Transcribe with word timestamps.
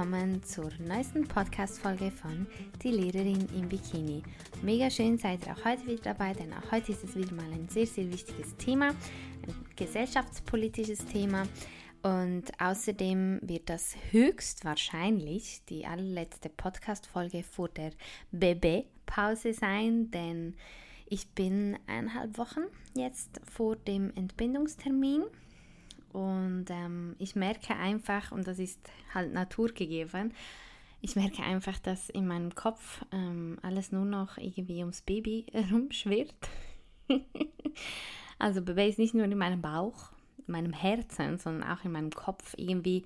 Willkommen 0.00 0.42
zur 0.42 0.70
neuesten 0.78 1.28
Podcast-Folge 1.28 2.10
von 2.10 2.46
Die 2.82 2.90
Lehrerin 2.90 3.46
im 3.54 3.68
Bikini. 3.68 4.22
Mega 4.62 4.88
schön 4.88 5.18
seid 5.18 5.46
ihr 5.46 5.52
auch 5.52 5.64
heute 5.66 5.86
wieder 5.86 6.14
dabei, 6.14 6.32
denn 6.32 6.54
auch 6.54 6.72
heute 6.72 6.92
ist 6.92 7.04
es 7.04 7.14
wieder 7.16 7.34
mal 7.34 7.52
ein 7.52 7.68
sehr, 7.68 7.86
sehr 7.86 8.10
wichtiges 8.10 8.56
Thema, 8.56 8.86
ein 9.46 9.54
gesellschaftspolitisches 9.76 11.04
Thema. 11.04 11.42
Und 12.02 12.44
außerdem 12.58 13.40
wird 13.42 13.68
das 13.68 13.94
höchstwahrscheinlich 14.10 15.66
die 15.68 15.84
allerletzte 15.84 16.48
Podcast-Folge 16.48 17.42
vor 17.42 17.68
der 17.68 17.92
BB-Pause 18.32 19.52
sein, 19.52 20.10
denn 20.10 20.54
ich 21.10 21.28
bin 21.28 21.78
eineinhalb 21.86 22.38
Wochen 22.38 22.62
jetzt 22.94 23.38
vor 23.44 23.76
dem 23.76 24.16
Entbindungstermin 24.16 25.24
und 26.12 26.66
ähm, 26.70 27.16
ich 27.18 27.36
merke 27.36 27.74
einfach, 27.76 28.32
und 28.32 28.46
das 28.46 28.58
ist 28.58 28.80
halt 29.14 29.32
naturgegeben, 29.32 30.34
ich 31.02 31.16
merke 31.16 31.42
einfach, 31.42 31.78
dass 31.78 32.10
in 32.10 32.26
meinem 32.26 32.54
Kopf 32.54 33.04
ähm, 33.10 33.58
alles 33.62 33.90
nur 33.90 34.04
noch 34.04 34.36
irgendwie 34.36 34.80
ums 34.80 35.02
Baby 35.02 35.46
herumschwirrt. 35.52 36.34
also 38.38 38.62
Baby 38.62 38.88
ist 38.88 38.98
nicht 38.98 39.14
nur 39.14 39.24
in 39.24 39.38
meinem 39.38 39.62
Bauch, 39.62 40.12
in 40.46 40.52
meinem 40.52 40.72
Herzen, 40.72 41.38
sondern 41.38 41.70
auch 41.70 41.84
in 41.84 41.92
meinem 41.92 42.10
Kopf 42.10 42.54
irgendwie, 42.56 43.04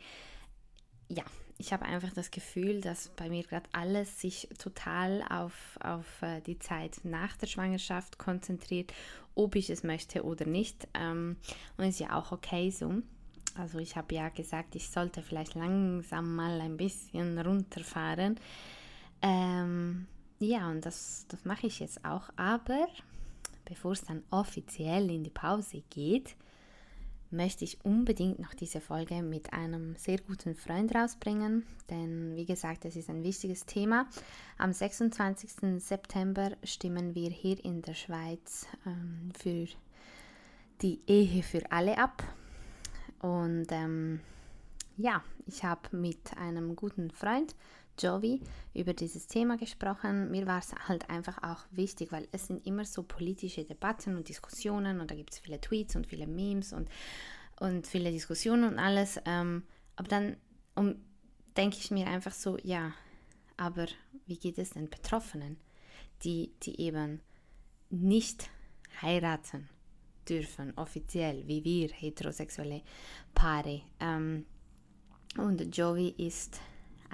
ja, 1.09 1.25
ich 1.57 1.73
habe 1.73 1.85
einfach 1.85 2.13
das 2.13 2.31
Gefühl, 2.31 2.81
dass 2.81 3.11
bei 3.11 3.29
mir 3.29 3.45
gerade 3.45 3.69
alles 3.73 4.21
sich 4.21 4.49
total 4.59 5.23
auf, 5.31 5.79
auf 5.81 6.23
äh, 6.23 6.41
die 6.41 6.59
Zeit 6.59 7.01
nach 7.05 7.37
der 7.37 7.47
Schwangerschaft 7.47 8.19
konzentriert, 8.19 8.93
ob 9.35 9.57
ich 9.57 9.71
es 9.71 9.83
möchte 9.83 10.25
oder 10.25 10.47
nicht. 10.47 10.89
Ähm, 10.95 11.37
und 11.77 11.85
ist 11.85 12.01
ja 12.01 12.17
auch 12.19 12.33
okay 12.33 12.71
so. 12.71 13.03
Also 13.57 13.79
ich 13.79 13.97
habe 13.97 14.15
ja 14.15 14.29
gesagt, 14.31 14.75
ich 14.75 14.91
sollte 14.91 15.23
vielleicht 15.23 15.55
langsam 15.55 16.35
mal 16.35 16.61
ein 16.61 16.77
bisschen 16.77 17.39
runterfahren. 17.39 18.39
Ähm, 19.23 20.07
ja, 20.41 20.71
und 20.71 20.85
das, 20.85 21.27
das 21.29 21.45
mache 21.45 21.69
ich 21.69 21.79
jetzt 21.79 22.05
auch. 22.05 22.31
Aber 22.37 22.89
bevor 23.65 23.93
es 23.93 24.03
dann 24.05 24.25
offiziell 24.31 25.11
in 25.11 25.23
die 25.23 25.31
Pause 25.31 25.83
geht, 25.89 26.37
möchte 27.35 27.65
ich 27.65 27.85
unbedingt 27.85 28.39
noch 28.39 28.55
diese 28.55 28.81
Folge 28.81 29.23
mit 29.23 29.53
einem 29.53 29.97
sehr 29.97 30.19
guten 30.19 30.55
Freund 30.55 30.95
rausbringen, 30.95 31.67
denn 31.91 32.37
wie 32.37 32.47
gesagt, 32.47 32.85
es 32.85 32.97
ist 32.97 33.11
ein 33.11 33.23
wichtiges 33.23 33.67
Thema. 33.67 34.07
Am 34.59 34.73
26. 34.73 35.83
September 35.83 36.53
stimmen 36.63 37.15
wir 37.15 37.31
hier 37.31 37.63
in 37.65 37.83
der 37.83 37.95
Schweiz 37.95 38.67
ähm, 38.87 39.33
für 39.39 39.67
die 40.81 41.01
Ehe 41.07 41.43
für 41.43 41.71
alle 41.71 41.99
ab. 41.99 42.23
Und 43.21 43.67
ähm, 43.71 44.21
ja, 44.97 45.23
ich 45.47 45.65
habe 45.65 45.97
mit 45.97 46.37
einem 46.37 46.77
guten 46.77 47.11
Freund, 47.11 47.55
Jovi, 47.99 48.41
über 48.75 48.93
dieses 48.93 49.27
Thema 49.27 49.57
gesprochen. 49.57 50.31
Mir 50.31 50.47
war 50.47 50.59
es 50.59 50.75
halt 50.89 51.09
einfach 51.11 51.43
auch 51.43 51.65
wichtig, 51.71 52.13
weil 52.13 52.29
es 52.33 52.47
sind 52.47 52.67
immer 52.67 52.85
so 52.85 53.03
politische 53.03 53.65
Debatten 53.65 54.17
und 54.17 54.29
Diskussionen 54.29 55.01
und 55.01 55.11
da 55.11 55.15
gibt 55.15 55.33
es 55.33 55.39
viele 55.39 55.61
Tweets 55.61 55.97
und 55.97 56.07
viele 56.07 56.27
Memes 56.27 56.73
und, 56.73 56.89
und 57.61 57.87
viele 57.87 58.11
Diskussionen 58.11 58.65
und 58.65 58.79
alles. 58.79 59.21
Ähm, 59.25 59.63
aber 59.97 60.09
dann 60.09 60.37
um, 60.75 60.97
denke 61.57 61.77
ich 61.79 61.91
mir 61.91 62.07
einfach 62.07 62.33
so, 62.33 62.59
ja, 62.63 62.93
aber 63.57 63.87
wie 64.27 64.39
geht 64.39 64.59
es 64.59 64.71
den 64.71 64.91
Betroffenen, 64.91 65.57
die, 66.25 66.53
die 66.63 66.81
eben 66.81 67.21
nicht 67.91 68.51
heiraten 69.01 69.69
dürfen, 70.29 70.73
offiziell, 70.77 71.47
wie 71.47 71.65
wir 71.65 71.89
heterosexuelle 71.89 72.83
Paare. 73.35 73.83
Ähm, 74.01 74.47
und 75.37 75.77
Joey 75.77 76.15
ist 76.17 76.61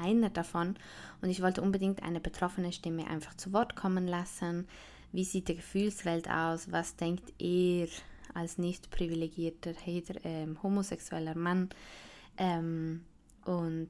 einer 0.00 0.31
davon 0.31 0.77
und 1.22 1.31
ich 1.31 1.43
wollte 1.43 1.62
unbedingt 1.62 2.03
eine 2.03 2.21
betroffene 2.21 2.72
Stimme 2.72 3.06
einfach 3.06 3.34
zu 3.37 3.53
Wort 3.53 3.77
kommen 3.77 4.06
lassen. 4.06 4.66
Wie 5.12 5.25
sieht 5.25 5.49
die 5.49 5.56
Gefühlswelt 5.56 6.28
aus? 6.31 6.71
Was 6.71 6.97
denkt 6.97 7.33
er 7.38 7.88
als 8.34 8.59
nicht 8.59 8.91
privilegierter 8.91 9.72
hetero, 9.72 10.19
äh, 10.27 10.47
homosexueller 10.62 11.37
Mann? 11.37 11.69
Ähm, 12.37 13.05
und 13.44 13.88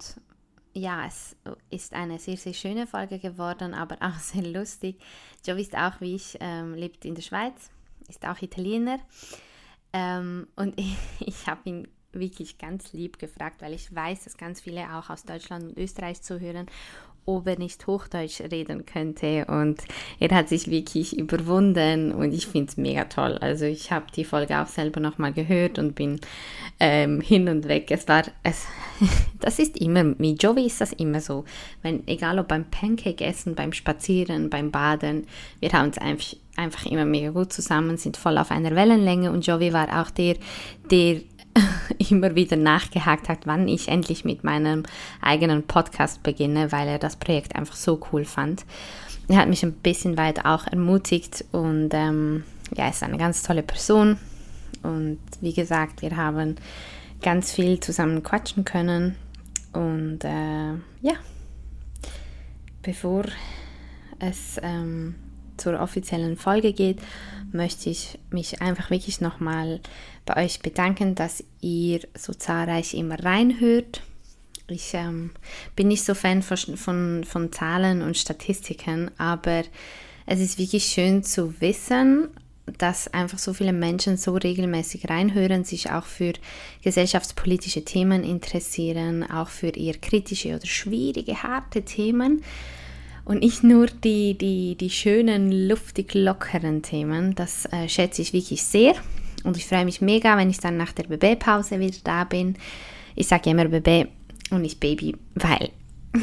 ja, 0.73 1.07
es 1.07 1.37
ist 1.71 1.93
eine 1.95 2.19
sehr, 2.19 2.37
sehr 2.37 2.55
schöne 2.55 2.87
Folge 2.87 3.19
geworden, 3.19 3.75
aber 3.75 3.97
auch 4.01 4.19
sehr 4.19 4.43
lustig. 4.43 5.01
Joey 5.45 5.63
ist 5.63 5.77
auch, 5.77 6.01
wie 6.01 6.15
ich, 6.15 6.37
ähm, 6.41 6.75
lebt 6.75 7.05
in 7.05 7.15
der 7.15 7.23
Schweiz, 7.23 7.71
ist 8.09 8.27
auch 8.27 8.41
Italiener. 8.41 8.99
Ähm, 9.93 10.47
und 10.57 10.79
ich, 10.79 10.97
ich 11.21 11.47
habe 11.47 11.69
ihn 11.69 11.89
wirklich 12.13 12.59
ganz 12.59 12.93
lieb 12.93 13.19
gefragt, 13.19 13.63
weil 13.63 13.73
ich 13.73 13.95
weiß, 13.95 14.25
dass 14.25 14.37
ganz 14.37 14.61
viele 14.61 14.95
auch 14.95 15.11
aus 15.11 15.25
Deutschland 15.25 15.65
und 15.65 15.79
Österreich 15.79 16.23
zuhören, 16.23 16.67
ob 17.27 17.47
er 17.47 17.59
nicht 17.59 17.87
Hochdeutsch 17.87 18.41
reden 18.41 18.87
könnte. 18.87 19.45
Und 19.47 19.83
er 20.19 20.35
hat 20.35 20.49
sich 20.49 20.71
wirklich 20.71 21.19
überwunden 21.19 22.13
und 22.13 22.33
ich 22.33 22.47
finde 22.47 22.71
es 22.71 22.77
mega 22.77 23.05
toll. 23.05 23.39
Also 23.41 23.65
ich 23.67 23.93
habe 23.93 24.07
die 24.15 24.25
Folge 24.25 24.61
auch 24.61 24.67
selber 24.67 25.01
nochmal 25.01 25.33
gehört 25.33 25.79
und 25.79 25.95
bin 25.95 26.21
ähm, 26.79 27.21
hin 27.21 27.49
und 27.49 27.69
weg. 27.69 27.91
Es 27.91 28.09
war, 28.09 28.25
es, 28.43 28.67
das 29.41 29.59
ist 29.59 29.79
immer, 29.79 30.05
mit 30.05 30.43
Joey 30.43 30.67
ist 30.67 30.81
das 30.81 30.93
immer 30.93 31.21
so. 31.21 31.45
Wenn, 31.83 32.07
egal 32.09 32.39
ob 32.39 32.49
beim 32.49 32.71
Pancake 32.71 33.25
essen, 33.25 33.55
beim 33.55 33.73
Spazieren, 33.73 34.51
beim 34.51 34.71
Baden, 34.71 35.27
wir 35.61 35.73
haben 35.73 35.87
uns 35.87 35.99
einfach, 35.99 36.37
einfach 36.57 36.87
immer 36.87 37.05
mega 37.05 37.31
gut 37.31 37.53
zusammen, 37.53 37.97
sind 37.97 38.17
voll 38.17 38.39
auf 38.39 38.51
einer 38.51 38.75
Wellenlänge 38.75 39.31
und 39.31 39.47
Joey 39.47 39.73
war 39.73 40.03
auch 40.03 40.11
der, 40.11 40.37
der 40.91 41.21
immer 42.11 42.35
wieder 42.35 42.57
nachgehakt 42.57 43.29
hat, 43.29 43.47
wann 43.47 43.69
ich 43.69 43.89
endlich 43.89 44.25
mit 44.25 44.45
meinem 44.45 44.85
eigenen 45.21 45.63
Podcast 45.65 46.23
beginne, 46.23 46.73
weil 46.73 46.89
er 46.89 46.99
das 46.99 47.17
Projekt 47.17 47.57
einfach 47.57 47.77
so 47.77 48.01
cool 48.13 48.25
fand. 48.25 48.65
Er 49.29 49.37
hat 49.37 49.49
mich 49.49 49.63
ein 49.63 49.73
bisschen 49.73 50.17
weit 50.17 50.45
auch 50.45 50.67
ermutigt 50.67 51.45
und 51.53 51.91
ähm, 51.93 52.45
ja, 52.77 52.89
ist 52.89 53.03
eine 53.03 53.19
ganz 53.19 53.43
tolle 53.43 53.63
Person. 53.63 54.19
Und 54.83 55.19
wie 55.41 55.53
gesagt, 55.53 56.03
wir 56.03 56.17
haben 56.17 56.57
ganz 57.23 57.53
viel 57.53 57.81
zusammen 57.81 58.23
quatschen 58.23 58.65
können. 58.65 59.17
Und 59.73 60.25
äh, 60.25 60.73
ja, 61.01 61.15
bevor 62.83 63.25
es 64.19 64.59
ähm, 64.63 65.15
zur 65.61 65.81
offiziellen 65.81 66.37
Folge 66.37 66.73
geht, 66.73 66.99
möchte 67.53 67.91
ich 67.91 68.19
mich 68.31 68.63
einfach 68.63 68.91
wirklich 68.91 69.21
nochmal 69.21 69.81
bei 70.27 70.45
euch 70.45 70.61
bedanken, 70.61 71.15
dass 71.15 71.45
ihr 71.61 72.01
so 72.17 72.33
zahlreich 72.33 72.95
immer 72.95 73.23
reinhört. 73.23 74.03
Ich 74.69 74.95
ähm, 74.95 75.31
bin 75.75 75.89
nicht 75.89 76.05
so 76.05 76.15
Fan 76.15 76.43
von, 76.43 76.77
von, 76.77 77.25
von 77.25 77.53
Zahlen 77.53 78.03
und 78.03 78.17
Statistiken, 78.17 79.11
aber 79.19 79.65
es 80.27 80.41
ist 80.41 80.59
wirklich 80.59 80.85
schön 80.85 81.25
zu 81.25 81.61
wissen, 81.61 82.29
dass 82.79 83.09
einfach 83.09 83.39
so 83.39 83.53
viele 83.53 83.73
Menschen 83.73 84.17
so 84.17 84.35
regelmäßig 84.35 85.09
reinhören, 85.09 85.65
sich 85.65 85.91
auch 85.91 86.05
für 86.05 86.35
gesellschaftspolitische 86.83 87.85
Themen 87.85 88.23
interessieren, 88.23 89.29
auch 89.29 89.49
für 89.49 89.71
eher 89.71 89.95
kritische 89.95 90.55
oder 90.55 90.67
schwierige, 90.67 91.43
harte 91.43 91.83
Themen 91.83 92.45
und 93.25 93.41
nicht 93.41 93.63
nur 93.63 93.87
die, 93.87 94.37
die, 94.37 94.77
die 94.77 94.91
schönen, 94.91 95.69
luftig 95.69 96.15
lockeren 96.15 96.83
Themen. 96.83 97.35
Das 97.35 97.67
äh, 97.67 97.89
schätze 97.89 98.23
ich 98.23 98.33
wirklich 98.33 98.63
sehr. 98.63 98.95
Und 99.45 99.57
ich 99.57 99.67
freue 99.67 99.85
mich 99.85 100.01
mega, 100.01 100.37
wenn 100.37 100.51
ich 100.51 100.59
dann 100.59 100.77
nach 100.77 100.93
der 100.93 101.05
BB-Pause 101.05 101.81
wieder 101.81 101.99
da 102.05 102.25
bin. 102.25 102.57
Ich 103.15 103.29
sage 103.29 103.51
immer 103.51 103.67
BB 103.67 104.09
und 104.51 104.63
nicht 104.63 104.81
Baby, 104.81 105.17
weil 105.35 105.71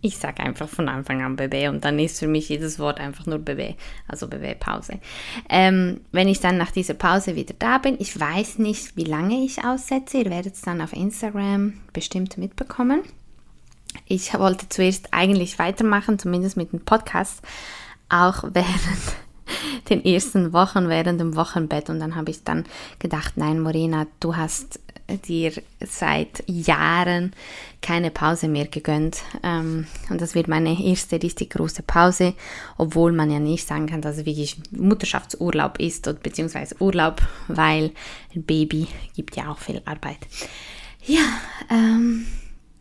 ich 0.00 0.16
sage 0.16 0.42
einfach 0.42 0.68
von 0.68 0.88
Anfang 0.88 1.22
an 1.22 1.36
BB 1.36 1.68
und 1.68 1.84
dann 1.84 1.98
ist 1.98 2.18
für 2.18 2.28
mich 2.28 2.48
jedes 2.48 2.78
Wort 2.78 3.00
einfach 3.00 3.26
nur 3.26 3.38
BB, 3.38 3.76
also 4.08 4.28
BB-Pause. 4.28 5.00
Ähm, 5.48 6.00
wenn 6.12 6.28
ich 6.28 6.40
dann 6.40 6.58
nach 6.58 6.70
dieser 6.70 6.94
Pause 6.94 7.36
wieder 7.36 7.54
da 7.58 7.78
bin, 7.78 7.96
ich 7.98 8.18
weiß 8.18 8.58
nicht, 8.58 8.96
wie 8.96 9.04
lange 9.04 9.44
ich 9.44 9.64
aussetze, 9.64 10.18
ihr 10.18 10.30
werdet 10.30 10.54
es 10.54 10.62
dann 10.62 10.80
auf 10.80 10.92
Instagram 10.92 11.74
bestimmt 11.92 12.38
mitbekommen. 12.38 13.00
Ich 14.06 14.32
wollte 14.38 14.68
zuerst 14.68 15.08
eigentlich 15.12 15.58
weitermachen, 15.58 16.18
zumindest 16.18 16.56
mit 16.56 16.72
dem 16.72 16.80
Podcast, 16.80 17.40
auch 18.08 18.44
während 18.44 19.16
den 19.90 20.04
ersten 20.04 20.52
Wochen, 20.52 20.88
während 20.88 21.20
dem 21.20 21.36
Wochenbett. 21.36 21.90
Und 21.90 22.00
dann 22.00 22.14
habe 22.16 22.30
ich 22.30 22.44
dann 22.44 22.64
gedacht, 22.98 23.36
nein, 23.36 23.60
Morena, 23.60 24.06
du 24.20 24.36
hast 24.36 24.80
dir 25.08 25.52
seit 25.80 26.42
Jahren 26.46 27.32
keine 27.80 28.10
Pause 28.10 28.48
mehr 28.48 28.66
gegönnt. 28.66 29.22
Ähm, 29.42 29.86
und 30.10 30.20
das 30.20 30.34
wird 30.34 30.48
meine 30.48 30.82
erste 30.82 31.22
richtig 31.22 31.50
große 31.50 31.82
Pause, 31.82 32.34
obwohl 32.76 33.12
man 33.12 33.30
ja 33.30 33.38
nicht 33.38 33.66
sagen 33.66 33.86
kann, 33.86 34.02
dass 34.02 34.18
es 34.18 34.26
wirklich 34.26 34.56
Mutterschaftsurlaub 34.72 35.78
ist, 35.78 36.22
beziehungsweise 36.22 36.76
Urlaub, 36.80 37.22
weil 37.48 37.92
ein 38.34 38.42
Baby 38.42 38.88
gibt 39.14 39.36
ja 39.36 39.50
auch 39.50 39.58
viel 39.58 39.80
Arbeit. 39.84 40.18
Ja, 41.04 41.22
ähm, 41.70 42.26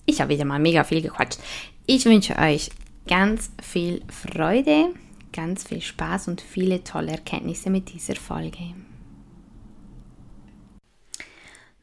ich 0.05 0.21
habe 0.21 0.33
wieder 0.33 0.45
mal 0.45 0.59
mega 0.59 0.83
viel 0.83 1.01
gequatscht. 1.01 1.39
Ich 1.85 2.05
wünsche 2.05 2.37
euch 2.37 2.69
ganz 3.07 3.51
viel 3.61 4.01
Freude, 4.09 4.93
ganz 5.33 5.63
viel 5.67 5.81
Spaß 5.81 6.27
und 6.27 6.41
viele 6.41 6.83
tolle 6.83 7.11
Erkenntnisse 7.11 7.69
mit 7.69 7.93
dieser 7.93 8.15
Folge. 8.15 8.73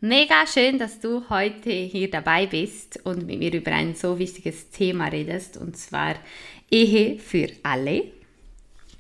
Mega 0.01 0.47
schön, 0.53 0.79
dass 0.79 0.99
du 0.99 1.29
heute 1.31 1.71
hier 1.71 2.11
dabei 2.11 2.47
bist 2.47 2.99
und 3.05 3.25
mit 3.25 3.39
mir 3.39 3.55
über 3.55 3.71
ein 3.71 3.95
so 3.95 4.19
wichtiges 4.19 4.71
Thema 4.71 5.07
redest, 5.07 5.57
und 5.57 5.77
zwar 5.77 6.17
Ehe 6.69 7.21
für 7.21 7.49
alle. 7.63 8.11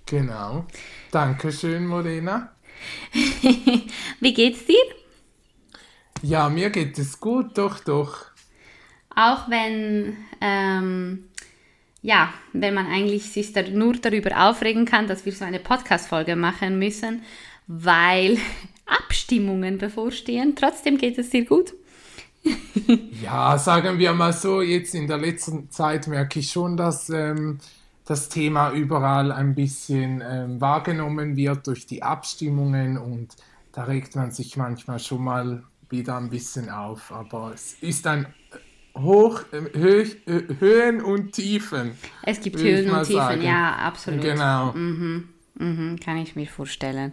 Genau. 0.06 0.66
Dankeschön, 1.10 1.86
Morena. 1.86 2.52
Wie 4.20 4.32
geht's 4.32 4.64
dir? 4.64 4.76
Ja, 6.22 6.48
mir 6.48 6.70
geht 6.70 6.96
es 6.98 7.18
gut, 7.18 7.58
doch, 7.58 7.80
doch. 7.80 8.31
Auch 9.14 9.48
wenn, 9.48 10.16
ähm, 10.40 11.24
ja, 12.00 12.32
wenn 12.52 12.74
man 12.74 12.86
eigentlich 12.86 13.30
sich 13.30 13.52
da 13.52 13.62
nur 13.62 13.94
darüber 13.94 14.48
aufregen 14.48 14.84
kann, 14.84 15.06
dass 15.06 15.24
wir 15.24 15.32
so 15.32 15.44
eine 15.44 15.60
Podcast-Folge 15.60 16.36
machen 16.36 16.78
müssen, 16.78 17.22
weil 17.66 18.38
Abstimmungen 18.86 19.78
bevorstehen. 19.78 20.54
Trotzdem 20.56 20.98
geht 20.98 21.18
es 21.18 21.30
dir 21.30 21.44
gut. 21.44 21.74
ja, 23.22 23.56
sagen 23.56 23.98
wir 23.98 24.12
mal 24.12 24.32
so, 24.32 24.62
jetzt 24.62 24.94
in 24.94 25.06
der 25.06 25.18
letzten 25.18 25.70
Zeit 25.70 26.08
merke 26.08 26.40
ich 26.40 26.50
schon, 26.50 26.76
dass 26.76 27.08
ähm, 27.08 27.58
das 28.04 28.28
Thema 28.28 28.72
überall 28.72 29.30
ein 29.30 29.54
bisschen 29.54 30.22
ähm, 30.26 30.60
wahrgenommen 30.60 31.36
wird 31.36 31.66
durch 31.66 31.86
die 31.86 32.02
Abstimmungen 32.02 32.98
und 32.98 33.36
da 33.72 33.84
regt 33.84 34.16
man 34.16 34.32
sich 34.32 34.56
manchmal 34.56 34.98
schon 34.98 35.22
mal 35.22 35.62
wieder 35.88 36.16
ein 36.16 36.30
bisschen 36.30 36.68
auf. 36.68 37.12
Aber 37.12 37.52
es 37.54 37.74
ist 37.80 38.06
ein 38.06 38.26
Hoch, 38.98 39.42
äh, 39.52 39.78
Hö 39.78 40.04
Höhen 40.58 41.02
und 41.02 41.32
Tiefen. 41.32 41.92
Es 42.22 42.40
gibt 42.40 42.58
Höhen 42.60 42.90
und 42.90 43.04
Tiefen, 43.04 43.16
sagen. 43.16 43.42
ja, 43.42 43.76
absolut. 43.76 44.22
Genau. 44.22 44.72
Mhm. 44.72 45.28
Mhm, 45.54 46.00
kann 46.00 46.16
ich 46.18 46.34
mir 46.34 46.46
vorstellen. 46.46 47.12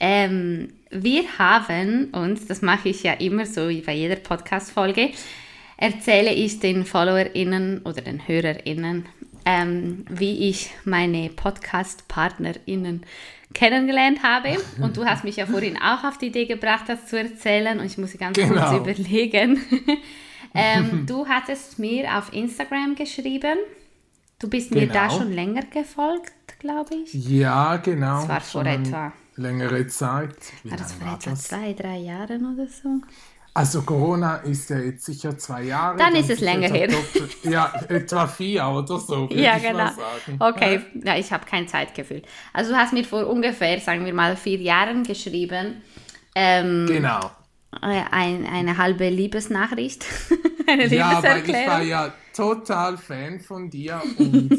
Ähm, 0.00 0.72
wir 0.90 1.24
haben 1.38 2.06
uns, 2.12 2.46
das 2.46 2.62
mache 2.62 2.88
ich 2.88 3.02
ja 3.02 3.12
immer 3.14 3.46
so 3.46 3.68
wie 3.68 3.82
bei 3.82 3.94
jeder 3.94 4.16
Podcast-Folge, 4.16 5.10
erzähle 5.76 6.32
ich 6.32 6.58
den 6.58 6.84
FollowerInnen 6.84 7.82
oder 7.82 8.00
den 8.00 8.26
HörerInnen, 8.26 9.06
ähm, 9.44 10.04
wie 10.08 10.48
ich 10.48 10.70
meine 10.84 11.28
Podcast-PartnerInnen 11.28 13.04
kennengelernt 13.54 14.22
habe. 14.22 14.56
Und 14.80 14.96
du 14.96 15.04
hast 15.04 15.24
mich 15.24 15.36
ja 15.36 15.46
vorhin 15.46 15.76
auch 15.78 16.04
auf 16.04 16.18
die 16.18 16.26
Idee 16.26 16.46
gebracht, 16.46 16.84
das 16.88 17.06
zu 17.06 17.18
erzählen. 17.18 17.78
Und 17.78 17.86
ich 17.86 17.98
muss 17.98 18.16
ganz 18.18 18.36
genau. 18.36 18.54
kurz 18.54 18.98
überlegen. 18.98 19.60
ähm, 20.56 21.06
du 21.06 21.26
hattest 21.26 21.78
mir 21.78 22.16
auf 22.16 22.32
Instagram 22.32 22.94
geschrieben. 22.94 23.58
Du 24.38 24.48
bist 24.50 24.70
genau. 24.70 24.82
mir 24.82 24.92
da 24.92 25.06
genau. 25.06 25.18
schon 25.18 25.32
länger 25.32 25.62
gefolgt 25.62 26.32
glaube 26.58 26.94
ich. 26.94 27.14
Ja, 27.14 27.76
genau. 27.76 28.20
Das 28.20 28.28
war 28.28 28.40
vor 28.40 28.66
etwa. 28.66 29.12
Längere 29.36 29.86
Zeit. 29.86 30.36
Wie 30.62 30.70
war 30.70 30.78
das 30.78 30.94
vor 30.94 31.12
etwa 31.12 31.30
das? 31.30 31.44
zwei, 31.44 31.74
drei 31.74 31.98
Jahren 31.98 32.54
oder 32.54 32.66
so? 32.66 33.02
Also 33.52 33.82
Corona 33.82 34.36
ist 34.36 34.68
ja 34.68 34.78
jetzt 34.78 35.04
sicher 35.04 35.36
zwei 35.38 35.62
Jahre. 35.62 35.96
Dann, 35.96 36.12
dann 36.12 36.22
ist 36.22 36.30
es 36.30 36.40
länger 36.40 36.68
her. 36.68 36.88
ja, 37.42 37.72
etwa 37.88 38.26
vier 38.26 38.66
oder 38.66 38.98
so. 38.98 39.28
Ja, 39.30 39.58
genau. 39.58 39.90
Okay, 40.38 40.80
ja, 41.04 41.16
ich 41.16 41.32
habe 41.32 41.46
kein 41.46 41.66
Zeitgefühl. 41.68 42.22
Also 42.52 42.72
du 42.72 42.78
hast 42.78 42.92
mir 42.92 43.04
vor 43.04 43.26
ungefähr, 43.26 43.78
sagen 43.80 44.04
wir 44.04 44.14
mal, 44.14 44.36
vier 44.36 44.58
Jahren 44.58 45.04
geschrieben. 45.04 45.82
Ähm, 46.34 46.86
genau. 46.86 47.30
Äh, 47.82 48.02
ein, 48.10 48.46
eine 48.46 48.78
halbe 48.78 49.08
Liebesnachricht. 49.08 50.04
eine 50.66 50.86
ja, 50.86 51.22
weil 51.22 51.42
ich 51.48 51.66
war 51.66 51.82
ja 51.82 52.12
total 52.34 52.96
Fan 52.96 53.40
von 53.40 53.70
dir 53.70 54.00
und 54.18 54.50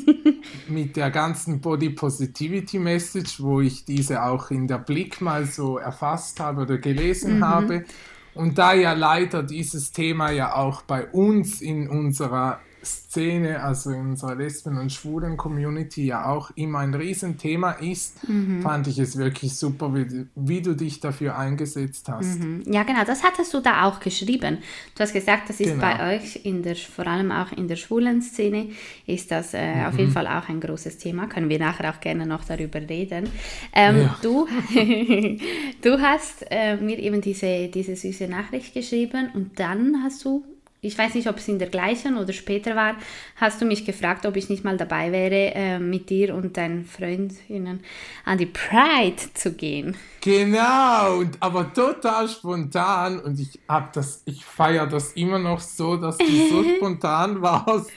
mit 0.67 0.95
der 0.95 1.11
ganzen 1.11 1.61
Body 1.61 1.91
Positivity 1.91 2.79
Message, 2.79 3.41
wo 3.41 3.61
ich 3.61 3.85
diese 3.85 4.23
auch 4.23 4.51
in 4.51 4.67
der 4.67 4.79
Blick 4.79 5.21
mal 5.21 5.45
so 5.45 5.77
erfasst 5.77 6.39
habe 6.39 6.61
oder 6.61 6.77
gelesen 6.77 7.37
mhm. 7.37 7.45
habe. 7.45 7.85
Und 8.33 8.57
da 8.57 8.73
ja 8.73 8.93
leider 8.93 9.41
dieses 9.41 9.91
Thema 9.91 10.31
ja 10.31 10.55
auch 10.55 10.83
bei 10.83 11.07
uns 11.07 11.61
in 11.61 11.89
unserer 11.89 12.59
Szene, 12.87 13.63
also 13.63 13.91
in 13.91 14.01
unserer 14.01 14.35
Lesben- 14.35 14.77
und 14.77 14.91
Schwulen-Community 14.91 16.05
ja 16.05 16.25
auch 16.25 16.51
immer 16.55 16.79
ein 16.79 16.93
Riesenthema 16.93 17.71
ist, 17.71 18.27
mhm. 18.27 18.61
fand 18.61 18.87
ich 18.87 18.99
es 18.99 19.17
wirklich 19.17 19.55
super, 19.55 19.93
wie, 19.93 20.27
wie, 20.35 20.61
du 20.61 20.75
dich 20.75 20.99
dafür 20.99 21.37
eingesetzt 21.37 22.09
hast. 22.09 22.39
Mhm. 22.39 22.63
Ja, 22.65 22.83
genau, 22.83 23.03
das 23.05 23.23
hattest 23.23 23.53
du 23.53 23.59
da 23.59 23.85
auch 23.85 23.99
geschrieben. 23.99 24.59
Du 24.95 25.03
hast 25.03 25.13
gesagt, 25.13 25.49
das 25.49 25.59
ist 25.59 25.71
genau. 25.71 25.81
bei 25.81 26.15
euch, 26.15 26.45
in 26.45 26.63
der, 26.63 26.75
vor 26.75 27.07
allem 27.07 27.31
auch 27.31 27.51
in 27.51 27.67
der 27.67 27.75
schwulen 27.75 28.21
Szene, 28.21 28.69
ist 29.05 29.31
das 29.31 29.53
äh, 29.53 29.75
mhm. 29.75 29.85
auf 29.85 29.97
jeden 29.97 30.11
Fall 30.11 30.27
auch 30.27 30.49
ein 30.49 30.59
großes 30.59 30.97
Thema. 30.97 31.27
Können 31.27 31.49
wir 31.49 31.59
nachher 31.59 31.93
auch 31.93 31.99
gerne 31.99 32.25
noch 32.25 32.43
darüber 32.45 32.79
reden. 32.79 33.29
Ähm, 33.73 33.97
ja. 33.97 34.17
du, 34.21 34.47
du 35.81 36.01
hast 36.01 36.45
äh, 36.49 36.77
mir 36.77 36.99
eben 36.99 37.21
diese, 37.21 37.67
diese 37.67 37.95
süße 37.95 38.27
Nachricht 38.27 38.73
geschrieben 38.73 39.29
und 39.33 39.59
dann 39.59 40.03
hast 40.03 40.23
du 40.25 40.43
ich 40.87 40.97
weiß 40.97 41.13
nicht, 41.15 41.27
ob 41.27 41.37
es 41.37 41.47
in 41.47 41.59
der 41.59 41.69
gleichen 41.69 42.17
oder 42.17 42.33
später 42.33 42.75
war, 42.75 42.95
hast 43.35 43.61
du 43.61 43.65
mich 43.65 43.85
gefragt, 43.85 44.25
ob 44.25 44.35
ich 44.35 44.49
nicht 44.49 44.63
mal 44.63 44.77
dabei 44.77 45.11
wäre, 45.11 45.53
äh, 45.53 45.79
mit 45.79 46.09
dir 46.09 46.33
und 46.33 46.57
deinen 46.57 46.85
Freundinnen 46.85 47.81
an 48.25 48.37
die 48.37 48.45
Pride 48.45 49.21
zu 49.33 49.53
gehen. 49.53 49.95
Genau, 50.21 51.19
und, 51.19 51.37
aber 51.39 51.71
total 51.73 52.27
spontan 52.27 53.19
und 53.19 53.39
ich 53.39 53.59
habe 53.67 53.89
das, 53.93 54.23
ich 54.25 54.43
feiere 54.43 54.87
das 54.87 55.13
immer 55.13 55.39
noch 55.39 55.59
so, 55.59 55.95
dass 55.95 56.17
du 56.17 56.25
so 56.25 56.63
spontan 56.77 57.41
warst 57.41 57.91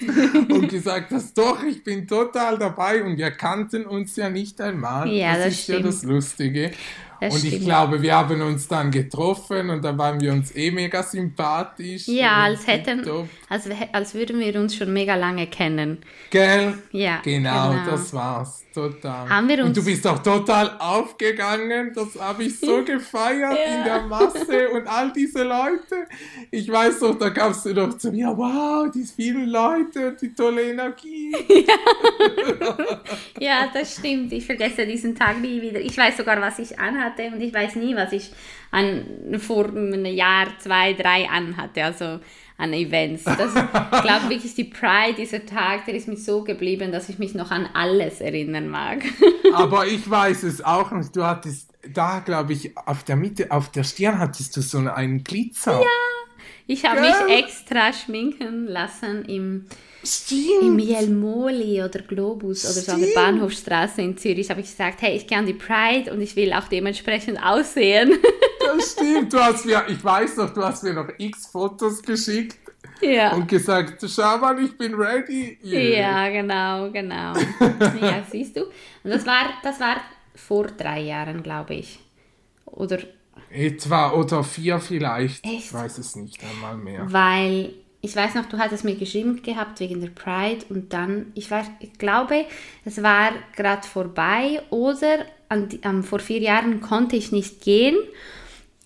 und 0.48 0.68
gesagt 0.68 1.10
hast, 1.12 1.36
doch, 1.36 1.62
ich 1.64 1.82
bin 1.82 2.06
total 2.06 2.58
dabei 2.58 3.02
und 3.02 3.16
wir 3.16 3.30
kannten 3.30 3.86
uns 3.86 4.16
ja 4.16 4.28
nicht 4.28 4.60
einmal. 4.60 5.08
Ja, 5.08 5.34
das, 5.34 5.44
das 5.44 5.54
ist 5.54 5.62
stimmt. 5.62 5.78
ja 5.78 5.86
das 5.86 6.02
Lustige. 6.02 6.72
Das 7.20 7.34
und 7.34 7.40
stimmt. 7.40 7.54
ich 7.54 7.64
glaube, 7.64 8.00
wir 8.00 8.14
haben 8.14 8.40
uns 8.40 8.66
dann 8.66 8.90
getroffen 8.90 9.68
und 9.70 9.84
da 9.84 9.96
waren 9.96 10.20
wir 10.20 10.32
uns 10.32 10.54
eh 10.56 10.70
mega 10.70 11.02
sympathisch. 11.02 12.08
Ja, 12.08 12.44
als 12.44 12.66
hätten, 12.66 13.06
als, 13.48 13.68
als 13.92 14.14
würden 14.14 14.40
wir 14.40 14.58
uns 14.58 14.74
schon 14.74 14.92
mega 14.92 15.14
lange 15.16 15.46
kennen. 15.46 15.98
Gell? 16.30 16.74
Ja. 16.92 17.20
Genau, 17.22 17.70
genau. 17.70 17.90
das 17.90 18.12
war's. 18.14 18.64
Total. 18.72 19.28
Haben 19.28 19.48
wir 19.48 19.58
uns 19.58 19.68
und 19.68 19.76
du 19.78 19.84
bist 19.84 20.06
auch 20.06 20.22
total 20.22 20.76
aufgegangen. 20.78 21.92
Das 21.92 22.18
habe 22.20 22.44
ich 22.44 22.58
so 22.58 22.84
gefeiert 22.84 23.58
ja. 23.58 23.78
in 23.78 23.84
der 23.84 24.02
Masse 24.02 24.70
und 24.70 24.86
all 24.86 25.12
diese 25.12 25.42
Leute. 25.42 26.06
Ich 26.52 26.70
weiß 26.70 27.00
doch, 27.00 27.18
da 27.18 27.30
gabst 27.30 27.66
du 27.66 27.74
doch 27.74 27.98
zu 27.98 28.12
mir, 28.12 28.28
wow, 28.28 28.88
die 28.88 29.02
vielen 29.02 29.48
Leute 29.48 30.08
und 30.08 30.22
die 30.22 30.32
tolle 30.32 30.70
Energie. 30.70 31.34
Ja. 31.48 32.78
ja, 33.40 33.70
das 33.72 33.96
stimmt. 33.96 34.32
Ich 34.32 34.46
vergesse 34.46 34.86
diesen 34.86 35.16
Tag 35.16 35.40
nie 35.40 35.60
wieder. 35.60 35.80
Ich 35.80 35.98
weiß 35.98 36.16
sogar, 36.16 36.40
was 36.40 36.60
ich 36.60 36.78
anhatte 36.78 37.09
und 37.18 37.40
ich 37.40 37.52
weiß 37.52 37.76
nie, 37.76 37.94
was 37.96 38.12
ich 38.12 38.30
an, 38.70 39.38
vor 39.38 39.66
einem 39.68 40.04
Jahr, 40.06 40.48
zwei, 40.58 40.92
drei 40.94 41.28
anhatte. 41.28 41.84
Also 41.84 42.20
an 42.60 42.74
Events. 42.74 43.24
Das, 43.24 43.54
ich 43.54 44.02
glaube 44.02 44.28
wirklich, 44.28 44.54
die 44.54 44.64
Pride, 44.64 45.14
dieser 45.16 45.44
Tag, 45.46 45.86
der 45.86 45.94
ist 45.94 46.06
mir 46.06 46.16
so 46.16 46.44
geblieben, 46.44 46.92
dass 46.92 47.08
ich 47.08 47.18
mich 47.18 47.34
noch 47.34 47.50
an 47.50 47.68
alles 47.72 48.20
erinnern 48.20 48.68
mag. 48.68 49.02
Aber 49.54 49.86
ich 49.86 50.08
weiß 50.08 50.42
es 50.42 50.62
auch 50.62 50.90
nicht. 50.92 51.16
Du 51.16 51.24
hattest 51.24 51.70
da, 51.92 52.20
glaube 52.20 52.52
ich, 52.52 52.76
auf 52.76 53.02
der 53.04 53.16
Mitte, 53.16 53.50
auf 53.50 53.70
der 53.70 53.84
Stirn 53.84 54.18
hattest 54.18 54.56
du 54.56 54.60
so 54.60 54.78
einen 54.78 55.24
Glitzer. 55.24 55.80
Ja, 55.80 55.86
ich 56.66 56.84
habe 56.84 57.00
mich 57.00 57.38
extra 57.38 57.92
schminken 57.92 58.66
lassen 58.66 59.24
im 59.24 59.66
Stimmt. 60.02 60.62
Im 60.62 60.78
Jelmoli 60.78 61.82
oder 61.82 62.00
Globus 62.00 62.64
oder 62.64 62.80
so 62.80 62.92
an 62.92 63.00
der 63.00 63.14
Bahnhofstraße 63.14 64.00
in 64.00 64.16
Zürich 64.16 64.48
habe 64.48 64.60
ich 64.60 64.70
gesagt, 64.70 65.02
hey, 65.02 65.16
ich 65.16 65.26
gehe 65.26 65.36
an 65.36 65.46
die 65.46 65.52
Pride 65.52 66.12
und 66.12 66.20
ich 66.20 66.36
will 66.36 66.52
auch 66.52 66.68
dementsprechend 66.68 67.42
aussehen. 67.42 68.12
Das 68.62 68.92
stimmt. 68.92 69.32
Du 69.32 69.38
hast 69.38 69.64
mir, 69.64 69.82
ich 69.88 70.04
weiß 70.04 70.36
noch, 70.36 70.50
du 70.52 70.62
hast 70.62 70.84
mir 70.84 70.92
noch 70.92 71.08
x 71.18 71.46
Fotos 71.46 72.02
geschickt 72.02 72.58
ja. 73.00 73.32
und 73.32 73.48
gesagt, 73.48 74.04
schau 74.06 74.38
mal, 74.38 74.62
ich 74.62 74.76
bin 74.76 74.94
ready. 74.94 75.58
Yeah. 75.64 75.98
Ja, 75.98 76.28
genau, 76.28 76.90
genau. 76.92 77.32
ja, 78.00 78.22
siehst 78.30 78.56
du. 78.56 78.64
Und 79.02 79.10
das 79.10 79.26
war, 79.26 79.54
das 79.62 79.80
war 79.80 79.96
vor 80.36 80.66
drei 80.66 81.00
Jahren, 81.00 81.42
glaube 81.42 81.74
ich. 81.74 81.98
Oder 82.66 82.98
Etwa 83.50 84.12
oder 84.12 84.44
vier 84.44 84.78
vielleicht. 84.78 85.44
Echt? 85.44 85.54
Ich 85.54 85.74
weiß 85.74 85.98
es 85.98 86.14
nicht 86.14 86.40
einmal 86.44 86.76
mehr. 86.76 87.06
Weil 87.10 87.72
ich 88.02 88.16
weiß 88.16 88.34
noch, 88.34 88.46
du 88.46 88.58
hattest 88.58 88.84
mir 88.84 88.94
geschrieben 88.94 89.42
gehabt 89.42 89.80
wegen 89.80 90.00
der 90.00 90.08
Pride 90.08 90.64
und 90.70 90.92
dann, 90.92 91.32
ich, 91.34 91.50
weiß, 91.50 91.66
ich 91.80 91.92
glaube, 91.98 92.46
es 92.84 93.02
war 93.02 93.32
gerade 93.54 93.86
vorbei 93.86 94.62
oder 94.70 95.26
an, 95.48 95.68
um, 95.84 96.02
vor 96.02 96.20
vier 96.20 96.38
Jahren 96.38 96.80
konnte 96.80 97.16
ich 97.16 97.30
nicht 97.30 97.60
gehen 97.60 97.96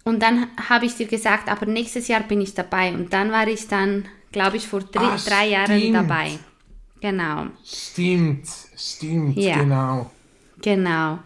und 0.05 0.23
dann 0.23 0.49
habe 0.69 0.87
ich 0.87 0.97
dir 0.97 1.07
gesagt, 1.07 1.49
aber 1.49 1.67
nächstes 1.67 2.09
Jahr 2.09 2.23
bin 2.23 2.41
ich 2.41 2.55
dabei 2.55 2.93
und 2.93 3.13
dann 3.13 3.31
war 3.31 3.47
ich 3.47 3.69
dann, 3.69 4.07
glaube 4.33 4.57
ich, 4.57 4.67
vor 4.67 4.81
drei, 4.81 5.03
ah, 5.03 5.19
drei 5.25 5.49
Jahren 5.49 5.93
dabei. 5.93 6.33
Genau. 7.01 7.47
Stimmt, 7.65 8.47
stimmt, 8.77 9.37
ja. 9.37 9.59
genau. 9.59 10.11
Genau, 10.61 11.19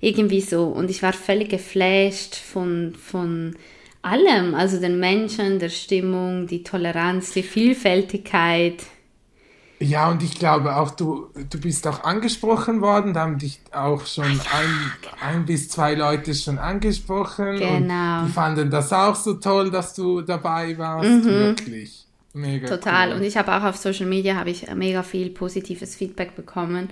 irgendwie 0.00 0.40
so 0.40 0.64
und 0.64 0.90
ich 0.90 1.02
war 1.02 1.12
völlig 1.12 1.48
geflasht 1.48 2.34
von, 2.34 2.94
von 2.94 3.56
allem, 4.02 4.54
also 4.54 4.80
den 4.80 4.98
Menschen, 4.98 5.58
der 5.58 5.68
Stimmung, 5.68 6.46
die 6.46 6.62
Toleranz, 6.62 7.32
die 7.32 7.42
Vielfältigkeit. 7.42 8.84
Ja, 9.78 10.10
und 10.10 10.22
ich 10.22 10.38
glaube 10.38 10.76
auch, 10.76 10.90
du, 10.90 11.28
du 11.48 11.58
bist 11.58 11.86
auch 11.86 12.04
angesprochen 12.04 12.82
worden, 12.82 13.14
da 13.14 13.20
haben 13.20 13.38
dich 13.38 13.60
auch 13.72 14.04
schon 14.04 14.26
ein, 14.26 14.92
ein 15.22 15.46
bis 15.46 15.70
zwei 15.70 15.94
Leute 15.94 16.34
schon 16.34 16.58
angesprochen. 16.58 17.56
Genau. 17.58 18.20
Und 18.20 18.26
die 18.26 18.32
fanden 18.32 18.70
das 18.70 18.92
auch 18.92 19.14
so 19.14 19.34
toll, 19.34 19.70
dass 19.70 19.94
du 19.94 20.20
dabei 20.20 20.76
warst, 20.76 21.08
mhm. 21.08 21.24
wirklich. 21.24 22.04
Mega 22.34 22.68
Total. 22.68 23.08
Cool. 23.08 23.16
Und 23.16 23.22
ich 23.22 23.36
habe 23.36 23.52
auch 23.54 23.64
auf 23.64 23.76
Social 23.76 24.06
Media 24.06 24.36
habe 24.36 24.50
ich 24.50 24.72
mega 24.74 25.02
viel 25.02 25.30
positives 25.30 25.96
Feedback 25.96 26.36
bekommen 26.36 26.90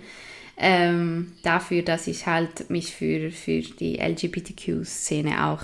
ähm, 0.58 1.32
dafür, 1.42 1.82
dass 1.82 2.06
ich 2.06 2.26
halt 2.26 2.68
mich 2.68 2.92
für, 2.92 3.30
für 3.30 3.60
die 3.60 3.98
LGBTQ-Szene 4.00 5.46
auch 5.46 5.62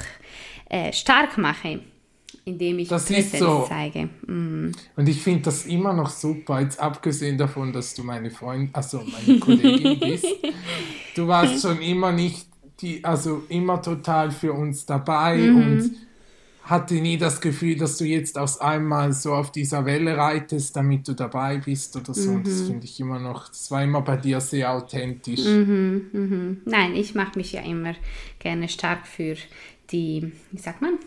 äh, 0.69 0.93
stark 0.93 1.39
mache 1.39 1.81
indem 2.45 2.79
ich 2.79 2.89
das 2.89 3.07
Präsenz 3.07 3.39
so. 3.39 3.65
zeige. 3.69 4.09
Mm. 4.27 4.73
Und 4.97 5.09
ich 5.09 5.23
finde 5.23 5.43
das 5.43 5.67
immer 5.67 5.93
noch 5.93 6.11
super, 6.11 6.61
jetzt 6.61 6.79
abgesehen 6.79 7.39
davon, 7.39 7.73
dass 7.73 7.95
du 7.95 8.03
meine 8.03 8.31
Freundin, 8.31 8.71
also 8.73 9.03
meine 9.03 9.39
Kollegin 9.39 9.99
bist. 10.01 10.27
Du 11.15 11.27
warst 11.27 11.63
schon 11.63 11.81
immer 11.81 12.13
nicht 12.13 12.47
die, 12.81 13.03
also 13.05 13.45
immer 13.49 13.81
total 13.81 14.31
für 14.31 14.53
uns 14.53 14.85
dabei 14.85 15.37
mhm. 15.37 15.57
und 15.57 15.91
hatte 16.65 16.95
nie 16.95 17.19
das 17.19 17.41
Gefühl, 17.43 17.77
dass 17.77 17.99
du 17.99 18.05
jetzt 18.05 18.39
aus 18.39 18.59
einmal 18.59 19.13
so 19.13 19.35
auf 19.35 19.53
dieser 19.53 19.85
Welle 19.85 20.17
reitest, 20.17 20.75
damit 20.75 21.07
du 21.07 21.13
dabei 21.13 21.59
bist 21.59 21.95
oder 21.95 22.15
so. 22.15 22.33
Mhm. 22.33 22.45
Das 22.45 22.63
finde 22.63 22.85
ich 22.85 22.99
immer 22.99 23.19
noch, 23.19 23.49
das 23.49 23.71
war 23.71 23.85
immer 23.85 24.01
bei 24.01 24.17
dir 24.17 24.41
sehr 24.41 24.73
authentisch. 24.73 25.45
Mhm, 25.45 26.07
mhm. 26.13 26.61
Nein, 26.65 26.95
ich 26.95 27.15
mache 27.15 27.39
mich 27.39 27.53
ja 27.53 27.61
immer 27.61 27.95
gerne 28.39 28.69
stark 28.69 29.07
für 29.07 29.37
die, 29.91 30.33
wie 30.51 30.59
sagt 30.59 30.83
man, 30.83 30.99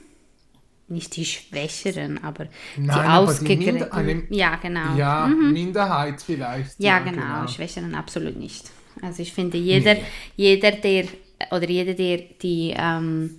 nicht 0.89 1.15
die 1.15 1.25
Schwächeren, 1.25 2.24
aber 2.24 2.48
Nein, 2.77 2.88
die 2.88 3.07
ausgegrenzen. 3.10 4.27
Ja, 4.29 4.55
genau. 4.55 4.96
Ja, 4.96 5.27
mhm. 5.27 5.51
Minderheit 5.51 6.22
vielleicht. 6.22 6.79
Ja, 6.79 6.98
ja 6.98 7.00
genau. 7.00 7.22
genau. 7.22 7.48
Schwächeren 7.48 7.93
absolut 7.96 8.38
nicht. 8.38 8.69
Also 9.01 9.22
ich 9.22 9.34
finde, 9.34 9.57
jeder, 9.57 9.96
nee. 9.96 10.03
jeder 10.36 10.72
der, 10.72 11.05
oder 11.51 11.69
jeder, 11.69 11.93
der 11.93 12.17
die 12.41 12.74
ähm, 12.75 13.36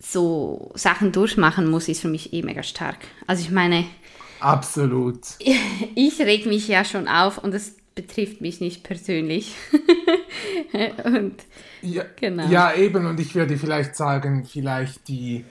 so 0.00 0.72
Sachen 0.74 1.12
durchmachen 1.12 1.70
muss, 1.70 1.88
ist 1.88 2.00
für 2.00 2.08
mich 2.08 2.32
eh 2.32 2.42
mega 2.42 2.62
stark. 2.62 2.98
Also 3.26 3.42
ich 3.42 3.50
meine... 3.50 3.84
Absolut. 4.40 5.20
Ich 5.94 6.18
reg 6.20 6.46
mich 6.46 6.68
ja 6.68 6.84
schon 6.84 7.06
auf 7.06 7.38
und 7.38 7.54
es 7.54 7.76
betrifft 7.94 8.40
mich 8.40 8.60
nicht 8.60 8.82
persönlich. 8.82 9.54
und, 11.04 11.34
ja, 11.82 12.04
genau. 12.16 12.48
ja, 12.48 12.74
eben, 12.74 13.06
und 13.06 13.20
ich 13.20 13.34
würde 13.34 13.56
vielleicht 13.56 13.96
sagen, 13.96 14.44
vielleicht 14.44 15.08
die 15.08 15.44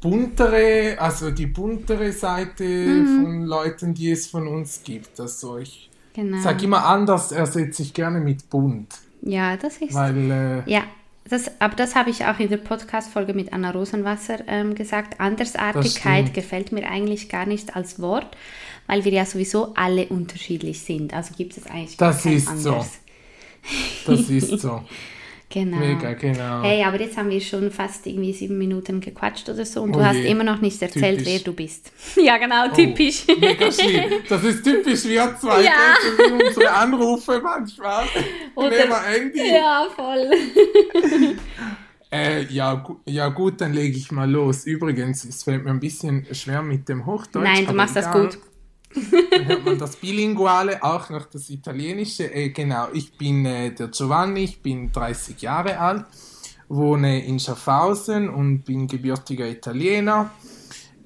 buntere, 0.00 0.96
also 0.98 1.30
die 1.30 1.46
buntere 1.46 2.12
Seite 2.12 2.64
mhm. 2.64 3.22
von 3.22 3.42
Leuten, 3.42 3.94
die 3.94 4.10
es 4.10 4.26
von 4.26 4.46
uns 4.46 4.82
gibt. 4.84 5.18
Also 5.18 5.58
ich 5.58 5.90
genau. 6.14 6.40
sage 6.40 6.64
immer 6.64 6.84
anders, 6.84 7.32
ersetze 7.32 7.82
ich 7.82 7.94
gerne 7.94 8.20
mit 8.20 8.48
bunt. 8.50 8.94
Ja, 9.22 9.56
das 9.56 9.78
ist. 9.78 9.94
Weil, 9.94 10.30
äh, 10.66 10.70
ja, 10.70 10.82
das, 11.28 11.50
aber 11.60 11.74
das 11.74 11.96
habe 11.96 12.10
ich 12.10 12.24
auch 12.24 12.38
in 12.38 12.48
der 12.48 12.58
Podcast-Folge 12.58 13.34
mit 13.34 13.52
Anna 13.52 13.70
Rosenwasser 13.72 14.38
ähm, 14.46 14.74
gesagt. 14.74 15.18
Andersartigkeit 15.18 16.32
gefällt 16.34 16.70
mir 16.70 16.88
eigentlich 16.88 17.28
gar 17.28 17.46
nicht 17.46 17.74
als 17.74 18.00
Wort, 18.00 18.36
weil 18.86 19.04
wir 19.04 19.12
ja 19.12 19.26
sowieso 19.26 19.74
alle 19.74 20.06
unterschiedlich 20.06 20.80
sind. 20.80 21.14
Also 21.14 21.34
gibt 21.34 21.56
es 21.56 21.66
eigentlich 21.66 21.96
das 21.96 22.22
kein 22.22 22.32
ist 22.32 22.48
anders. 22.48 22.64
so. 22.64 24.12
Das 24.12 24.30
ist 24.30 24.60
so. 24.60 24.82
Genau. 25.48 25.76
Mega, 25.76 26.12
genau. 26.14 26.62
Hey, 26.62 26.82
aber 26.82 27.00
jetzt 27.00 27.16
haben 27.16 27.30
wir 27.30 27.40
schon 27.40 27.70
fast 27.70 28.04
irgendwie 28.06 28.32
sieben 28.32 28.58
Minuten 28.58 29.00
gequatscht 29.00 29.48
oder 29.48 29.64
so 29.64 29.82
und 29.82 29.90
oh 29.90 29.98
du 29.98 30.04
hast 30.04 30.16
immer 30.16 30.42
noch 30.42 30.60
nicht 30.60 30.82
erzählt, 30.82 31.18
typisch. 31.18 31.32
wer 31.32 31.38
du 31.38 31.52
bist. 31.52 31.92
ja, 32.16 32.36
genau, 32.36 32.66
oh, 32.66 32.74
typisch. 32.74 33.24
Mega 33.40 33.70
schlimm. 33.70 34.10
Das 34.28 34.42
ist 34.42 34.64
typisch 34.64 35.04
wir 35.04 35.36
zwei, 35.40 35.62
ja. 35.62 35.94
unsere 36.32 36.70
Anrufe 36.72 37.40
manchmal. 37.42 38.06
Oder, 38.56 38.70
Nehmen. 38.70 39.32
Ja, 39.34 39.86
voll. 39.94 40.30
Äh, 42.08 42.44
ja, 42.44 42.86
ja 43.04 43.28
gut, 43.28 43.60
dann 43.60 43.72
lege 43.72 43.96
ich 43.96 44.12
mal 44.12 44.30
los. 44.30 44.64
Übrigens, 44.64 45.24
es 45.24 45.42
fällt 45.42 45.64
mir 45.64 45.70
ein 45.70 45.80
bisschen 45.80 46.24
schwer 46.32 46.62
mit 46.62 46.88
dem 46.88 47.04
Hochdeutsch. 47.04 47.42
Nein, 47.42 47.66
du 47.66 47.72
machst 47.72 47.96
egal. 47.96 48.12
das 48.12 48.36
gut. 48.36 48.42
Dann 49.30 49.46
hört 49.46 49.64
man 49.64 49.78
das 49.78 49.96
Bilinguale, 49.96 50.82
auch 50.82 51.10
noch 51.10 51.26
das 51.26 51.50
Italienische. 51.50 52.32
Äh, 52.32 52.50
genau, 52.50 52.88
ich 52.92 53.16
bin 53.16 53.44
äh, 53.44 53.74
der 53.74 53.88
Giovanni, 53.88 54.44
ich 54.44 54.62
bin 54.62 54.90
30 54.92 55.40
Jahre 55.42 55.78
alt, 55.78 56.04
wohne 56.68 57.24
in 57.24 57.38
Schaffhausen 57.38 58.28
und 58.28 58.62
bin 58.64 58.86
gebürtiger 58.86 59.46
Italiener. 59.46 60.30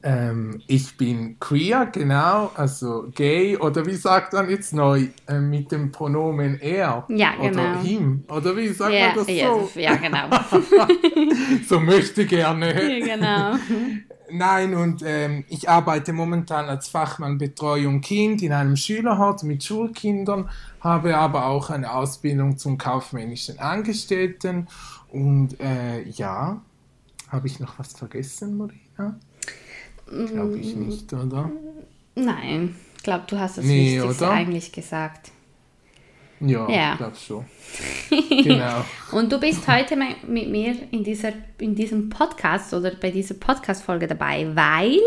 Ähm, 0.03 0.63
ich 0.67 0.97
bin 0.97 1.39
queer, 1.39 1.87
genau, 1.93 2.51
also 2.55 3.11
gay 3.15 3.59
oder 3.59 3.85
wie 3.85 3.97
sagt 3.97 4.33
man 4.33 4.49
jetzt 4.49 4.73
neu 4.73 5.09
äh, 5.29 5.39
mit 5.39 5.71
dem 5.73 5.93
Pronomen 5.93 6.59
er 6.59 7.05
ja, 7.09 7.35
genau. 7.35 7.51
oder 7.51 7.83
him 7.83 8.25
oder 8.29 8.57
wie 8.57 8.69
sagt 8.69 8.93
yeah, 8.93 9.09
man 9.09 9.17
das 9.17 9.27
so? 9.27 9.79
Ja, 9.79 9.97
genau. 9.97 10.31
so 11.69 11.81
möchte 11.81 12.25
gerne. 12.25 12.99
Ja, 12.99 13.15
genau. 13.15 13.57
Nein, 14.33 14.75
und 14.75 15.03
ähm, 15.05 15.45
ich 15.49 15.69
arbeite 15.69 16.13
momentan 16.13 16.67
als 16.69 16.89
Fachmann 16.89 17.39
Betreuung 17.39 18.01
Kind 18.01 18.43
in 18.43 18.53
einem 18.53 18.77
Schülerhaus 18.77 19.43
mit 19.43 19.65
Schulkindern, 19.65 20.49
habe 20.81 21.17
aber 21.17 21.47
auch 21.47 21.71
eine 21.71 21.93
Ausbildung 21.93 22.57
zum 22.57 22.79
kaufmännischen 22.79 23.59
Angestellten. 23.59 24.69
Und 25.09 25.61
äh, 25.61 26.03
ja, 26.09 26.61
habe 27.29 27.47
ich 27.47 27.61
noch 27.61 27.79
was 27.79 27.93
vergessen, 27.93 28.57
Marina? 28.57 29.19
Glaube 30.07 30.59
ich 30.59 30.75
mm. 30.75 30.81
nicht, 30.81 31.13
oder? 31.13 31.51
Nein, 32.15 32.75
ich 32.97 33.03
glaube, 33.03 33.25
du 33.29 33.39
hast 33.39 33.59
das 33.59 33.65
nee, 33.65 33.97
Wichtigste 33.97 34.25
oder? 34.25 34.33
eigentlich 34.33 34.73
gesagt. 34.73 35.31
Ja, 36.41 36.69
ja. 36.71 36.93
ich 36.93 36.99
glaube 36.99 37.17
schon. 37.17 37.45
genau. 38.43 38.85
Und 39.13 39.31
du 39.31 39.39
bist 39.39 39.69
heute 39.69 39.97
mit 39.97 40.49
mir 40.49 40.75
in, 40.91 41.05
dieser, 41.05 41.33
in 41.59 41.75
diesem 41.75 42.09
Podcast 42.09 42.73
oder 42.73 42.93
bei 42.93 43.11
dieser 43.11 43.35
Podcast-Folge 43.35 44.07
dabei, 44.07 44.49
weil. 44.55 44.99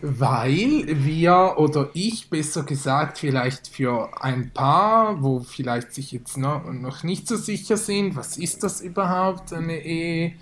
Weil 0.00 0.84
wir 1.04 1.54
oder 1.58 1.90
ich 1.92 2.28
besser 2.28 2.64
gesagt 2.64 3.18
vielleicht 3.18 3.68
für 3.68 4.10
ein 4.20 4.50
paar, 4.52 5.22
wo 5.22 5.40
vielleicht 5.40 5.92
sich 5.92 6.10
jetzt 6.10 6.38
noch, 6.38 6.64
noch 6.72 7.02
nicht 7.02 7.28
so 7.28 7.36
sicher 7.36 7.76
sind, 7.76 8.16
was 8.16 8.38
ist 8.38 8.64
das 8.64 8.80
überhaupt, 8.80 9.52
eine 9.52 9.78
Ehe? 9.78 10.32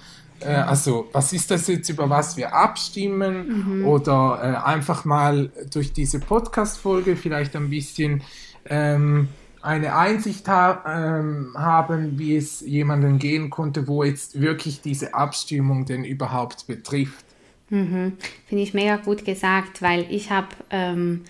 Äh, 0.41 0.55
also 0.55 1.09
was 1.13 1.33
ist 1.33 1.51
das 1.51 1.67
jetzt, 1.67 1.89
über 1.89 2.09
was 2.09 2.37
wir 2.37 2.55
abstimmen? 2.55 3.81
Mhm. 3.81 3.87
Oder 3.87 4.41
äh, 4.43 4.69
einfach 4.69 5.05
mal 5.05 5.51
durch 5.73 5.93
diese 5.93 6.21
Podcast-Folge 6.21 7.17
vielleicht 7.17 7.55
ein 7.57 7.69
bisschen 7.69 8.23
ähm, 8.71 9.29
eine 9.63 9.95
Einsicht 9.95 10.49
ha 10.49 10.83
ähm, 10.87 11.55
haben, 11.57 12.19
wie 12.19 12.37
es 12.37 12.61
jemandem 12.61 13.19
gehen 13.19 13.51
konnte, 13.51 13.87
wo 13.87 14.05
jetzt 14.05 14.41
wirklich 14.41 14.81
diese 14.81 15.13
Abstimmung 15.13 15.85
denn 15.85 16.05
überhaupt 16.05 16.67
betrifft. 16.67 17.25
Mhm. 17.69 18.17
Finde 18.47 18.65
ich 18.65 18.75
mega 18.75 18.97
gut 18.97 19.25
gesagt, 19.25 19.83
weil 19.83 20.07
ich 20.11 20.31
habe, 20.31 20.49
ähm, 20.71 21.25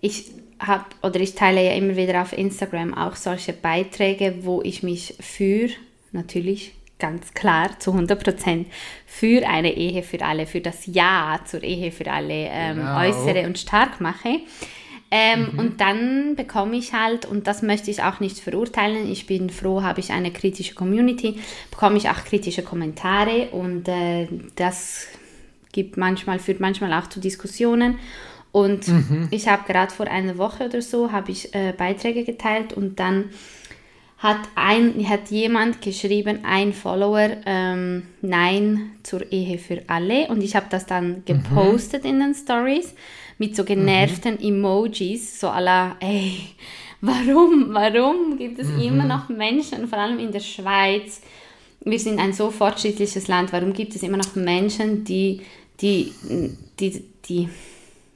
ich 0.00 0.32
habe 0.60 0.84
oder 1.02 1.20
ich 1.20 1.34
teile 1.34 1.64
ja 1.64 1.72
immer 1.72 1.96
wieder 1.96 2.22
auf 2.22 2.36
Instagram 2.36 2.94
auch 2.94 3.16
solche 3.16 3.52
Beiträge, 3.52 4.40
wo 4.42 4.62
ich 4.62 4.82
mich 4.82 5.16
für, 5.20 5.68
natürlich 6.12 6.74
ganz 6.98 7.34
klar 7.34 7.78
zu 7.80 7.92
100 7.92 8.22
Prozent, 8.22 8.68
für 9.04 9.46
eine 9.48 9.74
Ehe 9.74 10.02
für 10.02 10.24
alle, 10.24 10.46
für 10.46 10.60
das 10.60 10.86
Ja 10.86 11.40
zur 11.44 11.62
Ehe 11.62 11.90
für 11.90 12.10
alle 12.10 12.48
ähm, 12.50 12.76
genau. 12.76 13.00
äußere 13.00 13.46
und 13.46 13.58
stark 13.58 14.00
mache. 14.00 14.40
Ähm, 15.16 15.50
mhm. 15.52 15.58
Und 15.60 15.80
dann 15.80 16.34
bekomme 16.34 16.74
ich 16.74 16.92
halt, 16.92 17.24
und 17.24 17.46
das 17.46 17.62
möchte 17.62 17.88
ich 17.88 18.02
auch 18.02 18.18
nicht 18.18 18.40
verurteilen, 18.40 19.08
ich 19.08 19.26
bin 19.28 19.48
froh, 19.48 19.80
habe 19.80 20.00
ich 20.00 20.10
eine 20.10 20.32
kritische 20.32 20.74
Community, 20.74 21.38
bekomme 21.70 21.98
ich 21.98 22.10
auch 22.10 22.24
kritische 22.24 22.62
Kommentare 22.62 23.50
und 23.52 23.86
äh, 23.86 24.26
das 24.56 25.06
gibt 25.70 25.96
manchmal, 25.96 26.40
führt 26.40 26.58
manchmal 26.58 26.92
auch 26.94 27.06
zu 27.06 27.20
Diskussionen. 27.20 28.00
Und 28.50 28.88
mhm. 28.88 29.28
ich 29.30 29.46
habe 29.46 29.62
gerade 29.72 29.94
vor 29.94 30.08
einer 30.08 30.36
Woche 30.36 30.64
oder 30.64 30.82
so, 30.82 31.12
habe 31.12 31.30
ich 31.30 31.54
äh, 31.54 31.72
Beiträge 31.78 32.24
geteilt 32.24 32.72
und 32.72 32.98
dann 32.98 33.26
hat, 34.24 34.48
ein, 34.54 35.06
hat 35.06 35.30
jemand 35.30 35.82
geschrieben, 35.82 36.40
ein 36.44 36.72
Follower, 36.72 37.28
ähm, 37.44 38.04
Nein 38.22 38.92
zur 39.02 39.30
Ehe 39.30 39.58
für 39.58 39.82
alle. 39.86 40.28
Und 40.28 40.42
ich 40.42 40.56
habe 40.56 40.64
das 40.70 40.86
dann 40.86 41.08
mhm. 41.08 41.24
gepostet 41.26 42.04
mhm. 42.04 42.10
in 42.10 42.20
den 42.20 42.34
Stories 42.34 42.94
mit 43.36 43.54
so 43.54 43.64
genervten 43.64 44.36
mhm. 44.40 44.48
Emojis, 44.48 45.38
so 45.38 45.48
aller, 45.48 45.96
ey, 46.00 46.38
warum, 47.02 47.74
warum 47.74 48.38
gibt 48.38 48.58
es 48.58 48.68
mhm. 48.68 48.80
immer 48.80 49.04
noch 49.04 49.28
Menschen, 49.28 49.86
vor 49.88 49.98
allem 49.98 50.18
in 50.18 50.32
der 50.32 50.40
Schweiz, 50.40 51.20
wir 51.84 51.98
sind 51.98 52.18
ein 52.18 52.32
so 52.32 52.50
fortschrittliches 52.50 53.28
Land, 53.28 53.52
warum 53.52 53.74
gibt 53.74 53.94
es 53.94 54.02
immer 54.02 54.16
noch 54.16 54.34
Menschen, 54.36 55.04
die, 55.04 55.42
die, 55.82 56.14
die, 56.80 57.04
die, 57.28 57.50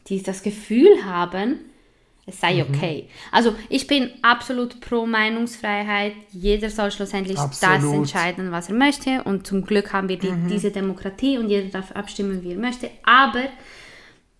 die 0.06 0.22
das 0.22 0.42
Gefühl 0.42 1.04
haben, 1.04 1.58
es 2.28 2.40
sei 2.40 2.62
mhm. 2.62 2.74
okay. 2.74 3.08
Also 3.32 3.54
ich 3.68 3.86
bin 3.86 4.10
absolut 4.22 4.80
pro 4.80 5.06
Meinungsfreiheit. 5.06 6.12
Jeder 6.30 6.68
soll 6.70 6.90
schlussendlich 6.90 7.38
absolut. 7.38 7.82
das 7.82 7.92
entscheiden, 7.92 8.52
was 8.52 8.68
er 8.68 8.74
möchte. 8.74 9.22
Und 9.24 9.46
zum 9.46 9.64
Glück 9.64 9.92
haben 9.92 10.08
wir 10.08 10.18
die, 10.18 10.30
mhm. 10.30 10.48
diese 10.48 10.70
Demokratie 10.70 11.38
und 11.38 11.48
jeder 11.48 11.68
darf 11.68 11.92
abstimmen, 11.92 12.42
wie 12.42 12.52
er 12.52 12.58
möchte. 12.58 12.90
Aber 13.02 13.44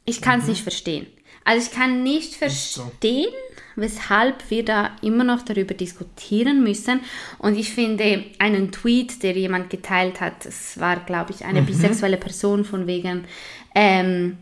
ich 0.04 0.20
kann 0.20 0.40
es 0.40 0.44
mhm. 0.44 0.50
nicht 0.50 0.62
verstehen. 0.62 1.06
Also 1.44 1.66
ich 1.66 1.74
kann 1.74 2.02
nicht 2.02 2.34
verstehen, 2.34 3.32
weshalb 3.74 4.50
wir 4.50 4.66
da 4.66 4.90
immer 5.00 5.24
noch 5.24 5.42
darüber 5.42 5.72
diskutieren 5.72 6.62
müssen. 6.62 7.00
Und 7.38 7.56
ich 7.56 7.72
finde 7.72 8.24
einen 8.38 8.70
Tweet, 8.70 9.22
der 9.22 9.32
jemand 9.32 9.70
geteilt 9.70 10.20
hat, 10.20 10.44
es 10.44 10.78
war, 10.78 10.96
glaube 10.96 11.32
ich, 11.32 11.46
eine 11.46 11.62
mhm. 11.62 11.66
bisexuelle 11.66 12.18
Person 12.18 12.66
von 12.66 12.86
wegen, 12.86 13.24
ähm, 13.74 14.36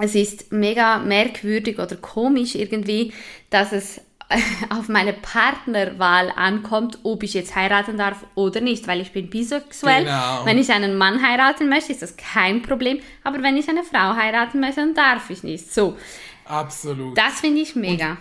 es 0.00 0.14
ist 0.14 0.52
mega 0.52 0.98
merkwürdig 0.98 1.78
oder 1.78 1.96
komisch 1.96 2.54
irgendwie, 2.54 3.12
dass 3.50 3.72
es 3.72 4.00
auf 4.70 4.88
meine 4.88 5.12
Partnerwahl 5.12 6.32
ankommt, 6.34 6.98
ob 7.02 7.22
ich 7.22 7.34
jetzt 7.34 7.56
heiraten 7.56 7.98
darf 7.98 8.24
oder 8.34 8.60
nicht, 8.60 8.86
weil 8.86 9.00
ich 9.00 9.12
bin 9.12 9.28
bisexuell. 9.28 10.04
Genau. 10.04 10.44
Wenn 10.44 10.58
ich 10.58 10.70
einen 10.70 10.96
Mann 10.96 11.22
heiraten 11.22 11.68
möchte, 11.68 11.92
ist 11.92 12.02
das 12.02 12.16
kein 12.16 12.62
Problem, 12.62 13.00
aber 13.24 13.42
wenn 13.42 13.56
ich 13.56 13.68
eine 13.68 13.82
Frau 13.82 14.14
heiraten 14.14 14.60
möchte, 14.60 14.80
dann 14.80 14.94
darf 14.94 15.30
ich 15.30 15.42
nicht. 15.42 15.72
So. 15.72 15.96
Absolut. 16.44 17.16
Das 17.16 17.40
finde 17.40 17.60
ich 17.60 17.76
mega. 17.76 18.12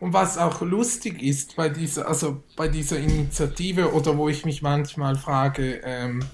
Und, 0.00 0.08
und, 0.08 0.12
was 0.12 0.38
auch 0.38 0.60
lustig 0.62 1.22
ist 1.22 1.56
bei 1.56 1.68
dieser, 1.68 2.08
also 2.08 2.42
bei 2.56 2.68
dieser 2.68 2.98
Initiative 2.98 3.92
oder 3.92 4.16
wo 4.16 4.28
ich 4.28 4.44
mich 4.44 4.62
manchmal 4.62 5.16
frage, 5.16 5.80
ähm, 5.84 6.24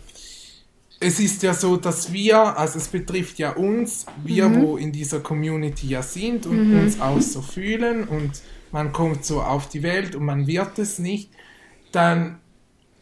es 1.01 1.21
ist 1.21 1.43
ja 1.43 1.55
so, 1.55 1.77
dass 1.77 2.13
wir, 2.13 2.59
also 2.59 2.79
es 2.79 2.89
betrifft 2.89 3.39
ja 3.39 3.53
uns, 3.53 4.07
wir, 4.25 4.49
mhm. 4.49 4.63
wo 4.63 4.77
in 4.77 4.93
dieser 4.93 5.21
Community 5.21 5.89
ja 5.89 6.03
sind 6.03 6.47
und 6.47 6.71
mhm. 6.71 6.81
uns 6.81 7.01
auch 7.01 7.21
so 7.21 7.41
fühlen 7.41 8.05
und 8.05 8.33
man 8.73 8.93
kommt 8.93 9.25
so 9.25 9.41
auf 9.41 9.69
die 9.69 9.83
Welt 9.83 10.15
und 10.15 10.25
man 10.25 10.47
wird 10.47 10.79
es 10.79 10.99
nicht, 10.99 11.31
dann 11.93 12.39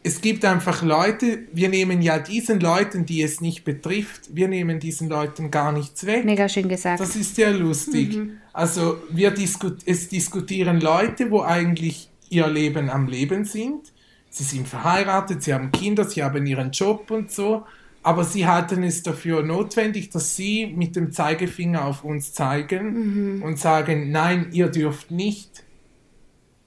es 0.02 0.20
gibt 0.20 0.44
einfach 0.44 0.84
Leute, 0.84 1.40
wir 1.52 1.68
nehmen 1.68 2.00
ja 2.00 2.20
diesen 2.20 2.60
Leuten, 2.60 3.06
die 3.06 3.22
es 3.22 3.40
nicht 3.40 3.64
betrifft, 3.64 4.36
wir 4.36 4.46
nehmen 4.46 4.78
diesen 4.78 5.08
Leuten 5.08 5.50
gar 5.50 5.72
nichts 5.72 6.06
weg. 6.06 6.24
Mega 6.24 6.48
schön 6.48 6.68
gesagt. 6.68 7.00
Das 7.00 7.16
ist 7.16 7.36
ja 7.38 7.50
lustig. 7.50 8.14
Mhm. 8.14 8.36
Also 8.52 8.98
wir 9.10 9.32
diskut 9.32 9.78
es 9.84 10.08
diskutieren 10.08 10.80
Leute, 10.80 11.32
wo 11.32 11.42
eigentlich 11.42 12.08
ihr 12.28 12.46
Leben 12.46 12.88
am 12.88 13.08
Leben 13.08 13.44
sind. 13.44 13.92
Sie 14.30 14.44
sind 14.44 14.68
verheiratet, 14.68 15.42
sie 15.42 15.52
haben 15.52 15.72
Kinder, 15.72 16.04
sie 16.04 16.22
haben 16.22 16.46
ihren 16.46 16.70
Job 16.70 17.10
und 17.10 17.32
so 17.32 17.64
aber 18.06 18.22
sie 18.22 18.46
halten 18.46 18.84
es 18.84 19.02
dafür 19.02 19.42
notwendig, 19.42 20.10
dass 20.10 20.36
sie 20.36 20.68
mit 20.68 20.94
dem 20.94 21.10
Zeigefinger 21.10 21.84
auf 21.84 22.04
uns 22.04 22.32
zeigen 22.32 23.38
mhm. 23.38 23.42
und 23.42 23.58
sagen, 23.58 24.12
nein, 24.12 24.50
ihr 24.52 24.68
dürft 24.68 25.10
nicht. 25.10 25.64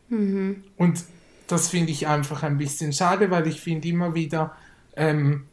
Mhm. 0.10 0.65
Und 0.75 1.01
das 1.48 1.69
finde 1.69 1.91
ich 1.91 2.08
einfach 2.08 2.43
ein 2.43 2.58
bisschen 2.58 2.91
schade, 2.91 3.31
weil 3.31 3.48
ich 3.48 3.62
finde 3.62 3.88
immer 3.88 4.15
wieder, 4.15 4.53
ähm, 4.98 5.46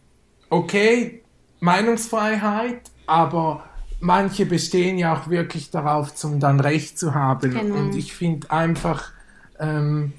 okay, 0.50 1.22
Meinungsfreiheit, 1.60 2.90
aber 3.06 3.62
manche 4.00 4.44
bestehen 4.44 4.98
ja 4.98 5.16
auch 5.16 5.30
wirklich 5.30 5.70
darauf, 5.70 6.16
zum 6.16 6.40
dann 6.40 6.58
Recht 6.58 6.98
zu 6.98 7.14
haben. 7.14 7.52
Genau. 7.52 7.76
Und 7.76 7.94
ich 7.94 8.12
finde 8.12 8.50
einfach, 8.50 9.12
ähm, 9.60 10.14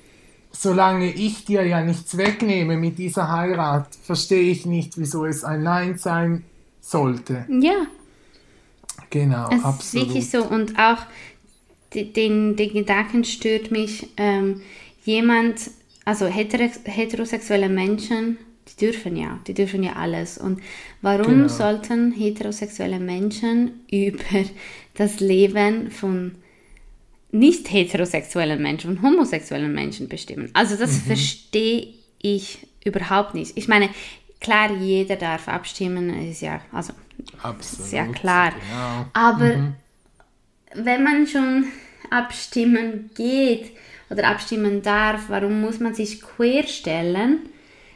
solange 0.52 1.12
ich 1.12 1.46
dir 1.46 1.66
ja 1.66 1.82
nichts 1.82 2.18
wegnehme 2.18 2.78
mit 2.78 2.98
dieser 2.98 3.32
Heirat, 3.32 3.88
verstehe 4.04 4.52
ich 4.52 4.66
nicht, 4.66 4.98
wieso 4.98 5.26
es 5.26 5.44
ein 5.44 5.64
Nein 5.64 5.98
sein 5.98 6.44
sollte. 6.82 7.46
Ja. 7.50 7.88
Genau, 9.10 9.50
es 9.52 9.64
absolut. 9.64 9.80
Ist 9.82 9.94
wirklich 9.94 10.30
so 10.30 10.44
und 10.44 10.78
auch 10.78 11.00
den, 11.94 12.56
den 12.56 12.74
Gedanken 12.74 13.24
stört 13.24 13.72
mich, 13.72 14.08
ähm, 14.18 14.62
jemand, 15.04 15.72
also 16.06 16.26
heterosexuelle 16.26 17.70
Menschen, 17.70 18.38
die 18.68 18.86
dürfen 18.86 19.16
ja, 19.16 19.40
die 19.48 19.54
dürfen 19.54 19.84
ja 19.84 19.94
alles. 19.94 20.38
Und 20.38 20.62
warum 21.02 21.28
genau. 21.28 21.48
sollten 21.48 22.12
heterosexuelle 22.12 23.00
Menschen 23.00 23.82
über 23.92 24.44
das 24.96 25.20
Leben 25.20 25.92
von 25.92 26.36
nicht 27.32 27.72
heterosexuellen 27.72 28.62
Menschen 28.62 28.92
und 28.92 29.02
homosexuellen 29.02 29.74
Menschen 29.74 30.08
bestimmen. 30.08 30.50
Also 30.54 30.76
das 30.76 30.92
mhm. 30.92 31.02
verstehe 31.02 31.94
ich 32.22 32.68
überhaupt 32.84 33.34
nicht. 33.34 33.58
Ich 33.58 33.68
meine, 33.68 33.90
klar, 34.40 34.72
jeder 34.72 35.16
darf 35.16 35.48
abstimmen, 35.48 36.30
ist 36.30 36.42
ja, 36.42 36.62
also 36.72 36.94
Absolut, 37.42 37.88
sehr 37.88 38.08
klar. 38.08 38.52
Genau. 38.52 39.06
Aber 39.14 39.58
mhm. 39.58 39.74
wenn 40.74 41.04
man 41.04 41.28
schon 41.28 41.66
abstimmen 42.10 43.10
geht 43.16 43.72
oder 44.10 44.28
abstimmen 44.30 44.82
darf, 44.82 45.24
warum 45.28 45.62
muss 45.62 45.80
man 45.80 45.94
sich 45.94 46.22
querstellen, 46.22 47.40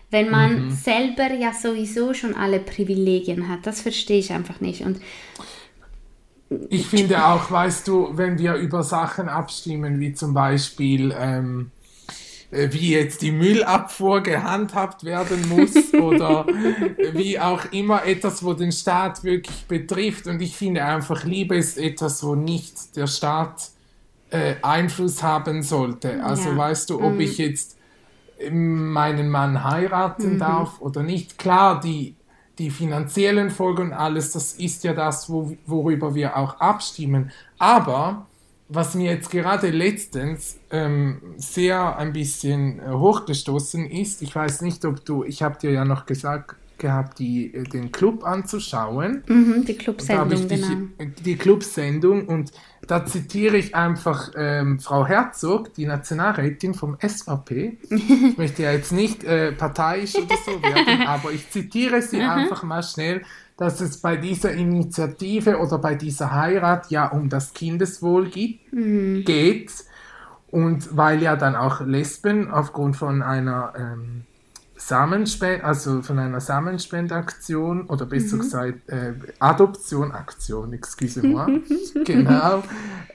wenn 0.09 0.29
man 0.29 0.65
mhm. 0.65 0.71
selber 0.71 1.31
ja 1.31 1.53
sowieso 1.53 2.13
schon 2.13 2.35
alle 2.35 2.59
Privilegien 2.59 3.47
hat? 3.47 3.65
Das 3.65 3.81
verstehe 3.81 4.19
ich 4.19 4.33
einfach 4.33 4.59
nicht. 4.59 4.81
Und 4.81 5.01
ich 6.69 6.87
finde 6.87 7.25
auch, 7.25 7.49
weißt 7.49 7.87
du, 7.87 8.09
wenn 8.13 8.37
wir 8.37 8.55
über 8.55 8.83
Sachen 8.83 9.29
abstimmen, 9.29 9.99
wie 9.99 10.13
zum 10.13 10.33
Beispiel, 10.33 11.15
ähm, 11.17 11.71
äh, 12.51 12.67
wie 12.71 12.91
jetzt 12.91 13.21
die 13.21 13.31
Müllabfuhr 13.31 14.21
gehandhabt 14.21 15.03
werden 15.05 15.47
muss 15.47 15.93
oder 15.93 16.45
wie 17.13 17.39
auch 17.39 17.71
immer 17.71 18.05
etwas, 18.05 18.43
wo 18.43 18.53
den 18.53 18.71
Staat 18.71 19.23
wirklich 19.23 19.65
betrifft. 19.67 20.27
Und 20.27 20.41
ich 20.41 20.55
finde 20.57 20.83
einfach, 20.83 21.23
Liebe 21.23 21.55
ist 21.55 21.77
etwas, 21.77 22.23
wo 22.23 22.35
nicht 22.35 22.97
der 22.97 23.07
Staat 23.07 23.69
äh, 24.29 24.55
Einfluss 24.61 25.23
haben 25.23 25.63
sollte. 25.63 26.23
Also 26.23 26.49
ja. 26.49 26.57
weißt 26.57 26.89
du, 26.89 27.01
ob 27.01 27.13
mhm. 27.13 27.21
ich 27.21 27.37
jetzt 27.37 27.77
meinen 28.49 29.29
Mann 29.29 29.63
heiraten 29.63 30.33
mhm. 30.33 30.39
darf 30.39 30.81
oder 30.81 31.03
nicht. 31.03 31.37
Klar, 31.37 31.79
die 31.79 32.15
die 32.57 32.69
finanziellen 32.69 33.49
Folgen 33.49 33.87
und 33.87 33.93
alles, 33.93 34.31
das 34.33 34.53
ist 34.53 34.83
ja 34.83 34.93
das, 34.93 35.29
wo, 35.29 35.55
worüber 35.65 36.15
wir 36.15 36.37
auch 36.37 36.59
abstimmen. 36.59 37.31
Aber 37.57 38.27
was 38.69 38.95
mir 38.95 39.11
jetzt 39.11 39.29
gerade 39.29 39.69
letztens 39.69 40.57
ähm, 40.69 41.21
sehr 41.37 41.97
ein 41.97 42.13
bisschen 42.13 42.79
äh, 42.79 42.91
hochgestoßen 42.91 43.89
ist, 43.89 44.21
ich 44.21 44.33
weiß 44.33 44.61
nicht, 44.61 44.85
ob 44.85 45.03
du, 45.03 45.23
ich 45.23 45.43
habe 45.43 45.59
dir 45.59 45.71
ja 45.71 45.85
noch 45.85 46.05
gesagt, 46.05 46.55
gehabt, 46.81 47.19
die, 47.19 47.53
äh, 47.53 47.63
den 47.63 47.91
Club 47.93 48.25
anzuschauen. 48.25 49.23
Mhm, 49.27 49.63
die 49.65 49.77
Clubsendung, 49.77 50.47
genau. 50.47 51.11
Die 51.23 51.35
Clubsendung 51.37 52.27
und 52.27 52.51
da 52.87 53.05
zitiere 53.05 53.57
ich 53.57 53.75
einfach 53.75 54.31
ähm, 54.35 54.79
Frau 54.79 55.05
Herzog, 55.05 55.73
die 55.75 55.85
Nationalrätin 55.85 56.73
vom 56.73 56.97
SVP. 56.99 57.77
Ich 57.89 58.37
möchte 58.37 58.63
ja 58.63 58.71
jetzt 58.71 58.91
nicht 58.91 59.23
äh, 59.23 59.53
parteiisch 59.53 60.15
oder 60.15 60.35
so 60.45 60.61
werden, 60.63 61.07
aber 61.07 61.31
ich 61.31 61.49
zitiere 61.49 62.01
sie 62.01 62.17
mhm. 62.17 62.29
einfach 62.29 62.63
mal 62.63 62.83
schnell, 62.83 63.21
dass 63.55 63.79
es 63.79 63.97
bei 63.97 64.17
dieser 64.17 64.51
Initiative 64.51 65.59
oder 65.59 65.77
bei 65.77 65.93
dieser 65.95 66.31
Heirat 66.31 66.89
ja 66.89 67.07
um 67.07 67.29
das 67.29 67.53
Kindeswohl 67.53 68.29
geht, 68.29 68.73
mhm. 68.73 69.23
geht. 69.23 69.71
Und 70.49 70.97
weil 70.97 71.21
ja 71.21 71.37
dann 71.37 71.55
auch 71.55 71.79
Lesben 71.79 72.51
aufgrund 72.51 72.97
von 72.97 73.21
einer 73.21 73.73
ähm, 73.77 74.25
Samenspende, 74.87 75.63
also 75.63 76.01
von 76.01 76.17
einer 76.17 76.41
Samenspendaktion 76.41 77.85
oder 77.85 78.05
besser 78.07 78.37
mhm. 78.37 78.41
gesagt 78.41 78.89
äh, 78.89 79.13
Adoptionaktion, 79.39 80.73
excuse 80.73 81.21
moi, 81.21 81.59
genau, 82.05 82.63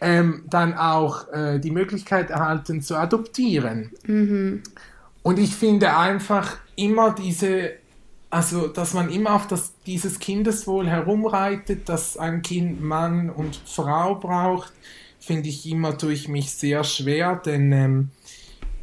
ähm, 0.00 0.44
dann 0.48 0.74
auch 0.74 1.28
äh, 1.32 1.58
die 1.58 1.72
Möglichkeit 1.72 2.30
erhalten 2.30 2.82
zu 2.82 2.96
adoptieren. 2.96 3.90
Mhm. 4.06 4.62
Und 5.22 5.40
ich 5.40 5.56
finde 5.56 5.96
einfach 5.96 6.56
immer 6.76 7.12
diese, 7.12 7.72
also 8.30 8.68
dass 8.68 8.94
man 8.94 9.10
immer 9.10 9.34
auf 9.34 9.48
das, 9.48 9.74
dieses 9.86 10.20
Kindeswohl 10.20 10.88
herumreitet, 10.88 11.88
dass 11.88 12.16
ein 12.16 12.42
Kind 12.42 12.80
Mann 12.80 13.28
und 13.28 13.60
Frau 13.66 14.14
braucht, 14.14 14.72
finde 15.18 15.48
ich 15.48 15.68
immer 15.68 15.94
durch 15.94 16.28
mich 16.28 16.52
sehr 16.52 16.84
schwer, 16.84 17.34
denn 17.44 17.72
ähm, 17.72 18.10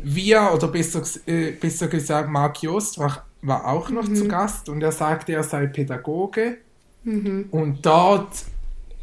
wir, 0.03 0.51
oder 0.53 0.67
besser, 0.67 1.01
äh, 1.25 1.51
besser 1.51 1.87
gesagt, 1.87 2.29
Marc 2.29 2.61
Jost 2.61 2.99
war, 2.99 3.25
war 3.41 3.67
auch 3.67 3.89
noch 3.89 4.07
mhm. 4.07 4.15
zu 4.15 4.27
Gast 4.27 4.69
und 4.69 4.81
er 4.83 4.91
sagte, 4.91 5.33
er 5.33 5.43
sei 5.43 5.67
Pädagoge 5.67 6.57
mhm. 7.03 7.47
und 7.51 7.85
dort 7.85 8.43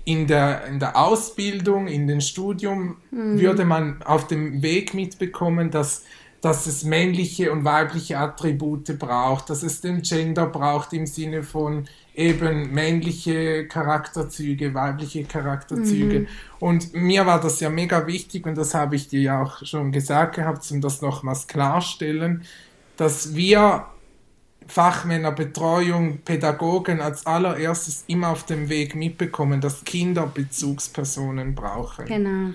in 0.05 0.27
der, 0.27 0.67
in 0.67 0.79
der 0.79 0.97
Ausbildung, 0.97 1.87
in 1.87 2.07
dem 2.07 2.21
Studium 2.21 2.97
mhm. 3.11 3.41
würde 3.41 3.65
man 3.65 4.03
auf 4.03 4.27
dem 4.27 4.63
Weg 4.63 4.95
mitbekommen, 4.95 5.71
dass 5.71 6.05
dass 6.41 6.67
es 6.67 6.85
männliche 6.85 7.53
und 7.53 7.65
weibliche 7.65 8.19
Attribute 8.19 8.99
braucht, 8.99 9.51
dass 9.51 9.63
es 9.63 9.81
den 9.81 10.03
Gender 10.03 10.47
braucht 10.47 10.93
im 10.93 11.07
Sinne 11.07 11.43
von 11.43 11.87
eben 12.15 12.73
männliche 12.73 13.67
Charakterzüge, 13.67 14.75
weibliche 14.75 15.25
Charakterzüge. 15.25 16.21
Mhm. 16.21 16.27
Und 16.59 16.95
mir 16.95 17.27
war 17.27 17.41
das 17.41 17.61
ja 17.61 17.71
mega 17.71 18.07
wichtig 18.07 18.47
und 18.47 18.57
das 18.57 18.75
habe 18.75 18.97
ich 18.97 19.09
dir 19.09 19.21
ja 19.21 19.43
auch 19.43 19.65
schon 19.65 19.93
gesagt 19.93 20.37
gehabt, 20.37 20.69
um 20.71 20.81
das 20.81 21.03
nochmals 21.03 21.47
klarstellen, 21.47 22.45
dass 22.97 23.35
wir 23.35 23.87
Fachmännerbetreuung, 24.67 26.19
Pädagogen 26.19 27.01
als 27.01 27.27
allererstes 27.27 28.05
immer 28.07 28.29
auf 28.29 28.45
dem 28.45 28.69
Weg 28.69 28.95
mitbekommen, 28.95 29.61
dass 29.61 29.85
Kinder 29.85 30.27
Bezugspersonen 30.27 31.55
brauchen. 31.55 32.07
Genau. 32.07 32.55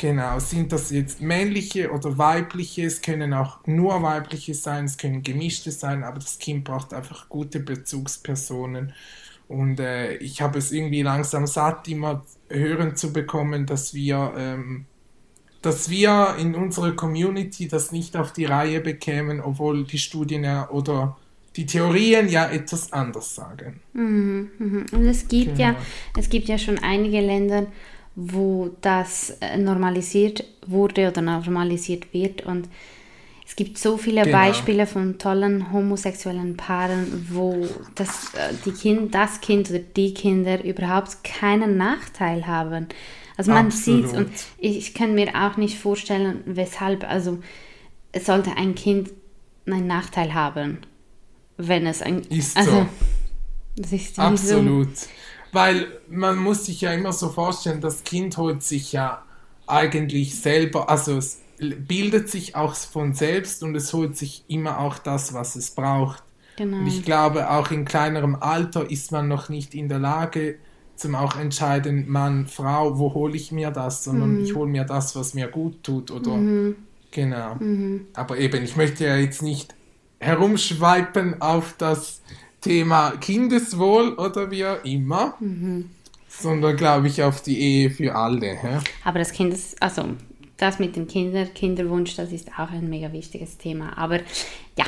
Genau, 0.00 0.38
sind 0.38 0.72
das 0.72 0.90
jetzt 0.90 1.20
männliche 1.20 1.90
oder 1.90 2.16
weibliche? 2.16 2.86
Es 2.86 3.02
können 3.02 3.34
auch 3.34 3.58
nur 3.66 4.02
weibliche 4.02 4.54
sein, 4.54 4.86
es 4.86 4.96
können 4.96 5.22
gemischte 5.22 5.70
sein, 5.72 6.04
aber 6.04 6.18
das 6.18 6.38
Kind 6.38 6.64
braucht 6.64 6.94
einfach 6.94 7.28
gute 7.28 7.60
Bezugspersonen. 7.60 8.94
Und 9.46 9.78
äh, 9.78 10.14
ich 10.14 10.40
habe 10.40 10.58
es 10.58 10.72
irgendwie 10.72 11.02
langsam 11.02 11.46
satt, 11.46 11.86
immer 11.86 12.24
hören 12.48 12.96
zu 12.96 13.12
bekommen, 13.12 13.66
dass 13.66 13.92
wir 13.92 14.32
ähm, 14.38 14.86
dass 15.60 15.90
wir 15.90 16.36
in 16.38 16.54
unserer 16.54 16.92
Community 16.92 17.68
das 17.68 17.92
nicht 17.92 18.16
auf 18.16 18.32
die 18.32 18.46
Reihe 18.46 18.80
bekämen, 18.80 19.42
obwohl 19.42 19.84
die 19.84 19.98
Studien 19.98 20.44
ja 20.44 20.70
oder 20.70 21.18
die 21.56 21.66
Theorien 21.66 22.26
ja 22.30 22.48
etwas 22.48 22.90
anders 22.94 23.34
sagen. 23.34 23.80
Mhm, 23.92 24.50
mhm. 24.58 24.86
Und 24.92 25.04
es 25.04 25.28
gibt 25.28 25.58
genau. 25.58 25.72
ja, 25.72 25.76
es 26.18 26.30
gibt 26.30 26.48
ja 26.48 26.56
schon 26.56 26.78
einige 26.78 27.20
Länder, 27.20 27.66
wo 28.14 28.70
das 28.80 29.36
äh, 29.40 29.56
normalisiert 29.56 30.44
wurde 30.66 31.08
oder 31.08 31.22
normalisiert 31.22 32.12
wird 32.12 32.44
und 32.44 32.68
es 33.50 33.56
gibt 33.56 33.78
so 33.78 33.96
viele 33.96 34.22
genau. 34.22 34.38
Beispiele 34.38 34.86
von 34.86 35.18
tollen 35.18 35.72
homosexuellen 35.72 36.56
Paaren, 36.56 37.26
wo 37.30 37.66
das, 37.96 38.32
äh, 38.34 38.54
die 38.64 38.70
kind, 38.70 39.12
das 39.12 39.40
Kind 39.40 39.70
oder 39.70 39.80
die 39.80 40.14
Kinder 40.14 40.62
überhaupt 40.62 41.24
keinen 41.24 41.76
Nachteil 41.76 42.46
haben. 42.46 42.86
Also 43.36 43.50
man 43.50 43.72
sieht 43.72 44.04
es 44.04 44.12
und 44.12 44.30
ich, 44.58 44.76
ich 44.76 44.94
kann 44.94 45.16
mir 45.16 45.34
auch 45.34 45.56
nicht 45.56 45.78
vorstellen, 45.78 46.42
weshalb, 46.44 47.02
also 47.08 47.38
es 48.12 48.26
sollte 48.26 48.56
ein 48.56 48.76
Kind 48.76 49.10
einen 49.66 49.88
Nachteil 49.88 50.32
haben, 50.32 50.78
wenn 51.56 51.86
es 51.86 52.02
ein... 52.02 52.20
Ist 52.22 52.56
also, 52.56 52.70
so. 52.70 52.86
Das 53.76 53.92
ist 53.92 54.18
Absolut. 54.18 54.96
So. 54.96 55.06
Weil 55.52 55.86
man 56.08 56.38
muss 56.38 56.66
sich 56.66 56.80
ja 56.80 56.92
immer 56.92 57.12
so 57.12 57.28
vorstellen, 57.28 57.80
das 57.80 58.04
Kind 58.04 58.36
holt 58.36 58.62
sich 58.62 58.92
ja 58.92 59.22
eigentlich 59.66 60.40
selber, 60.40 60.88
also 60.88 61.16
es 61.16 61.40
bildet 61.58 62.28
sich 62.28 62.56
auch 62.56 62.74
von 62.74 63.14
selbst 63.14 63.62
und 63.62 63.74
es 63.74 63.92
holt 63.92 64.16
sich 64.16 64.44
immer 64.48 64.78
auch 64.78 64.98
das, 64.98 65.34
was 65.34 65.56
es 65.56 65.70
braucht. 65.72 66.22
Genau. 66.56 66.78
Und 66.78 66.86
ich 66.86 67.04
glaube, 67.04 67.50
auch 67.50 67.70
in 67.70 67.84
kleinerem 67.84 68.36
Alter 68.36 68.90
ist 68.90 69.12
man 69.12 69.28
noch 69.28 69.48
nicht 69.48 69.74
in 69.74 69.88
der 69.88 69.98
Lage, 69.98 70.56
zum 70.96 71.14
auch 71.14 71.36
entscheiden, 71.36 72.08
Mann, 72.08 72.46
Frau, 72.46 72.98
wo 72.98 73.14
hole 73.14 73.34
ich 73.34 73.52
mir 73.52 73.70
das, 73.70 74.04
sondern 74.04 74.34
mhm. 74.34 74.44
ich 74.44 74.54
hole 74.54 74.68
mir 74.68 74.84
das, 74.84 75.16
was 75.16 75.32
mir 75.32 75.48
gut 75.48 75.82
tut 75.82 76.10
oder 76.10 76.36
mhm. 76.36 76.76
genau. 77.10 77.54
Mhm. 77.54 78.06
Aber 78.12 78.36
eben, 78.36 78.62
ich 78.62 78.76
möchte 78.76 79.06
ja 79.06 79.16
jetzt 79.16 79.42
nicht 79.42 79.74
herumschweipen 80.18 81.40
auf 81.40 81.74
das 81.78 82.20
Thema 82.60 83.12
Kindeswohl 83.20 84.14
oder 84.14 84.50
wie 84.50 84.64
auch 84.64 84.84
immer, 84.84 85.34
mhm. 85.40 85.90
sondern 86.28 86.76
glaube 86.76 87.08
ich 87.08 87.22
auf 87.22 87.42
die 87.42 87.60
Ehe 87.60 87.90
für 87.90 88.14
alle. 88.14 88.54
Hä? 88.54 88.78
Aber 89.04 89.18
das 89.18 89.32
Kindes, 89.32 89.74
also 89.80 90.04
das 90.56 90.78
mit 90.78 90.96
dem 90.96 91.06
Kinder, 91.06 91.46
Kinderwunsch, 91.46 92.16
das 92.16 92.32
ist 92.32 92.48
auch 92.58 92.70
ein 92.70 92.88
mega 92.88 93.12
wichtiges 93.12 93.56
Thema. 93.56 93.96
Aber 93.96 94.18
ja, 94.76 94.84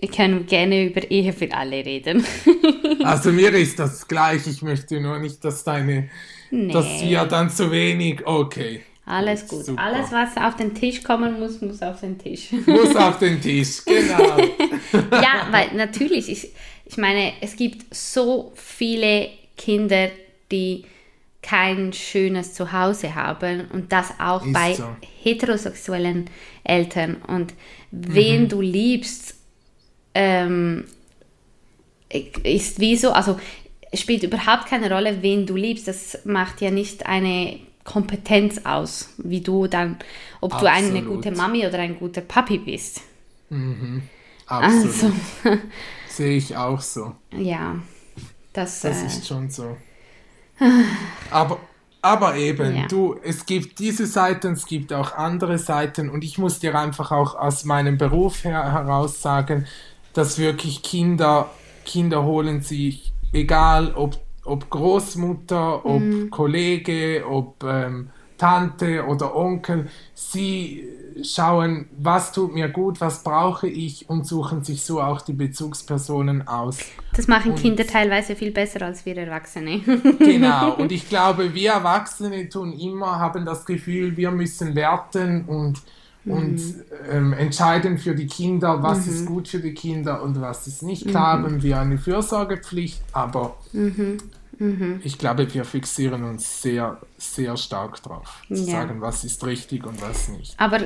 wir 0.00 0.10
können 0.10 0.46
gerne 0.46 0.86
über 0.86 1.10
Ehe 1.10 1.32
für 1.32 1.52
alle 1.54 1.84
reden. 1.84 2.24
also 3.04 3.32
mir 3.32 3.54
ist 3.54 3.78
das 3.78 4.06
gleich. 4.08 4.46
Ich 4.46 4.62
möchte 4.62 5.00
nur 5.00 5.18
nicht, 5.18 5.44
dass 5.44 5.64
deine, 5.64 6.08
nee. 6.50 6.72
dass 6.72 7.02
wir 7.02 7.24
dann 7.24 7.50
zu 7.50 7.70
wenig. 7.70 8.26
Okay. 8.26 8.82
Alles 9.06 9.46
gut. 9.46 9.66
Super. 9.66 9.82
Alles, 9.82 10.10
was 10.12 10.36
auf 10.36 10.56
den 10.56 10.74
Tisch 10.74 11.02
kommen 11.02 11.38
muss, 11.38 11.60
muss 11.60 11.82
auf 11.82 12.00
den 12.00 12.18
Tisch. 12.18 12.52
Muss 12.66 12.96
auf 12.96 13.18
den 13.18 13.40
Tisch, 13.40 13.84
genau. 13.84 14.38
ja, 15.12 15.46
weil 15.50 15.74
natürlich, 15.74 16.30
ich, 16.30 16.52
ich 16.86 16.96
meine, 16.96 17.32
es 17.40 17.56
gibt 17.56 17.94
so 17.94 18.52
viele 18.56 19.28
Kinder, 19.56 20.08
die 20.50 20.84
kein 21.42 21.92
schönes 21.92 22.54
Zuhause 22.54 23.14
haben 23.14 23.68
und 23.72 23.92
das 23.92 24.14
auch 24.18 24.44
Ist 24.44 24.52
bei 24.52 24.74
so. 24.74 24.84
heterosexuellen 25.22 26.30
Eltern. 26.62 27.16
Und 27.26 27.52
wen 27.90 28.44
mhm. 28.44 28.48
du 28.48 28.60
liebst, 28.60 29.34
ähm, 30.14 30.84
ist 32.08 32.80
wie 32.80 32.96
so, 32.96 33.12
also 33.12 33.38
spielt 33.92 34.22
überhaupt 34.22 34.66
keine 34.66 34.90
Rolle, 34.90 35.22
wen 35.22 35.46
du 35.46 35.56
liebst. 35.56 35.86
Das 35.86 36.18
macht 36.24 36.60
ja 36.60 36.70
nicht 36.70 37.06
eine 37.06 37.58
Kompetenz 37.84 38.62
aus, 38.64 39.10
wie 39.18 39.40
du 39.40 39.66
dann, 39.66 39.98
ob 40.40 40.54
Absolut. 40.54 40.72
du 40.72 40.76
eine 40.76 41.02
gute 41.02 41.30
Mami 41.30 41.66
oder 41.66 41.78
ein 41.78 41.98
guter 41.98 42.22
Papi 42.22 42.58
bist. 42.58 43.02
Mhm. 43.50 44.02
Absolut. 44.46 44.86
Also. 44.86 45.12
Sehe 46.16 46.36
ich 46.36 46.56
auch 46.56 46.80
so. 46.80 47.14
Ja. 47.32 47.76
Das, 48.52 48.80
das 48.82 49.02
äh, 49.02 49.06
ist 49.06 49.26
schon 49.26 49.50
so. 49.50 49.76
Aber, 51.30 51.58
aber 52.00 52.36
eben, 52.36 52.76
ja. 52.76 52.86
du, 52.86 53.16
es 53.24 53.46
gibt 53.46 53.78
diese 53.78 54.06
Seiten, 54.06 54.52
es 54.52 54.66
gibt 54.66 54.92
auch 54.92 55.16
andere 55.16 55.58
Seiten 55.58 56.10
und 56.10 56.22
ich 56.22 56.38
muss 56.38 56.60
dir 56.60 56.78
einfach 56.78 57.10
auch 57.10 57.34
aus 57.34 57.64
meinem 57.64 57.96
Beruf 57.96 58.44
her, 58.44 58.72
heraus 58.72 59.22
sagen, 59.22 59.66
dass 60.12 60.38
wirklich 60.38 60.82
Kinder, 60.82 61.50
Kinder 61.84 62.22
holen 62.22 62.60
sich, 62.60 63.12
egal 63.32 63.94
ob, 63.94 64.18
ob 64.44 64.68
Großmutter, 64.68 65.84
ob 65.86 66.02
mhm. 66.02 66.30
Kollege, 66.30 67.24
ob 67.26 67.64
ähm, 67.64 68.10
Tante 68.44 69.06
oder 69.06 69.34
Onkel, 69.34 69.88
sie 70.12 70.86
schauen, 71.22 71.86
was 71.96 72.30
tut 72.30 72.52
mir 72.52 72.68
gut, 72.68 73.00
was 73.00 73.22
brauche 73.22 73.66
ich 73.66 74.10
und 74.10 74.26
suchen 74.26 74.62
sich 74.62 74.84
so 74.84 75.00
auch 75.00 75.22
die 75.22 75.32
Bezugspersonen 75.32 76.46
aus. 76.46 76.78
Das 77.16 77.26
machen 77.26 77.52
und, 77.52 77.58
Kinder 77.58 77.86
teilweise 77.86 78.36
viel 78.36 78.50
besser 78.50 78.82
als 78.82 79.06
wir 79.06 79.16
Erwachsene. 79.16 79.78
genau, 80.18 80.74
und 80.74 80.92
ich 80.92 81.08
glaube, 81.08 81.54
wir 81.54 81.72
Erwachsene 81.72 82.46
tun 82.50 82.74
immer, 82.74 83.18
haben 83.18 83.46
das 83.46 83.64
Gefühl, 83.64 84.14
wir 84.14 84.30
müssen 84.30 84.74
werten 84.74 85.46
und, 85.46 85.80
mhm. 86.24 86.32
und 86.32 86.60
ähm, 87.10 87.32
entscheiden 87.32 87.96
für 87.96 88.14
die 88.14 88.26
Kinder, 88.26 88.82
was 88.82 89.06
mhm. 89.06 89.12
ist 89.14 89.26
gut 89.26 89.48
für 89.48 89.60
die 89.60 89.72
Kinder 89.72 90.22
und 90.22 90.38
was 90.38 90.66
ist 90.66 90.82
nicht. 90.82 91.08
Klar 91.08 91.38
mhm. 91.38 91.44
haben 91.44 91.62
wir 91.62 91.80
eine 91.80 91.96
Fürsorgepflicht, 91.96 93.00
aber 93.12 93.56
mhm. 94.58 95.00
Ich 95.04 95.18
glaube, 95.18 95.52
wir 95.52 95.64
fixieren 95.64 96.24
uns 96.24 96.62
sehr, 96.62 96.98
sehr 97.16 97.56
stark 97.56 98.02
drauf, 98.02 98.42
zu 98.48 98.54
ja. 98.54 98.72
sagen, 98.72 99.00
was 99.00 99.24
ist 99.24 99.44
richtig 99.44 99.86
und 99.86 100.00
was 100.02 100.28
nicht. 100.28 100.54
Aber, 100.58 100.80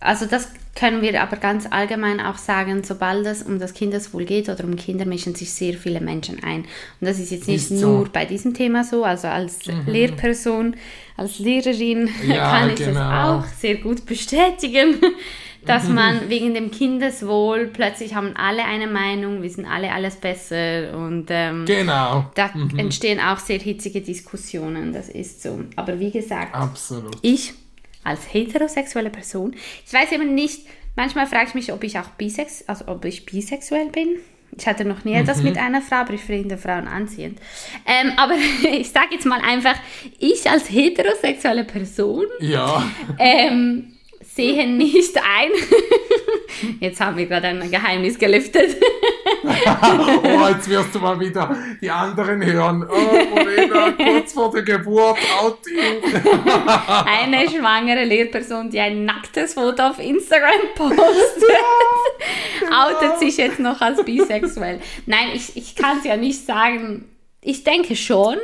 also 0.00 0.26
das 0.26 0.48
können 0.74 1.02
wir 1.02 1.22
aber 1.22 1.36
ganz 1.36 1.66
allgemein 1.70 2.20
auch 2.20 2.36
sagen, 2.36 2.82
sobald 2.82 3.26
es 3.26 3.42
um 3.42 3.58
das 3.58 3.74
Kindeswohl 3.74 4.24
geht 4.24 4.48
oder 4.48 4.64
um 4.64 4.76
Kinder, 4.76 5.06
mischen 5.06 5.34
sich 5.34 5.52
sehr 5.52 5.74
viele 5.74 6.00
Menschen 6.00 6.42
ein. 6.42 6.62
Und 6.62 6.68
das 7.08 7.18
ist 7.18 7.30
jetzt 7.30 7.48
nicht 7.48 7.70
ist 7.70 7.80
nur 7.80 8.08
bei 8.08 8.24
diesem 8.24 8.54
Thema 8.54 8.84
so, 8.84 9.04
also 9.04 9.28
als 9.28 9.66
mhm. 9.66 9.84
Lehrperson, 9.86 10.76
als 11.16 11.38
Lehrerin 11.38 12.10
ja, 12.26 12.50
kann 12.58 12.70
ich 12.70 12.76
genau. 12.76 12.94
das 12.94 13.44
auch 13.44 13.44
sehr 13.58 13.76
gut 13.76 14.04
bestätigen 14.06 15.00
dass 15.66 15.88
man 15.88 16.28
wegen 16.28 16.54
dem 16.54 16.70
Kindeswohl 16.70 17.68
plötzlich 17.68 18.14
haben 18.14 18.34
alle 18.36 18.64
eine 18.64 18.86
Meinung, 18.86 19.42
wissen 19.42 19.66
alle 19.66 19.92
alles 19.92 20.16
besser 20.16 20.96
und 20.96 21.26
ähm, 21.30 21.64
genau. 21.66 22.30
da 22.34 22.50
mhm. 22.54 22.78
entstehen 22.78 23.20
auch 23.20 23.38
sehr 23.38 23.58
hitzige 23.58 24.00
Diskussionen, 24.00 24.92
das 24.92 25.08
ist 25.08 25.42
so. 25.42 25.60
Aber 25.76 25.98
wie 26.00 26.10
gesagt, 26.10 26.54
Absolut. 26.54 27.16
ich 27.22 27.54
als 28.02 28.32
heterosexuelle 28.32 29.10
Person, 29.10 29.54
ich 29.86 29.92
weiß 29.92 30.12
eben 30.12 30.34
nicht, 30.34 30.66
manchmal 30.96 31.26
frage 31.26 31.48
ich 31.48 31.54
mich, 31.54 31.72
ob 31.72 31.82
ich 31.84 31.98
auch 31.98 32.08
bisex, 32.18 32.64
also 32.66 32.88
ob 32.88 33.04
ich 33.04 33.24
bisexuell 33.26 33.88
bin. 33.88 34.08
Ich 34.56 34.66
hatte 34.66 34.84
noch 34.84 35.04
nie 35.04 35.16
mhm. 35.16 35.26
das 35.26 35.42
mit 35.42 35.58
einer 35.58 35.82
Frau, 35.82 35.96
aber 35.96 36.12
ich 36.12 36.20
finde 36.20 36.58
Frauen 36.58 36.86
anziehend. 36.86 37.40
Ähm, 37.86 38.12
aber 38.16 38.34
ich 38.70 38.90
sage 38.90 39.08
jetzt 39.12 39.26
mal 39.26 39.40
einfach, 39.40 39.74
ich 40.18 40.48
als 40.48 40.70
heterosexuelle 40.70 41.64
Person 41.64 42.26
ja. 42.40 42.84
ähm, 43.18 43.93
sehe 44.34 44.68
nicht 44.68 45.16
ein. 45.16 45.50
Jetzt 46.80 47.00
haben 47.00 47.16
wir 47.16 47.26
gerade 47.26 47.48
ein 47.48 47.70
Geheimnis 47.70 48.18
gelüftet. 48.18 48.76
oh, 49.44 50.48
jetzt 50.48 50.68
wirst 50.68 50.94
du 50.94 51.00
mal 51.00 51.18
wieder 51.18 51.56
die 51.80 51.90
anderen 51.90 52.42
hören. 52.42 52.86
Oh, 52.88 53.34
Morena, 53.34 53.90
kurz 53.98 54.32
vor 54.32 54.50
der 54.50 54.62
Geburt, 54.62 55.18
Outing. 55.40 56.02
Eine 57.04 57.50
schwangere 57.50 58.04
Lehrperson, 58.04 58.70
die 58.70 58.80
ein 58.80 59.04
nacktes 59.04 59.54
Foto 59.54 59.88
auf 59.88 59.98
Instagram 59.98 60.74
postet, 60.74 61.02
ja, 61.42 62.60
genau. 62.60 62.86
outet 62.86 63.18
sich 63.18 63.36
jetzt 63.36 63.58
noch 63.58 63.80
als 63.80 64.02
bisexuell. 64.04 64.80
Nein, 65.06 65.28
ich, 65.34 65.56
ich 65.56 65.74
kann 65.74 65.98
es 65.98 66.04
ja 66.04 66.16
nicht 66.16 66.46
sagen. 66.46 67.04
Ich 67.42 67.64
denke 67.64 67.96
schon. 67.96 68.36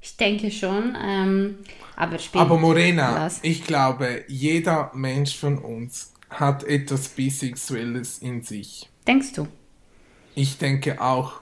Ich 0.00 0.16
denke 0.16 0.50
schon. 0.50 0.96
Ähm, 1.02 1.58
aber, 2.00 2.16
Aber 2.32 2.58
Morena, 2.58 3.26
was? 3.26 3.40
ich 3.42 3.64
glaube, 3.64 4.24
jeder 4.26 4.90
Mensch 4.94 5.36
von 5.36 5.58
uns 5.58 6.14
hat 6.30 6.64
etwas 6.64 7.08
Bisexuelles 7.08 8.18
in 8.20 8.42
sich. 8.42 8.88
Denkst 9.06 9.34
du? 9.34 9.46
Ich 10.34 10.56
denke 10.56 11.00
auch. 11.00 11.40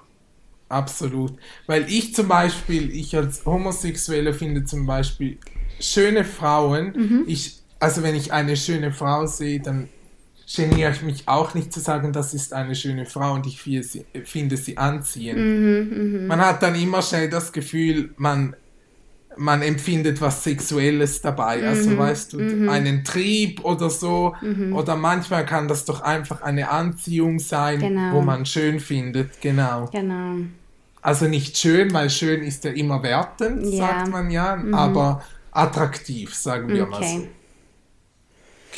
Absolut. 0.69 1.35
Weil 1.67 1.89
ich 1.89 2.15
zum 2.15 2.27
Beispiel, 2.29 2.91
ich 2.91 3.17
als 3.17 3.47
Homosexuelle 3.47 4.35
finde 4.35 4.65
zum 4.65 4.85
Beispiel 4.85 5.39
schöne 5.79 6.25
Frauen, 6.25 6.93
mhm. 6.95 7.25
ich, 7.27 7.61
also 7.79 8.03
wenn 8.03 8.17
ich 8.17 8.33
eine 8.33 8.57
schöne 8.57 8.93
Frau 8.93 9.27
sehe, 9.27 9.61
dann 9.61 9.89
geniere 10.53 10.91
ich 10.91 11.03
mich 11.03 11.29
auch 11.29 11.55
nicht 11.55 11.73
zu 11.73 11.81
sagen, 11.81 12.13
das 12.13 12.35
ist 12.35 12.53
eine 12.53 12.75
schöne 12.75 13.07
Frau 13.07 13.35
und 13.35 13.47
ich 13.47 13.63
finde 13.63 13.83
sie, 13.83 14.05
finde 14.25 14.57
sie 14.57 14.77
anziehend. 14.77 15.39
Mhm, 15.39 16.23
mh. 16.23 16.27
Man 16.27 16.41
hat 16.41 16.63
dann 16.63 16.75
immer 16.75 17.01
schnell 17.01 17.31
das 17.31 17.53
Gefühl, 17.53 18.13
man 18.17 18.57
man 19.39 19.63
empfindet 19.63 20.21
was 20.21 20.45
Sexuelles 20.45 21.21
dabei, 21.21 21.67
also 21.67 21.91
mhm. 21.91 21.99
weißt 21.99 22.33
du, 22.33 22.41
mhm. 22.41 22.69
einen 22.69 23.05
Trieb 23.05 23.65
oder 23.65 23.89
so, 23.89 24.35
mhm. 24.43 24.75
oder 24.75 24.97
manchmal 24.97 25.47
kann 25.47 25.69
das 25.69 25.85
doch 25.85 26.01
einfach 26.01 26.43
eine 26.43 26.71
Anziehung 26.71 27.39
sein, 27.39 27.79
genau. 27.79 28.15
wo 28.15 28.21
man 28.21 28.45
schön 28.45 28.81
findet, 28.81 29.41
genau. 29.41 29.89
Genau. 29.93 30.37
Also 31.01 31.27
nicht 31.27 31.57
schön, 31.57 31.93
weil 31.95 32.11
schön 32.11 32.43
ist 32.43 32.65
ja 32.65 32.73
immer 32.73 33.03
wertend, 33.03 33.65
ja. 33.73 33.87
sagt 33.87 34.11
man 34.11 34.31
ja, 34.31 34.57
mhm. 34.57 34.75
aber 34.75 35.23
attraktiv, 35.53 36.35
sagen 36.35 36.69
wir 36.69 36.83
okay. 36.89 36.91
mal 36.91 37.21
so. 37.21 37.29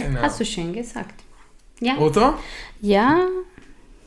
Genau. 0.05 0.21
Hast 0.21 0.41
du 0.41 0.45
schön 0.45 0.73
gesagt. 0.73 1.25
Ja. 1.81 1.97
Oder? 1.97 2.39
Ja, 2.81 3.27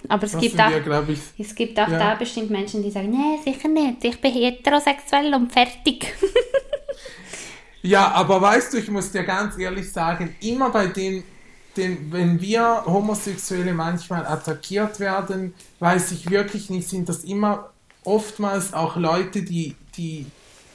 aber 0.07 0.23
es 0.23 0.37
gibt, 0.37 0.59
auch, 0.59 0.69
wir, 0.69 1.09
ich, 1.09 1.19
es 1.37 1.55
gibt 1.55 1.79
auch 1.79 1.87
ja. 1.87 1.97
da 1.97 2.15
bestimmt 2.15 2.49
Menschen, 2.49 2.83
die 2.83 2.91
sagen, 2.91 3.09
nee, 3.09 3.39
sicher 3.43 3.69
nicht, 3.69 4.03
ich 4.03 4.19
bin 4.19 4.33
heterosexuell 4.33 5.33
und 5.33 5.51
fertig. 5.51 6.13
ja, 7.81 8.11
aber 8.11 8.41
weißt 8.41 8.73
du, 8.73 8.77
ich 8.77 8.89
muss 8.89 9.11
dir 9.11 9.23
ganz 9.23 9.57
ehrlich 9.57 9.91
sagen, 9.91 10.35
immer 10.41 10.69
bei 10.69 10.87
den, 10.87 11.23
den, 11.77 12.11
wenn 12.11 12.41
wir 12.41 12.83
Homosexuelle 12.85 13.73
manchmal 13.73 14.25
attackiert 14.25 14.99
werden, 14.99 15.53
weiß 15.79 16.11
ich 16.11 16.29
wirklich 16.29 16.69
nicht, 16.69 16.89
sind 16.89 17.07
das 17.07 17.23
immer 17.23 17.69
oftmals 18.03 18.73
auch 18.73 18.97
Leute, 18.97 19.43
die, 19.43 19.75
die, 19.95 20.25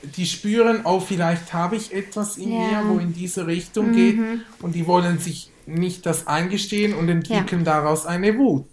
die 0.02 0.26
spüren, 0.26 0.80
oh, 0.84 1.00
vielleicht 1.00 1.52
habe 1.52 1.76
ich 1.76 1.92
etwas 1.92 2.38
in 2.38 2.52
ja. 2.52 2.58
mir, 2.58 2.88
wo 2.88 2.98
in 2.98 3.12
diese 3.12 3.46
Richtung 3.46 3.90
mhm. 3.90 3.94
geht 3.94 4.18
und 4.62 4.74
die 4.74 4.86
wollen 4.86 5.18
sich 5.18 5.50
nicht 5.68 6.06
das 6.06 6.26
eingestehen 6.26 6.94
und 6.94 7.08
entwickeln 7.08 7.64
ja. 7.64 7.72
daraus 7.80 8.06
eine 8.06 8.36
Wut. 8.38 8.66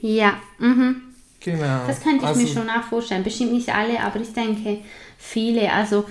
Ja, 0.00 0.34
mhm. 0.58 1.02
Genau. 1.40 1.86
Das 1.86 2.02
könnte 2.02 2.22
ich 2.22 2.24
also, 2.24 2.40
mir 2.40 2.48
schon 2.48 2.70
auch 2.70 2.84
vorstellen. 2.84 3.22
Bestimmt 3.22 3.52
nicht 3.52 3.74
alle, 3.74 4.00
aber 4.00 4.20
ich 4.20 4.32
denke 4.32 4.78
viele. 5.18 5.70
Also 5.72 6.04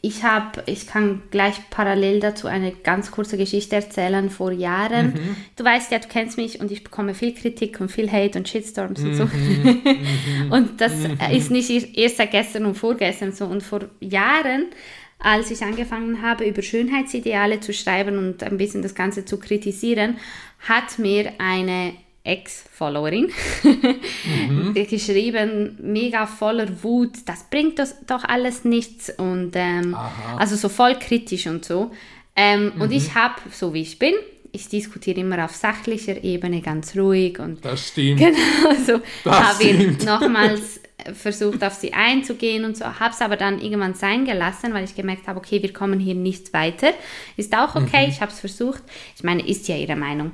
ich 0.00 0.22
habe, 0.22 0.62
ich 0.66 0.86
kann 0.86 1.22
gleich 1.30 1.56
parallel 1.70 2.20
dazu 2.20 2.46
eine 2.46 2.72
ganz 2.72 3.10
kurze 3.10 3.36
Geschichte 3.36 3.76
erzählen. 3.76 4.30
Vor 4.30 4.52
Jahren, 4.52 5.08
mhm. 5.08 5.36
du 5.56 5.64
weißt 5.64 5.90
ja, 5.90 5.98
du 5.98 6.08
kennst 6.08 6.36
mich 6.36 6.60
und 6.60 6.70
ich 6.70 6.84
bekomme 6.84 7.14
viel 7.14 7.34
Kritik 7.34 7.80
und 7.80 7.90
viel 7.90 8.10
Hate 8.10 8.38
und 8.38 8.48
Shitstorms 8.48 9.00
mhm. 9.00 9.08
und 9.08 9.14
so. 9.14 9.24
Mhm. 9.24 10.50
und 10.52 10.80
das 10.80 10.92
mhm. 10.94 11.18
ist 11.32 11.50
nicht 11.50 11.98
erst 11.98 12.16
seit 12.16 12.30
gestern 12.30 12.64
und 12.64 12.76
vorgestern 12.76 13.32
so. 13.32 13.44
Und 13.44 13.62
vor 13.62 13.80
Jahren 14.00 14.66
als 15.18 15.50
ich 15.50 15.62
angefangen 15.62 16.22
habe, 16.22 16.44
über 16.44 16.62
Schönheitsideale 16.62 17.60
zu 17.60 17.72
schreiben 17.72 18.18
und 18.18 18.42
ein 18.42 18.56
bisschen 18.56 18.82
das 18.82 18.94
Ganze 18.94 19.24
zu 19.24 19.38
kritisieren, 19.38 20.16
hat 20.60 20.98
mir 20.98 21.32
eine 21.38 21.94
Ex-Followerin, 22.24 23.30
mhm. 23.62 24.74
geschrieben, 24.88 25.76
mega 25.80 26.26
voller 26.26 26.82
Wut, 26.82 27.12
das 27.26 27.44
bringt 27.44 27.78
das 27.78 28.04
doch 28.06 28.22
alles 28.24 28.64
nichts 28.64 29.10
und 29.10 29.52
ähm, 29.54 29.96
also 30.36 30.54
so 30.56 30.68
voll 30.68 30.96
kritisch 30.96 31.46
und 31.46 31.64
so. 31.64 31.90
Ähm, 32.36 32.72
mhm. 32.74 32.82
Und 32.82 32.92
ich 32.92 33.14
habe, 33.14 33.36
so 33.50 33.72
wie 33.72 33.82
ich 33.82 33.98
bin, 33.98 34.14
ich 34.52 34.68
diskutiere 34.68 35.20
immer 35.20 35.44
auf 35.44 35.54
sachlicher 35.54 36.22
Ebene 36.22 36.60
ganz 36.60 36.96
ruhig 36.96 37.38
und 37.38 37.64
das 37.64 37.88
stimmt. 37.88 38.20
Genau, 38.20 38.74
so 38.86 39.30
habe 39.30 39.64
ich 39.64 40.04
nochmals 40.04 40.80
versucht 41.14 41.62
auf 41.64 41.74
sie 41.74 41.92
einzugehen 41.92 42.64
und 42.64 42.76
so, 42.76 42.84
habe 42.84 43.14
es 43.14 43.20
aber 43.20 43.36
dann 43.36 43.60
irgendwann 43.60 43.94
sein 43.94 44.24
gelassen, 44.24 44.74
weil 44.74 44.84
ich 44.84 44.94
gemerkt 44.94 45.26
habe, 45.26 45.38
okay, 45.38 45.62
wir 45.62 45.72
kommen 45.72 46.00
hier 46.00 46.14
nicht 46.14 46.52
weiter. 46.52 46.92
Ist 47.36 47.56
auch 47.56 47.74
okay, 47.74 48.06
mhm. 48.06 48.12
ich 48.12 48.20
habe 48.20 48.32
es 48.32 48.40
versucht. 48.40 48.82
Ich 49.16 49.22
meine, 49.22 49.46
ist 49.46 49.68
ja 49.68 49.76
ihre 49.76 49.96
Meinung. 49.96 50.32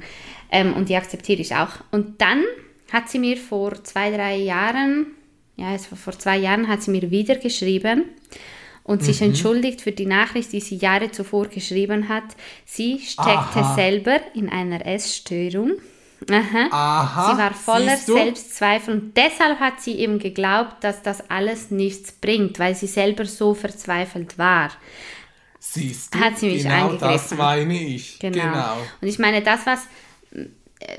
Ähm, 0.51 0.75
und 0.75 0.89
die 0.89 0.97
akzeptiere 0.97 1.41
ich 1.41 1.55
auch. 1.55 1.71
Und 1.91 2.21
dann 2.21 2.43
hat 2.93 3.09
sie 3.09 3.19
mir 3.19 3.37
vor 3.37 3.83
zwei, 3.85 4.11
drei 4.11 4.37
Jahren, 4.37 5.07
ja, 5.57 5.75
es 5.75 5.91
war 5.91 5.99
vor 5.99 6.19
zwei 6.19 6.39
Jahren, 6.39 6.69
hat 6.69 6.83
sie 6.83 6.91
mir 6.91 7.11
wieder 7.11 7.37
geschrieben 7.37 8.05
und 8.85 9.01
mhm. 9.01 9.05
sich 9.05 9.23
entschuldigt 9.23 9.81
für 9.81 9.93
die 9.93 10.07
Nachricht, 10.07 10.53
die 10.53 10.61
sie 10.61 10.77
Jahre 10.77 11.11
zuvor 11.11 11.49
geschrieben 11.49 12.09
hat. 12.09 12.37
Sie 12.65 13.01
steckte 13.01 13.61
Aha. 13.61 13.75
selber 13.75 14.21
in 14.35 14.49
einer 14.49 14.87
Essstörung. 14.87 15.73
Aha. 16.31 16.69
Aha. 16.71 17.33
Sie 17.33 17.39
war 17.39 17.55
voller 17.55 17.97
Selbstzweifel 17.97 18.95
und 18.95 19.17
deshalb 19.17 19.61
hat 19.61 19.81
sie 19.81 19.95
eben 19.99 20.19
geglaubt, 20.19 20.83
dass 20.83 21.03
das 21.03 21.31
alles 21.31 21.71
nichts 21.71 22.13
bringt, 22.13 22.59
weil 22.59 22.75
sie 22.75 22.87
selber 22.87 23.25
so 23.27 23.55
verzweifelt 23.55 24.39
war. 24.39 24.71
Siehst 25.59 26.15
du, 26.15 26.21
hat 26.21 26.39
sie 26.39 26.51
mich 26.51 26.63
genau 26.63 26.89
angegriffen. 26.89 27.09
das 27.09 27.35
meine 27.35 27.81
ich. 27.81 28.19
Genau. 28.19 28.43
genau. 28.43 28.77
Und 29.01 29.09
ich 29.09 29.19
meine, 29.19 29.43
das, 29.43 29.67
was 29.67 29.81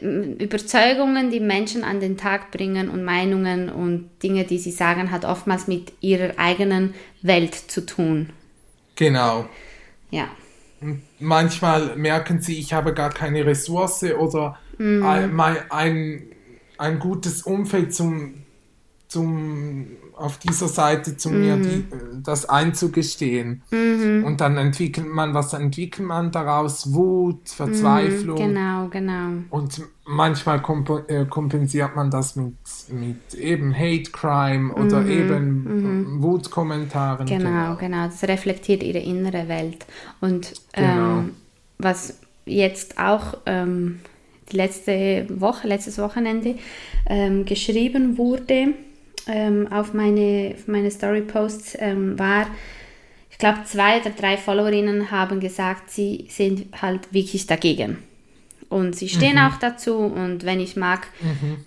Überzeugungen, 0.02 1.30
die 1.30 1.40
Menschen 1.40 1.84
an 1.84 2.00
den 2.00 2.18
Tag 2.18 2.52
bringen 2.52 2.90
und 2.90 3.04
Meinungen 3.04 3.70
und 3.70 4.10
Dinge, 4.24 4.44
die 4.44 4.58
sie 4.58 4.72
sagen, 4.72 5.12
hat 5.12 5.26
oftmals 5.26 5.68
mit 5.68 5.94
ihrer 6.02 6.34
eigenen 6.38 6.96
Welt 7.22 7.54
zu 7.54 7.86
tun. 7.86 8.32
Genau. 8.96 9.48
Ja. 10.10 10.30
Manchmal 11.20 11.96
merken 11.96 12.42
sie, 12.42 12.58
ich 12.58 12.74
habe 12.74 12.94
gar 12.94 13.12
keine 13.12 13.46
Ressource 13.46 14.04
oder 14.04 14.58
mhm. 14.78 15.40
ein, 15.70 16.22
ein, 16.78 17.00
gutes 17.00 17.44
Umfeld 17.44 17.94
zum, 17.94 18.44
zum 19.08 19.88
auf 20.18 20.38
dieser 20.38 20.68
Seite 20.68 21.18
zu 21.18 21.30
mhm. 21.30 21.40
mir 21.40 21.58
die, 21.58 21.80
äh, 21.80 22.22
das 22.24 22.48
einzugestehen. 22.48 23.64
Mhm. 23.72 24.24
Und 24.26 24.42
dann 24.42 24.58
entwickelt 24.58 25.08
man, 25.08 25.34
was 25.34 25.54
entwickelt 25.54 26.08
man 26.08 26.32
daraus? 26.32 26.94
Wut, 26.94 27.50
Verzweiflung. 27.50 28.38
Mhm. 28.38 28.54
Genau, 28.54 28.88
genau. 28.90 29.30
Und 29.50 29.82
manchmal 30.06 30.62
komp 30.62 30.90
äh, 31.08 31.26
kompensiert 31.26 31.96
man 31.96 32.10
das 32.12 32.36
mit, 32.36 32.54
mit 32.90 33.34
eben 33.34 33.74
Hate 33.74 34.12
Crime 34.12 34.74
oder 34.74 35.02
mhm. 35.02 35.10
eben 35.10 35.64
mhm. 35.64 36.24
Wutkommentaren. 36.24 37.26
Genau, 37.26 37.50
genau, 37.50 37.76
genau. 37.76 38.06
Das 38.06 38.24
reflektiert 38.24 38.84
ihre 38.84 39.00
innere 39.00 39.48
Welt. 39.48 39.86
Und 40.22 40.54
genau. 40.74 41.20
ähm, 41.20 41.32
was 41.78 42.20
jetzt 42.46 43.00
auch 43.00 43.38
ähm, 43.46 44.00
die 44.52 44.58
letzte 44.58 45.26
Woche, 45.30 45.68
letztes 45.68 45.98
Wochenende 45.98 46.56
ähm, 47.08 47.46
geschrieben 47.46 48.18
wurde, 48.18 48.74
ähm, 49.28 49.72
auf 49.72 49.94
meine, 49.94 50.54
auf 50.56 50.68
meine 50.68 50.92
Story-Posts 50.92 51.78
ähm, 51.80 52.20
war, 52.20 52.48
ich 53.32 53.38
glaube, 53.38 53.60
zwei 53.66 54.00
oder 54.00 54.12
drei 54.12 54.38
Followerinnen 54.38 55.12
haben 55.12 55.40
gesagt, 55.40 55.92
sie 55.92 56.28
sind 56.30 56.68
halt 56.82 57.14
wirklich 57.14 57.48
dagegen. 57.48 57.98
Und 58.70 58.96
sie 58.96 59.10
stehen 59.10 59.36
mhm. 59.36 59.42
auch 59.42 59.58
dazu 59.58 59.96
und 59.96 60.46
wenn 60.46 60.60
ich 60.60 60.76
mag, 60.76 61.08
mhm. 61.22 61.58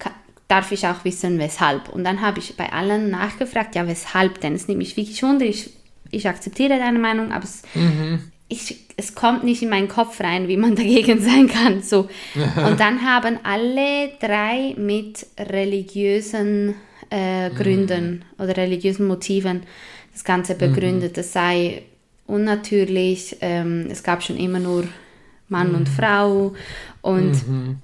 darf 0.49 0.73
ich 0.73 0.87
auch 0.87 1.05
wissen, 1.05 1.39
weshalb. 1.39 1.89
Und 1.89 2.05
dann 2.05 2.21
habe 2.21 2.39
ich 2.39 2.57
bei 2.57 2.73
allen 2.73 3.11
nachgefragt, 3.11 3.75
ja, 3.75 3.87
weshalb 3.87 4.41
denn? 4.41 4.55
Es 4.55 4.69
nimmt 4.69 4.79
mich 4.79 4.97
wirklich 4.97 5.23
wunder, 5.23 5.45
ich, 5.45 5.71
ich 6.11 6.29
akzeptiere 6.29 6.79
deine 6.79 6.99
Meinung, 6.99 7.33
aber 7.33 7.45
es, 7.45 7.63
mhm. 7.75 8.33
Ich, 8.49 8.77
es 8.97 9.15
kommt 9.15 9.45
nicht 9.45 9.63
in 9.63 9.69
meinen 9.69 9.89
Kopf 9.89 10.21
rein, 10.21 10.49
wie 10.49 10.57
man 10.57 10.75
dagegen 10.77 11.21
sein 11.21 11.49
kann. 11.49 11.83
So. 11.83 12.09
Und 12.35 12.81
dann 12.81 13.03
haben 13.05 13.39
alle 13.43 14.11
drei 14.21 14.75
mit 14.77 15.27
religiösen 15.39 16.75
äh, 17.11 17.51
Gründen 17.51 18.25
mhm. 18.39 18.43
oder 18.43 18.57
religiösen 18.57 19.07
Motiven 19.07 19.63
das 20.13 20.25
Ganze 20.25 20.55
mhm. 20.55 20.59
begründet. 20.59 21.17
Das 21.17 21.33
sei 21.33 21.83
unnatürlich, 22.27 23.37
ähm, 23.41 23.87
es 23.91 24.03
gab 24.03 24.23
schon 24.23 24.37
immer 24.37 24.59
nur 24.59 24.85
Mann 25.49 25.71
mhm. 25.71 25.75
und 25.77 25.89
Frau 25.89 26.55
und 27.01 27.49
mhm. 27.49 27.77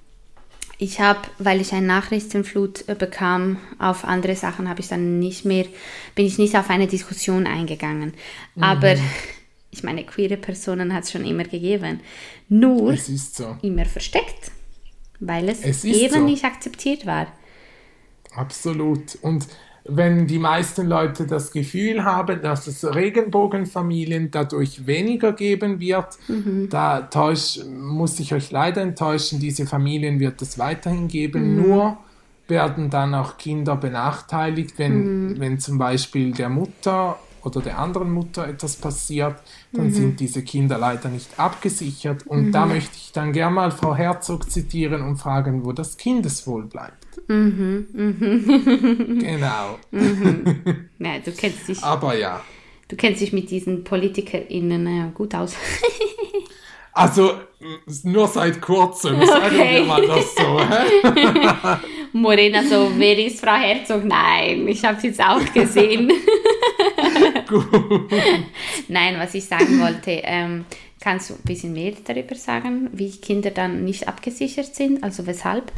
ich 0.77 0.99
habe, 0.99 1.21
weil 1.39 1.61
ich 1.61 1.73
eine 1.73 1.87
Nachrichtenflut 1.87 2.87
äh, 2.87 2.93
bekam 2.93 3.57
auf 3.79 4.05
andere 4.05 4.35
Sachen, 4.35 4.69
habe 4.69 4.81
ich 4.81 4.87
dann 4.87 5.17
nicht 5.17 5.45
mehr, 5.45 5.65
bin 6.13 6.27
ich 6.27 6.37
nicht 6.37 6.55
auf 6.55 6.69
eine 6.69 6.85
Diskussion 6.85 7.47
eingegangen. 7.47 8.13
Aber 8.59 8.93
mhm. 8.93 9.01
Ich 9.75 9.83
meine, 9.83 10.05
queere 10.05 10.37
Personen 10.37 10.93
hat 10.93 11.03
es 11.03 11.11
schon 11.11 11.25
immer 11.25 11.43
gegeben. 11.43 11.99
Nur 12.47 12.95
so. 12.95 13.57
immer 13.61 13.85
versteckt, 13.85 14.51
weil 15.19 15.49
es, 15.49 15.63
es 15.63 15.83
eben 15.83 16.13
so. 16.13 16.21
nicht 16.21 16.45
akzeptiert 16.45 17.05
war. 17.05 17.27
Absolut. 18.33 19.17
Und 19.21 19.47
wenn 19.83 20.27
die 20.27 20.39
meisten 20.39 20.87
Leute 20.87 21.27
das 21.27 21.51
Gefühl 21.51 22.05
haben, 22.05 22.41
dass 22.41 22.67
es 22.67 22.83
Regenbogenfamilien 22.85 24.31
dadurch 24.31 24.87
weniger 24.87 25.33
geben 25.33 25.79
wird, 25.79 26.17
mhm. 26.29 26.69
da 26.69 27.01
täusch, 27.01 27.59
muss 27.65 28.19
ich 28.19 28.33
euch 28.33 28.51
leider 28.51 28.81
enttäuschen, 28.81 29.39
diese 29.39 29.67
Familien 29.67 30.19
wird 30.21 30.41
es 30.41 30.57
weiterhin 30.57 31.09
geben, 31.09 31.51
mhm. 31.51 31.61
nur 31.61 31.97
werden 32.47 32.89
dann 32.89 33.13
auch 33.13 33.37
Kinder 33.37 33.75
benachteiligt, 33.75 34.77
wenn, 34.77 35.33
mhm. 35.33 35.39
wenn 35.39 35.59
zum 35.59 35.77
Beispiel 35.77 36.31
der 36.31 36.49
Mutter 36.49 37.19
oder 37.45 37.61
der 37.61 37.79
anderen 37.79 38.11
Mutter 38.11 38.47
etwas 38.47 38.75
passiert, 38.75 39.35
dann 39.71 39.87
mhm. 39.87 39.93
sind 39.93 40.19
diese 40.19 40.43
Kinder 40.43 40.77
leider 40.77 41.09
nicht 41.09 41.39
abgesichert. 41.39 42.25
Und 42.25 42.51
da 42.51 42.65
mhm. 42.65 42.73
möchte 42.73 42.97
ich 42.97 43.11
dann 43.11 43.31
gerne 43.33 43.53
mal 43.53 43.71
Frau 43.71 43.95
Herzog 43.95 44.49
zitieren 44.49 45.01
und 45.01 45.17
fragen, 45.17 45.63
wo 45.63 45.71
das 45.71 45.97
Kindeswohl 45.97 46.65
bleibt. 46.65 47.05
Mhm, 47.27 47.87
mhm. 47.93 49.19
genau. 49.19 49.79
Mhm. 49.91 50.89
Ja, 50.99 51.19
du 51.19 51.31
kennst 51.31 51.67
dich. 51.67 51.83
Aber 51.83 52.17
ja. 52.17 52.41
Du 52.87 52.95
kennst 52.95 53.21
dich 53.21 53.33
mit 53.33 53.51
diesen 53.51 53.83
PolitikerInnen 53.83 55.13
gut 55.13 55.35
aus. 55.35 55.55
also 56.93 57.33
nur 58.03 58.27
seit 58.27 58.61
kurzem, 58.61 59.23
sagen 59.25 59.55
okay. 59.55 59.75
wir 59.75 59.85
mal 59.85 60.07
das 60.07 60.35
so. 60.35 60.59
Morena 62.13 62.63
so, 62.63 62.91
wer 62.95 63.17
ist 63.19 63.41
Frau 63.41 63.55
Herzog? 63.55 64.05
Nein, 64.05 64.67
ich 64.67 64.83
habe 64.85 64.97
es 64.97 65.03
jetzt 65.03 65.21
auch 65.21 65.41
gesehen. 65.53 66.11
Gut. 67.47 68.11
Nein, 68.87 69.15
was 69.17 69.33
ich 69.33 69.45
sagen 69.45 69.79
wollte, 69.79 70.11
ähm, 70.23 70.65
kannst 70.99 71.29
du 71.29 71.35
ein 71.35 71.43
bisschen 71.43 71.73
mehr 71.73 71.93
darüber 72.05 72.35
sagen, 72.35 72.89
wie 72.93 73.11
Kinder 73.11 73.51
dann 73.51 73.83
nicht 73.83 74.07
abgesichert 74.07 74.75
sind, 74.75 75.03
also 75.03 75.27
weshalb? 75.27 75.71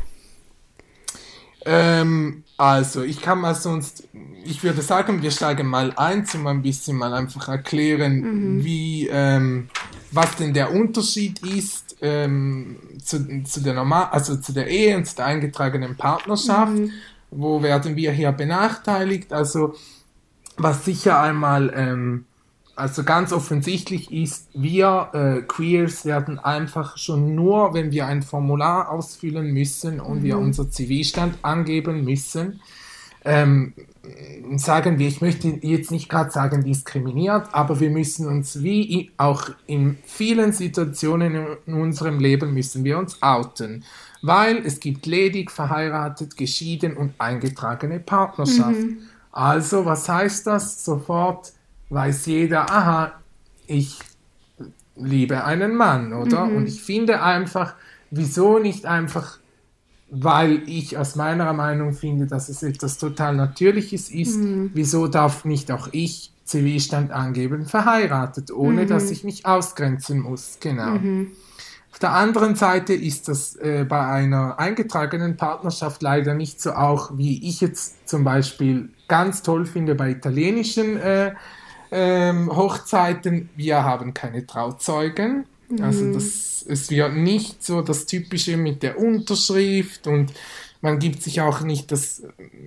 Ähm, 1.65 2.43
also, 2.56 3.03
ich 3.03 3.21
kann 3.21 3.41
mal 3.41 3.53
sonst, 3.53 4.08
ich 4.45 4.63
würde 4.63 4.82
sagen, 4.82 5.21
wir 5.21 5.32
steigen 5.32 5.67
mal 5.67 5.93
ein, 5.97 6.25
um 6.34 6.47
ein 6.47 6.62
bisschen 6.62 6.97
mal 6.97 7.13
einfach 7.13 7.49
erklären, 7.49 8.21
mhm. 8.21 8.63
wie, 8.63 9.10
ähm, 9.12 9.69
was 10.12 10.38
denn 10.38 10.53
der 10.53 10.71
Unterschied 10.71 11.45
ist 11.45 11.97
ähm, 12.01 12.77
zu, 13.03 13.43
zu, 13.43 13.62
der 13.62 13.73
normal, 13.73 14.08
also 14.12 14.38
zu 14.38 14.53
der 14.53 14.67
Ehe 14.67 14.95
und 14.95 15.06
zu 15.06 15.17
der 15.17 15.25
eingetragenen 15.25 15.97
Partnerschaft. 15.97 16.73
Mhm. 16.73 16.91
Wo 17.30 17.62
werden 17.62 17.97
wir 17.97 18.12
hier 18.13 18.32
benachteiligt? 18.32 19.34
Also 19.34 19.75
was 20.58 20.86
sicher 20.86 21.20
einmal 21.20 21.72
ähm, 21.76 22.26
also 22.78 23.04
ganz 23.04 23.34
offensichtlich 23.34 24.12
ist, 24.12 24.50
wir 24.54 25.10
äh, 25.13 25.41
Queers 25.41 26.06
werden 26.06 26.38
einfach 26.38 26.98
schon 26.98 27.34
nur, 27.34 27.74
wenn 27.74 27.91
wir 27.91 28.06
ein 28.06 28.22
Formular 28.22 28.91
ausfüllen 28.91 29.52
müssen 29.52 30.00
und 30.00 30.20
mhm. 30.20 30.24
wir 30.24 30.38
unser 30.38 30.70
Zivilstand 30.70 31.39
angeben 31.41 32.04
müssen, 32.04 32.62
ähm, 33.26 33.74
sagen 34.58 35.00
wir, 35.00 35.08
ich 35.08 35.22
möchte 35.22 35.48
jetzt 35.62 35.89
nicht 35.91 36.08
gerade 36.08 36.30
sagen 36.30 36.63
diskriminiert, 36.63 37.48
aber 37.52 37.80
wir 37.80 37.89
müssen 37.89 38.28
uns 38.28 38.62
wie 38.62 39.12
auch 39.17 39.50
in 39.65 39.98
vielen 40.06 40.54
Situationen 40.54 41.58
in 41.65 41.74
unserem 41.74 42.20
Leben 42.20 42.54
müssen 42.54 42.84
wir 42.84 43.00
uns 43.00 43.22
outen, 43.24 43.84
weil 44.22 44.58
es 44.65 44.80
gibt 44.80 45.08
ledig, 45.08 45.52
verheiratet, 45.52 46.38
geschieden 46.38 46.96
und 46.96 47.15
eingetragene 47.17 48.00
Partnerschaft. 48.00 48.80
Mhm. 48.80 49.00
Also, 49.38 49.86
was 49.86 50.10
heißt 50.10 50.47
das? 50.47 50.84
Sofort 50.84 51.54
weiß 51.89 52.26
jeder, 52.26 52.71
aha, 52.71 53.13
ich 53.67 54.00
liebe 54.95 55.43
einen 55.43 55.76
Mann, 55.76 56.13
oder? 56.13 56.45
Mhm. 56.45 56.56
Und 56.58 56.67
ich 56.67 56.82
finde 56.82 57.21
einfach, 57.21 57.76
wieso 58.10 58.58
nicht 58.58 58.86
einfach 58.86 59.38
weil 60.10 60.63
ich 60.67 60.97
aus 60.97 61.15
meiner 61.15 61.52
Meinung 61.54 61.93
finde, 61.93 62.28
dass 62.28 62.50
es 62.50 62.63
etwas 62.63 62.97
total 62.97 63.36
Natürliches 63.36 64.10
ist. 64.10 64.38
Mhm. 64.38 64.71
Wieso 64.73 65.08
darf 65.08 65.45
nicht 65.45 65.71
auch 65.71 65.89
ich 65.91 66.32
Zivilstand 66.45 67.12
angeben, 67.12 67.65
verheiratet, 67.65 68.52
ohne 68.52 68.84
mhm. 68.84 68.88
dass 68.88 69.12
ich 69.12 69.23
mich 69.23 69.45
ausgrenzen 69.45 70.21
muss? 70.21 70.60
Genau. 70.62 70.91
Mhm. 70.91 71.32
Auf 71.91 72.00
der 72.00 72.13
anderen 72.13 72.56
Seite 72.56 72.93
ist 72.93 73.28
das 73.28 73.56
äh, 73.56 73.86
bei 73.88 74.06
einer 74.08 74.60
eingetragenen 74.60 75.36
Partnerschaft 75.36 76.02
leider 76.02 76.36
nicht 76.36 76.62
so 76.62 76.71
auch, 76.71 77.17
wie 77.17 77.45
ich 77.45 77.60
jetzt 77.60 78.08
zum 78.08 78.23
Beispiel 78.23 78.89
ganz 79.08 79.43
toll 79.43 79.65
finde 79.65 79.96
bei 79.96 80.12
italienischen 80.12 80.98
äh, 80.98 81.34
ähm, 81.91 82.56
Hochzeiten. 82.56 83.50
Wir 83.56 83.84
haben 83.84 84.13
keine 84.13 84.46
Trauzeugen. 84.46 85.46
Also 85.82 86.06
mhm. 86.06 86.13
das, 86.13 86.65
es 86.67 86.89
wird 86.89 87.13
nicht 87.15 87.63
so 87.63 87.82
das 87.82 88.06
Typische 88.06 88.58
mit 88.58 88.84
der 88.84 89.00
Unterschrift 89.00 90.08
und 90.08 90.34
man 90.82 91.00
gibt 91.00 91.24
sich 91.24 91.41
auch 91.41 91.62
nicht 91.62 91.91
das, 91.91 92.24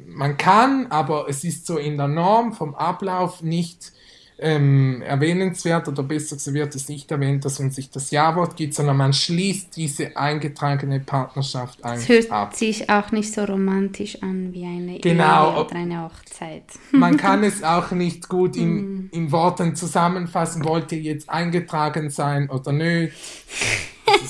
man 0.06 0.36
kann, 0.36 0.88
aber 0.88 1.28
es 1.28 1.44
ist 1.44 1.66
so 1.66 1.78
in 1.78 1.96
der 1.96 2.08
Norm 2.08 2.52
vom 2.52 2.74
Ablauf 2.74 3.42
nicht 3.42 3.92
ähm, 4.40 5.02
erwähnenswert 5.02 5.88
oder 5.88 6.02
besser 6.02 6.38
so 6.38 6.52
wird 6.54 6.74
es 6.74 6.88
nicht 6.88 7.10
erwähnt, 7.10 7.44
dass 7.44 7.58
man 7.58 7.70
sich 7.70 7.90
das 7.90 8.10
Ja-Wort 8.10 8.56
gibt, 8.56 8.74
sondern 8.74 8.96
man 8.96 9.12
schließt 9.12 9.76
diese 9.76 10.16
eingetragene 10.16 11.00
Partnerschaft 11.00 11.84
ab. 11.84 11.96
Es 11.96 12.08
hört 12.08 12.30
ab. 12.30 12.54
sich 12.54 12.88
auch 12.88 13.12
nicht 13.12 13.32
so 13.32 13.44
romantisch 13.44 14.22
an 14.22 14.52
wie 14.52 14.64
eine 14.64 14.98
genau, 15.00 15.52
Ehe 15.52 15.64
oder 15.64 15.76
eine 15.76 16.04
Hochzeit. 16.04 16.64
Man 16.92 17.16
kann 17.16 17.44
es 17.44 17.62
auch 17.62 17.90
nicht 17.92 18.28
gut 18.28 18.56
in, 18.56 18.74
mm. 18.74 19.08
in 19.12 19.32
Worten 19.32 19.76
zusammenfassen, 19.76 20.64
wollt 20.64 20.92
ihr 20.92 21.00
jetzt 21.00 21.28
eingetragen 21.28 22.10
sein 22.10 22.48
oder 22.50 22.72
nicht. 22.72 23.12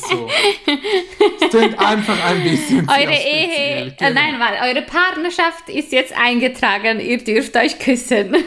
So. 0.09 0.29
Es 1.41 1.51
klingt 1.51 1.79
einfach 1.79 2.25
ein 2.25 2.43
bisschen. 2.43 2.89
Eure 2.89 3.13
Ehe, 3.13 3.95
genau. 3.99 4.13
nein, 4.15 4.39
mal, 4.39 4.55
eure 4.63 4.83
Partnerschaft 4.83 5.69
ist 5.69 5.93
jetzt 5.93 6.13
eingetragen, 6.17 7.01
ihr 7.01 7.19
dürft 7.19 7.57
euch 7.57 7.79
küssen. 7.79 8.37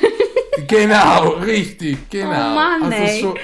Genau, 0.67 1.29
richtig, 1.29 1.97
genau. 2.11 2.29
Oh 2.29 2.55
Mann, 2.55 2.83
also 2.83 2.95
ey. 2.95 3.19
Schon, 3.21 3.35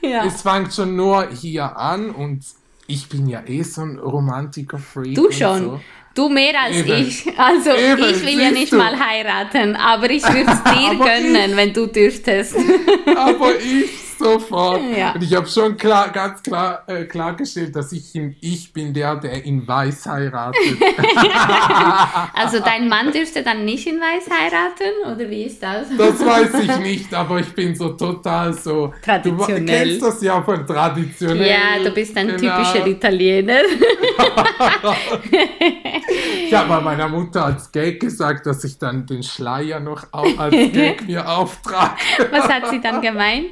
ja. 0.00 0.24
Es 0.24 0.40
fängt 0.42 0.72
schon 0.72 0.96
nur 0.96 1.28
hier 1.30 1.76
an 1.76 2.10
und 2.10 2.42
ich 2.86 3.08
bin 3.08 3.26
ja 3.28 3.42
eh 3.46 3.62
so 3.62 3.82
ein 3.82 3.98
Romantiker-Freak. 3.98 5.14
Du 5.14 5.30
schon. 5.30 5.60
So. 5.60 5.80
Du 6.14 6.28
mehr 6.28 6.58
als 6.60 6.76
Eben. 6.76 7.06
ich. 7.06 7.26
Also 7.38 7.70
Eben, 7.70 8.04
ich 8.04 8.24
will 8.24 8.40
ja 8.40 8.50
nicht 8.50 8.72
du. 8.72 8.76
mal 8.76 8.98
heiraten, 8.98 9.76
aber 9.76 10.08
ich 10.10 10.22
würde 10.22 10.50
es 10.52 10.62
dir 10.72 10.96
gönnen, 10.96 11.50
ich, 11.50 11.56
wenn 11.56 11.72
du 11.72 11.86
dürftest. 11.86 12.56
aber 13.16 13.56
ich 13.60 13.90
sofort. 14.24 14.80
Ja. 14.96 15.12
Und 15.12 15.22
ich 15.22 15.34
habe 15.34 15.46
schon 15.46 15.76
klar, 15.76 16.08
ganz 16.10 16.42
klar 16.42 16.82
äh, 16.86 17.04
klargestellt, 17.04 17.76
dass 17.76 17.92
ich, 17.92 18.14
in, 18.14 18.34
ich 18.40 18.72
bin 18.72 18.94
der, 18.94 19.16
der 19.16 19.44
in 19.44 19.66
Weiß 19.66 20.06
heiratet. 20.06 20.60
also 22.34 22.60
dein 22.60 22.88
Mann 22.88 23.12
dürfte 23.12 23.42
dann 23.42 23.64
nicht 23.64 23.86
in 23.86 24.00
Weiß 24.00 24.28
heiraten, 24.30 25.12
oder 25.12 25.28
wie 25.30 25.44
ist 25.44 25.62
das? 25.62 25.88
Das 25.96 26.24
weiß 26.24 26.54
ich 26.62 26.76
nicht, 26.78 27.12
aber 27.12 27.40
ich 27.40 27.52
bin 27.54 27.74
so 27.74 27.90
total 27.90 28.54
so... 28.54 28.94
Traditionell. 29.02 29.60
Du 29.60 29.66
kennst 29.66 30.02
das 30.02 30.22
ja 30.22 30.42
von 30.42 30.66
traditionell. 30.66 31.48
Ja, 31.48 31.78
du 31.82 31.90
bist 31.90 32.16
ein 32.16 32.28
genau. 32.28 32.56
typischer 32.56 32.86
Italiener. 32.86 33.60
ich 36.46 36.54
habe 36.54 36.68
mal 36.68 36.80
meiner 36.80 37.08
Mutter 37.08 37.44
als 37.46 37.70
Gag 37.70 38.00
gesagt, 38.00 38.46
dass 38.46 38.64
ich 38.64 38.78
dann 38.78 39.06
den 39.06 39.22
Schleier 39.22 39.80
noch 39.80 40.06
als 40.12 40.54
Gag 40.72 41.06
mir 41.06 41.28
auftrage. 41.28 42.00
Was 42.30 42.48
hat 42.48 42.68
sie 42.70 42.80
dann 42.80 43.02
gemeint? 43.02 43.50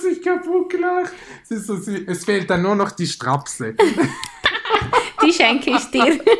Hat 0.00 0.06
sich 0.06 0.22
kaputt 0.22 0.70
gelacht. 0.70 1.12
Sie 1.44 1.58
so, 1.58 1.76
sie, 1.76 2.06
es 2.06 2.24
fehlt 2.24 2.48
dann 2.48 2.62
nur 2.62 2.74
noch 2.74 2.92
die 2.92 3.06
Strapse. 3.06 3.74
Die 5.22 5.32
schenke 5.32 5.70
ich 5.70 5.84
dir. 5.90 6.18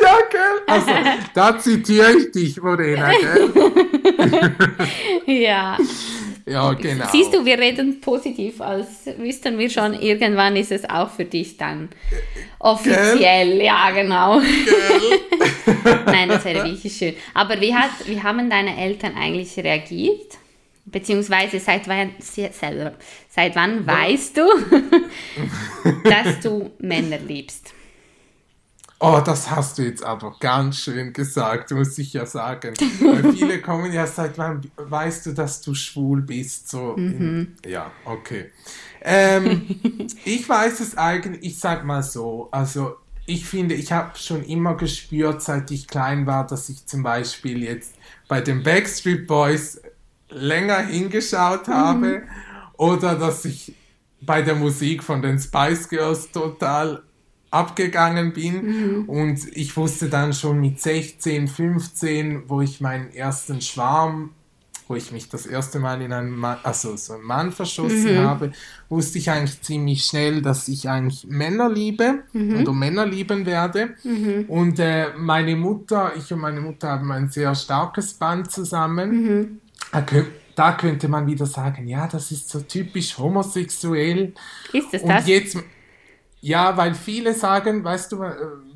Ja, 0.00 0.16
gell? 0.30 0.62
Also, 0.66 0.90
da 1.34 1.58
zitiere 1.58 2.12
ich 2.12 2.32
dich, 2.32 2.60
Morena, 2.62 3.10
gell? 3.10 3.52
Ja. 5.26 5.76
Ja, 6.46 6.72
genau. 6.72 7.06
Siehst 7.12 7.34
du, 7.34 7.44
wir 7.44 7.58
reden 7.58 8.00
positiv, 8.00 8.62
als 8.62 8.88
wüssten 9.18 9.58
wir 9.58 9.68
schon, 9.68 9.92
irgendwann 9.92 10.56
ist 10.56 10.72
es 10.72 10.88
auch 10.88 11.10
für 11.10 11.26
dich 11.26 11.58
dann 11.58 11.90
offiziell. 12.58 13.18
Gell? 13.18 13.62
Ja, 13.62 13.90
genau. 13.90 14.40
Nein, 16.06 16.30
das 16.30 16.46
wäre 16.46 16.64
wirklich 16.64 16.96
schön. 16.96 17.14
Aber 17.34 17.60
wie, 17.60 17.74
hat, 17.74 17.90
wie 18.06 18.22
haben 18.22 18.48
deine 18.48 18.74
Eltern 18.82 19.12
eigentlich 19.16 19.54
reagiert? 19.58 20.38
Beziehungsweise 20.90 21.60
seit 21.60 21.88
wann, 21.88 22.12
seit 22.20 23.56
wann 23.56 23.86
weißt 23.86 24.36
du, 24.36 24.46
dass 26.04 26.40
du 26.40 26.70
Männer 26.78 27.18
liebst? 27.18 27.74
Oh, 29.00 29.20
das 29.24 29.48
hast 29.48 29.78
du 29.78 29.82
jetzt 29.82 30.02
aber 30.02 30.34
ganz 30.40 30.78
schön 30.78 31.12
gesagt, 31.12 31.70
muss 31.70 31.96
ich 31.98 32.12
ja 32.14 32.26
sagen. 32.26 32.74
Weil 33.00 33.32
viele 33.36 33.60
kommen 33.60 33.92
ja, 33.92 34.06
seit 34.06 34.36
wann 34.38 34.60
weißt 34.76 35.26
du, 35.26 35.32
dass 35.34 35.60
du 35.60 35.72
schwul 35.74 36.22
bist? 36.22 36.68
So, 36.68 36.96
mhm. 36.96 37.56
in, 37.64 37.70
ja, 37.70 37.92
okay. 38.04 38.50
Ähm, 39.00 39.80
ich 40.24 40.48
weiß 40.48 40.80
es 40.80 40.96
eigentlich, 40.96 41.44
ich 41.44 41.58
sag 41.60 41.84
mal 41.84 42.02
so, 42.02 42.48
also 42.50 42.96
ich 43.24 43.44
finde, 43.44 43.76
ich 43.76 43.92
habe 43.92 44.18
schon 44.18 44.42
immer 44.42 44.76
gespürt, 44.76 45.42
seit 45.42 45.70
ich 45.70 45.86
klein 45.86 46.26
war, 46.26 46.46
dass 46.46 46.68
ich 46.68 46.84
zum 46.86 47.04
Beispiel 47.04 47.62
jetzt 47.62 47.94
bei 48.26 48.40
den 48.40 48.64
Backstreet 48.64 49.28
Boys 49.28 49.80
länger 50.30 50.78
hingeschaut 50.78 51.68
habe 51.68 52.06
mhm. 52.06 52.22
oder 52.76 53.14
dass 53.14 53.44
ich 53.44 53.74
bei 54.20 54.42
der 54.42 54.54
Musik 54.54 55.02
von 55.02 55.22
den 55.22 55.38
Spice 55.38 55.88
Girls 55.88 56.30
total 56.32 57.02
abgegangen 57.50 58.32
bin 58.32 58.64
mhm. 58.64 59.08
und 59.08 59.56
ich 59.56 59.76
wusste 59.76 60.08
dann 60.08 60.32
schon 60.32 60.60
mit 60.60 60.80
16, 60.80 61.48
15, 61.48 62.42
wo 62.48 62.60
ich 62.60 62.80
meinen 62.80 63.10
ersten 63.12 63.60
Schwarm, 63.60 64.30
wo 64.86 64.96
ich 64.96 65.12
mich 65.12 65.28
das 65.28 65.46
erste 65.46 65.78
Mal 65.78 66.00
in 66.02 66.12
einen 66.12 66.30
Mann, 66.30 66.58
also 66.62 66.96
so 66.96 67.14
einen 67.14 67.22
Mann 67.22 67.52
verschossen 67.52 68.16
mhm. 68.16 68.26
habe, 68.26 68.52
wusste 68.88 69.18
ich 69.18 69.30
eigentlich 69.30 69.60
ziemlich 69.62 70.04
schnell, 70.04 70.42
dass 70.42 70.68
ich 70.68 70.88
eigentlich 70.88 71.26
Männer 71.26 71.70
liebe 71.70 72.24
mhm. 72.32 72.60
oder 72.60 72.72
Männer 72.72 73.06
lieben 73.06 73.46
werde. 73.46 73.90
Mhm. 74.02 74.46
Und 74.48 74.78
äh, 74.78 75.08
meine 75.16 75.56
Mutter, 75.56 76.12
ich 76.16 76.32
und 76.32 76.40
meine 76.40 76.60
Mutter 76.60 76.88
haben 76.88 77.12
ein 77.12 77.28
sehr 77.28 77.54
starkes 77.54 78.14
Band 78.14 78.50
zusammen. 78.50 79.60
Da 80.54 80.72
könnte 80.72 81.08
man 81.08 81.26
wieder 81.26 81.46
sagen, 81.46 81.86
ja, 81.86 82.08
das 82.08 82.32
ist 82.32 82.48
so 82.48 82.60
typisch 82.60 83.16
homosexuell. 83.16 84.34
Ist 84.72 84.92
es 84.92 85.02
und 85.02 85.08
das? 85.08 85.26
Jetzt, 85.26 85.56
ja, 86.40 86.76
weil 86.76 86.94
viele 86.94 87.34
sagen, 87.34 87.82
weißt 87.82 88.12
du, 88.12 88.20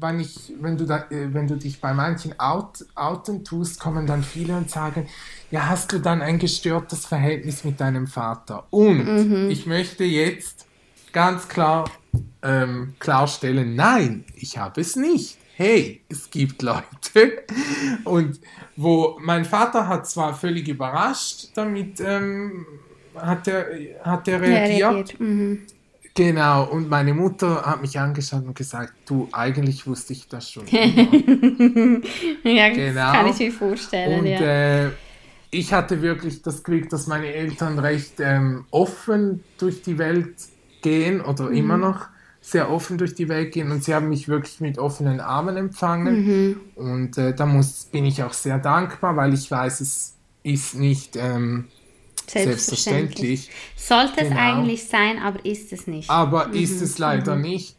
wenn, 0.01 0.21
ich, 0.21 0.53
wenn, 0.61 0.77
du, 0.77 0.85
da, 0.85 1.07
äh, 1.11 1.33
wenn 1.33 1.47
du 1.47 1.57
dich 1.57 1.81
bei 1.81 1.93
manchen 1.93 2.39
out, 2.39 2.85
outen 2.95 3.45
tust, 3.45 3.81
kommen 3.81 4.07
dann 4.07 4.23
viele 4.23 4.57
und 4.57 4.71
sagen, 4.71 5.09
ja, 5.51 5.69
hast 5.69 5.93
du 5.93 5.99
dann 5.99 6.23
ein 6.23 6.39
gestörtes 6.39 7.07
Verhältnis 7.07 7.65
mit 7.65 7.81
deinem 7.81 8.07
Vater? 8.07 8.67
Und 8.71 9.05
mhm. 9.05 9.51
ich 9.51 9.67
möchte 9.67 10.05
jetzt 10.05 10.67
ganz 11.13 11.49
klar 11.49 11.89
ähm, 12.43 12.95
klarstellen, 12.99 13.75
nein, 13.77 14.25
ich 14.35 14.59
habe 14.59 14.81
es 14.81 14.97
nicht 14.97 15.39
hey, 15.57 16.03
es 16.09 16.31
gibt 16.31 16.63
Leute. 16.63 17.45
Und 18.05 18.41
wo 18.77 19.19
mein 19.21 19.45
Vater 19.45 19.89
hat 19.89 20.09
zwar 20.09 20.33
völlig 20.35 20.69
überrascht 20.69 21.51
damit, 21.55 22.01
ähm, 22.01 22.65
hat, 23.15 23.49
er, 23.49 23.67
hat 24.03 24.27
er 24.29 24.41
reagiert. 24.41 24.79
Ja, 24.79 24.91
reagiert. 24.91 25.21
Mhm. 25.21 25.67
Genau, 26.15 26.65
und 26.65 26.91
meine 26.91 27.15
Mutter 27.15 27.63
hat 27.65 27.81
mich 27.81 27.99
angeschaut 27.99 28.45
und 28.45 28.55
gesagt, 28.55 28.93
du, 29.07 29.31
eigentlich 29.33 29.87
wusste 29.87 30.13
ich 30.13 30.29
das 30.29 30.51
schon. 30.51 30.65
ja, 30.69 30.91
genau. 32.69 33.13
kann 33.13 33.29
ich 33.29 33.39
mir 33.39 33.51
vorstellen. 33.51 34.21
Und 34.21 34.27
ja. 34.27 34.85
äh, 34.85 34.91
ich 35.51 35.73
hatte 35.73 36.03
wirklich 36.03 36.43
das 36.43 36.65
Glück, 36.65 36.91
dass 36.91 37.07
meine 37.07 37.33
Eltern 37.33 37.79
recht 37.79 38.21
ähm, 38.21 38.67
offen 38.71 39.43
durch 39.57 39.81
die 39.83 39.97
Welt 39.97 40.35
gehen 40.83 41.23
oder 41.23 41.45
mhm. 41.45 41.57
immer 41.57 41.79
noch 41.79 42.09
sehr 42.45 42.71
offen 42.71 42.99
durch 42.99 43.15
die 43.15 43.29
Welt 43.29 43.53
gehen 43.53 43.71
und 43.71 43.85
sie 43.85 43.95
haben 43.95 44.09
mich 44.09 44.27
wirklich 44.27 44.61
mit 44.61 44.77
offenen 44.77 45.21
Armen 45.21 45.57
empfangen. 45.57 46.27
Mhm. 46.27 46.61
Und 46.75 47.17
äh, 47.17 47.35
da 47.35 47.47
muss, 47.47 47.85
bin 47.85 48.05
ich 48.05 48.23
auch 48.25 48.33
sehr 48.33 48.59
dankbar, 48.59 49.17
weil 49.17 49.33
ich 49.33 49.49
weiß, 49.49 49.81
es 49.81 50.15
ist 50.43 50.75
nicht 50.75 51.17
ähm, 51.17 51.67
selbstverständlich. 52.27 53.49
selbstverständlich. 53.49 53.51
Sollte 53.77 54.25
genau. 54.25 54.31
es 54.31 54.37
eigentlich 54.37 54.89
sein, 54.89 55.19
aber 55.23 55.47
ist 55.47 55.73
es 55.73 55.87
nicht. 55.87 56.11
Aber 56.11 56.49
mhm. 56.49 56.55
ist 56.55 56.83
es 56.83 56.99
leider 56.99 57.37
mhm. 57.37 57.43
nicht. 57.43 57.77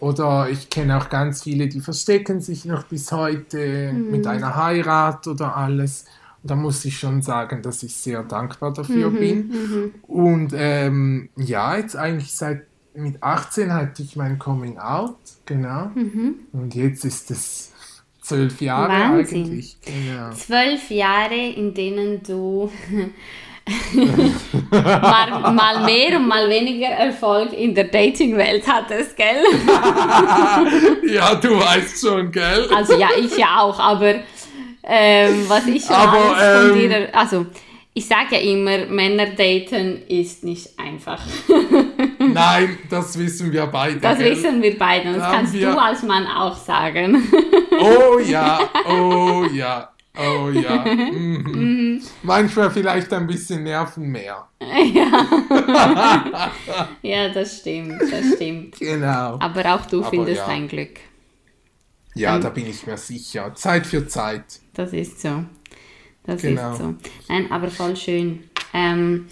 Oder 0.00 0.48
ich 0.50 0.70
kenne 0.70 0.98
auch 0.98 1.08
ganz 1.08 1.44
viele, 1.44 1.68
die 1.68 1.80
verstecken 1.80 2.40
sich 2.40 2.64
noch 2.64 2.84
bis 2.84 3.12
heute 3.12 3.92
mhm. 3.92 4.10
mit 4.10 4.26
einer 4.26 4.56
Heirat 4.56 5.28
oder 5.28 5.56
alles. 5.56 6.06
Und 6.42 6.50
da 6.50 6.56
muss 6.56 6.84
ich 6.84 6.98
schon 6.98 7.22
sagen, 7.22 7.62
dass 7.62 7.84
ich 7.84 7.94
sehr 7.94 8.24
dankbar 8.24 8.72
dafür 8.72 9.10
mhm, 9.10 9.18
bin. 9.18 9.36
Mhm. 9.48 9.94
Und 10.08 10.52
ähm, 10.56 11.28
ja, 11.36 11.76
jetzt 11.76 11.94
eigentlich 11.94 12.32
seit 12.32 12.69
mit 12.94 13.22
18 13.22 13.72
hatte 13.72 14.02
ich 14.02 14.16
mein 14.16 14.38
Coming 14.38 14.78
Out, 14.78 15.16
genau. 15.46 15.90
Mhm. 15.94 16.46
Und 16.52 16.74
jetzt 16.74 17.04
ist 17.04 17.30
es 17.30 17.72
zwölf 18.20 18.60
Jahre 18.60 18.92
Wahnsinn. 18.92 19.44
eigentlich. 19.44 19.76
Genau. 19.82 20.30
Zwölf 20.32 20.90
Jahre, 20.90 21.34
in 21.34 21.74
denen 21.74 22.22
du 22.22 22.70
mal, 24.70 25.52
mal, 25.52 25.84
mehr 25.84 26.16
und 26.16 26.26
mal 26.28 26.48
weniger 26.48 26.88
Erfolg 26.88 27.52
in 27.52 27.74
der 27.74 27.84
Dating-Welt 27.84 28.64
hattest, 28.66 29.16
gell? 29.16 29.44
ja, 31.14 31.34
du 31.34 31.58
weißt 31.58 32.00
schon, 32.00 32.30
gell? 32.30 32.68
Also 32.74 32.98
ja, 32.98 33.08
ich 33.18 33.36
ja 33.36 33.60
auch, 33.60 33.78
aber 33.78 34.14
ähm, 34.82 35.44
was 35.48 35.66
ich 35.66 35.84
schon 35.84 35.94
aber, 35.94 36.36
alles 36.36 36.70
von 36.70 36.82
ähm, 36.82 36.88
dir, 36.88 37.14
also 37.14 37.46
ich 37.92 38.06
sage 38.06 38.36
ja 38.36 38.38
immer, 38.38 38.86
Männer 38.86 39.26
daten 39.26 40.02
ist 40.06 40.44
nicht 40.44 40.78
einfach. 40.78 41.20
Nein, 42.18 42.78
das 42.88 43.18
wissen 43.18 43.52
wir 43.52 43.66
beide. 43.66 43.98
Das 43.98 44.18
gell? 44.18 44.30
wissen 44.30 44.62
wir 44.62 44.78
beide 44.78 45.08
und 45.08 45.18
das 45.18 45.32
kannst 45.32 45.52
wir... 45.52 45.72
du 45.72 45.78
als 45.78 46.02
Mann 46.02 46.26
auch 46.26 46.56
sagen. 46.56 47.22
Oh 47.82 48.18
ja, 48.18 48.58
oh 48.86 49.46
ja. 49.54 49.88
Oh 50.14 50.50
ja. 50.50 50.84
Mhm. 50.94 51.44
Mhm. 51.46 52.02
Manchmal 52.22 52.70
vielleicht 52.70 53.10
ein 53.14 53.26
bisschen 53.26 53.62
Nerven 53.62 54.10
mehr. 54.10 54.48
Ja. 54.92 55.26
ja, 57.00 57.28
das 57.30 57.60
stimmt, 57.60 58.02
das 58.02 58.34
stimmt. 58.34 58.78
Genau. 58.78 59.38
Aber 59.38 59.74
auch 59.74 59.86
du 59.86 60.00
Aber 60.00 60.10
findest 60.10 60.38
ja. 60.38 60.46
dein 60.46 60.68
Glück. 60.68 61.00
Ja, 62.14 62.36
ähm, 62.36 62.42
da 62.42 62.50
bin 62.50 62.66
ich 62.66 62.86
mir 62.86 62.98
sicher. 62.98 63.54
Zeit 63.54 63.86
für 63.86 64.06
Zeit. 64.06 64.44
Das 64.74 64.92
ist 64.92 65.22
so. 65.22 65.44
Das 66.30 66.42
genau. 66.42 66.72
ist 66.72 66.78
so. 66.78 66.94
Nein, 67.28 67.50
aber 67.50 67.68
voll 67.68 67.96
schön. 67.96 68.44
Ähm, 68.72 69.26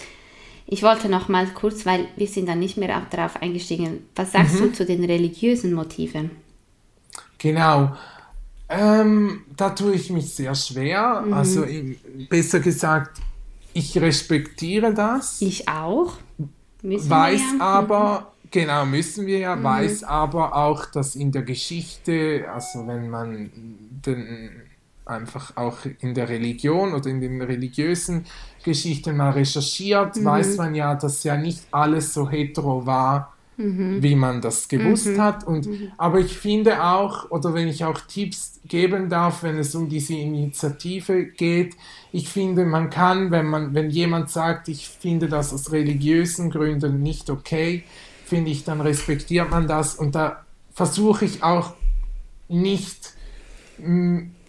ich 0.66 0.82
wollte 0.82 1.08
noch 1.08 1.28
mal 1.28 1.46
kurz, 1.46 1.86
weil 1.86 2.08
wir 2.16 2.26
sind 2.26 2.48
dann 2.48 2.58
nicht 2.58 2.76
mehr 2.76 2.98
auch 2.98 3.08
darauf 3.08 3.40
eingestiegen. 3.40 4.06
Was 4.16 4.32
sagst 4.32 4.56
mhm. 4.56 4.58
du 4.58 4.72
zu 4.72 4.84
den 4.84 5.04
religiösen 5.04 5.74
Motiven? 5.74 6.32
Genau. 7.38 7.96
Ähm, 8.68 9.44
da 9.56 9.70
tue 9.70 9.94
ich 9.94 10.10
mich 10.10 10.34
sehr 10.34 10.56
schwer. 10.56 11.22
Mhm. 11.24 11.32
Also 11.32 11.64
besser 12.28 12.58
gesagt, 12.58 13.20
ich 13.72 13.96
respektiere 13.96 14.92
das. 14.92 15.40
Ich 15.40 15.68
auch. 15.68 16.14
Müssen 16.82 17.10
weiß 17.10 17.40
ja. 17.60 17.64
aber, 17.64 18.32
mhm. 18.42 18.48
genau 18.50 18.86
müssen 18.86 19.24
wir 19.26 19.38
ja, 19.38 19.54
mhm. 19.54 19.62
weiß 19.62 20.02
aber 20.02 20.56
auch, 20.56 20.86
dass 20.86 21.14
in 21.14 21.30
der 21.30 21.42
Geschichte, 21.42 22.44
also 22.52 22.84
wenn 22.88 23.08
man 23.08 23.50
den 24.04 24.67
einfach 25.08 25.56
auch 25.56 25.78
in 26.00 26.14
der 26.14 26.28
Religion 26.28 26.92
oder 26.92 27.08
in 27.08 27.20
den 27.20 27.40
religiösen 27.42 28.24
Geschichten 28.64 29.16
mal 29.16 29.30
recherchiert, 29.30 30.16
mhm. 30.16 30.24
weiß 30.24 30.56
man 30.56 30.74
ja, 30.74 30.94
dass 30.94 31.24
ja 31.24 31.36
nicht 31.36 31.62
alles 31.70 32.12
so 32.14 32.28
hetero 32.28 32.84
war, 32.86 33.34
mhm. 33.56 34.02
wie 34.02 34.14
man 34.14 34.40
das 34.40 34.68
gewusst 34.68 35.06
mhm. 35.06 35.20
hat. 35.20 35.44
Und, 35.44 35.66
mhm. 35.66 35.92
Aber 35.96 36.20
ich 36.20 36.36
finde 36.36 36.82
auch, 36.82 37.30
oder 37.30 37.54
wenn 37.54 37.68
ich 37.68 37.84
auch 37.84 38.00
Tipps 38.00 38.60
geben 38.66 39.08
darf, 39.08 39.42
wenn 39.42 39.58
es 39.58 39.74
um 39.74 39.88
diese 39.88 40.14
Initiative 40.14 41.26
geht, 41.26 41.76
ich 42.12 42.28
finde, 42.28 42.64
man 42.64 42.90
kann, 42.90 43.30
wenn 43.30 43.46
man, 43.46 43.74
wenn 43.74 43.90
jemand 43.90 44.30
sagt, 44.30 44.68
ich 44.68 44.88
finde 44.88 45.28
das 45.28 45.52
aus 45.52 45.72
religiösen 45.72 46.50
Gründen 46.50 47.02
nicht 47.02 47.30
okay, 47.30 47.84
finde 48.24 48.50
ich, 48.50 48.64
dann 48.64 48.80
respektiert 48.80 49.50
man 49.50 49.66
das 49.66 49.94
und 49.94 50.14
da 50.14 50.44
versuche 50.72 51.24
ich 51.24 51.42
auch 51.42 51.74
nicht 52.48 53.14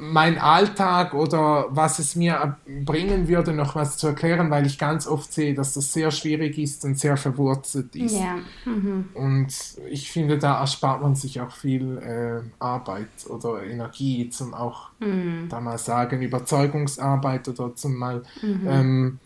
mein 0.02 0.38
Alltag 0.39 1.14
oder 1.14 1.66
was 1.72 2.00
es 2.00 2.16
mir 2.16 2.56
bringen 2.86 3.28
würde, 3.28 3.52
noch 3.52 3.76
was 3.76 3.97
zu 3.97 4.08
erklären, 4.08 4.50
weil 4.50 4.66
ich 4.66 4.80
ganz 4.80 5.06
oft 5.06 5.32
sehe, 5.34 5.54
dass 5.54 5.74
das 5.74 5.91
sehr 5.91 6.10
schwierig 6.10 6.58
ist 6.58 6.86
und 6.86 6.97
sehr 6.97 7.18
verwurzelt 7.18 7.93
ist. 7.97 8.16
Ja. 8.16 8.38
Mhm. 8.64 9.10
Und 9.14 9.54
ich 9.91 10.10
finde, 10.10 10.38
da 10.38 10.62
erspart 10.62 11.02
man 11.02 11.16
sich 11.16 11.41
auch 11.41 11.52
viel 11.52 11.97
äh, 11.97 12.64
Arbeit 12.64 13.10
oder 13.28 13.62
Energie 13.62 14.30
zum 14.30 14.54
auch, 14.54 14.89
mhm. 15.00 15.47
da 15.50 15.60
mal 15.60 15.78
sagen, 15.78 16.22
Überzeugungsarbeit 16.22 17.50
oder 17.50 17.76
zum 17.76 17.95
mal, 17.95 18.24
mhm. 18.41 18.68
ähm, 18.70 19.20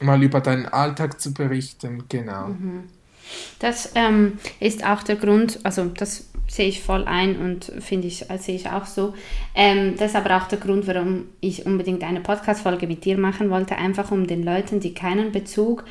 mal 0.00 0.22
über 0.22 0.40
deinen 0.40 0.64
Alltag 0.64 1.20
zu 1.20 1.34
berichten. 1.34 2.04
Genau. 2.08 2.48
Mhm. 2.48 2.84
Das 3.58 3.92
ähm, 3.94 4.38
ist 4.60 4.84
auch 4.84 5.02
der 5.02 5.16
Grund, 5.16 5.60
also 5.62 5.86
das 5.86 6.28
sehe 6.46 6.68
ich 6.68 6.82
voll 6.82 7.04
ein 7.04 7.36
und 7.36 7.72
finde 7.80 8.06
ich, 8.06 8.30
äh, 8.30 8.38
sehe 8.38 8.56
ich 8.56 8.68
auch 8.68 8.86
so. 8.86 9.14
Ähm, 9.54 9.94
das 9.96 10.10
ist 10.10 10.16
aber 10.16 10.36
auch 10.36 10.46
der 10.46 10.58
Grund, 10.58 10.86
warum 10.86 11.26
ich 11.40 11.66
unbedingt 11.66 12.04
eine 12.04 12.20
Podcast-Folge 12.20 12.86
mit 12.86 13.04
dir 13.04 13.18
machen 13.18 13.50
wollte, 13.50 13.76
einfach 13.76 14.10
um 14.10 14.26
den 14.26 14.42
Leuten, 14.42 14.80
die 14.80 14.94
keinen 14.94 15.32
Bezug 15.32 15.84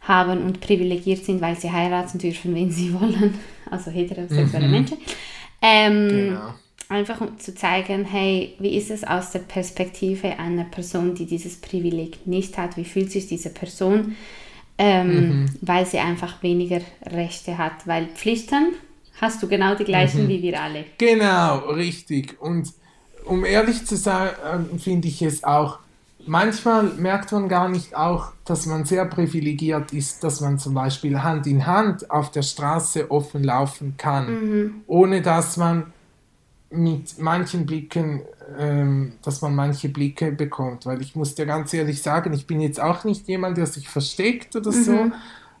haben 0.00 0.42
und 0.42 0.60
privilegiert 0.60 1.24
sind, 1.24 1.40
weil 1.40 1.56
sie 1.56 1.70
heiraten 1.70 2.18
dürfen, 2.18 2.54
wen 2.54 2.70
sie 2.70 2.92
wollen, 3.00 3.38
also 3.70 3.90
heterosexuelle 3.90 4.66
mhm. 4.66 4.72
Menschen, 4.72 4.98
ähm, 5.60 6.08
genau. 6.08 6.54
einfach 6.88 7.20
um 7.20 7.38
zu 7.38 7.54
zeigen, 7.54 8.04
hey, 8.06 8.54
wie 8.58 8.76
ist 8.76 8.90
es 8.90 9.04
aus 9.04 9.30
der 9.30 9.40
Perspektive 9.40 10.38
einer 10.38 10.64
Person, 10.64 11.14
die 11.14 11.26
dieses 11.26 11.60
Privileg 11.60 12.26
nicht 12.26 12.56
hat, 12.56 12.76
wie 12.76 12.84
fühlt 12.84 13.12
sich 13.12 13.26
diese 13.26 13.50
Person, 13.50 14.16
ähm, 14.82 15.08
mhm. 15.08 15.46
weil 15.60 15.84
sie 15.84 15.98
einfach 15.98 16.42
weniger 16.42 16.80
Rechte 17.04 17.58
hat, 17.58 17.86
weil 17.86 18.06
Pflichten 18.14 18.72
hast 19.20 19.42
du 19.42 19.46
genau 19.46 19.74
die 19.74 19.84
gleichen 19.84 20.24
mhm. 20.24 20.28
wie 20.28 20.40
wir 20.40 20.58
alle. 20.58 20.86
Genau, 20.96 21.58
richtig. 21.68 22.40
Und 22.40 22.72
um 23.26 23.44
ehrlich 23.44 23.84
zu 23.84 23.96
sein, 23.96 24.30
finde 24.78 25.08
ich 25.08 25.20
es 25.20 25.44
auch, 25.44 25.80
manchmal 26.26 26.84
merkt 26.84 27.30
man 27.32 27.46
gar 27.50 27.68
nicht 27.68 27.94
auch, 27.94 28.32
dass 28.46 28.64
man 28.64 28.86
sehr 28.86 29.04
privilegiert 29.04 29.92
ist, 29.92 30.24
dass 30.24 30.40
man 30.40 30.58
zum 30.58 30.72
Beispiel 30.72 31.22
Hand 31.22 31.46
in 31.46 31.66
Hand 31.66 32.10
auf 32.10 32.30
der 32.30 32.42
Straße 32.42 33.10
offen 33.10 33.44
laufen 33.44 33.96
kann, 33.98 34.30
mhm. 34.30 34.74
ohne 34.86 35.20
dass 35.20 35.58
man 35.58 35.92
mit 36.70 37.18
manchen 37.18 37.66
Blicken, 37.66 38.22
ähm, 38.56 39.14
dass 39.22 39.42
man 39.42 39.54
manche 39.54 39.88
Blicke 39.88 40.30
bekommt. 40.30 40.86
Weil 40.86 41.02
ich 41.02 41.16
muss 41.16 41.34
dir 41.34 41.46
ganz 41.46 41.74
ehrlich 41.74 42.00
sagen, 42.00 42.32
ich 42.32 42.46
bin 42.46 42.60
jetzt 42.60 42.80
auch 42.80 43.04
nicht 43.04 43.26
jemand, 43.28 43.56
der 43.56 43.66
sich 43.66 43.88
versteckt 43.88 44.54
oder 44.54 44.70
mhm. 44.70 44.84
so, 44.84 45.10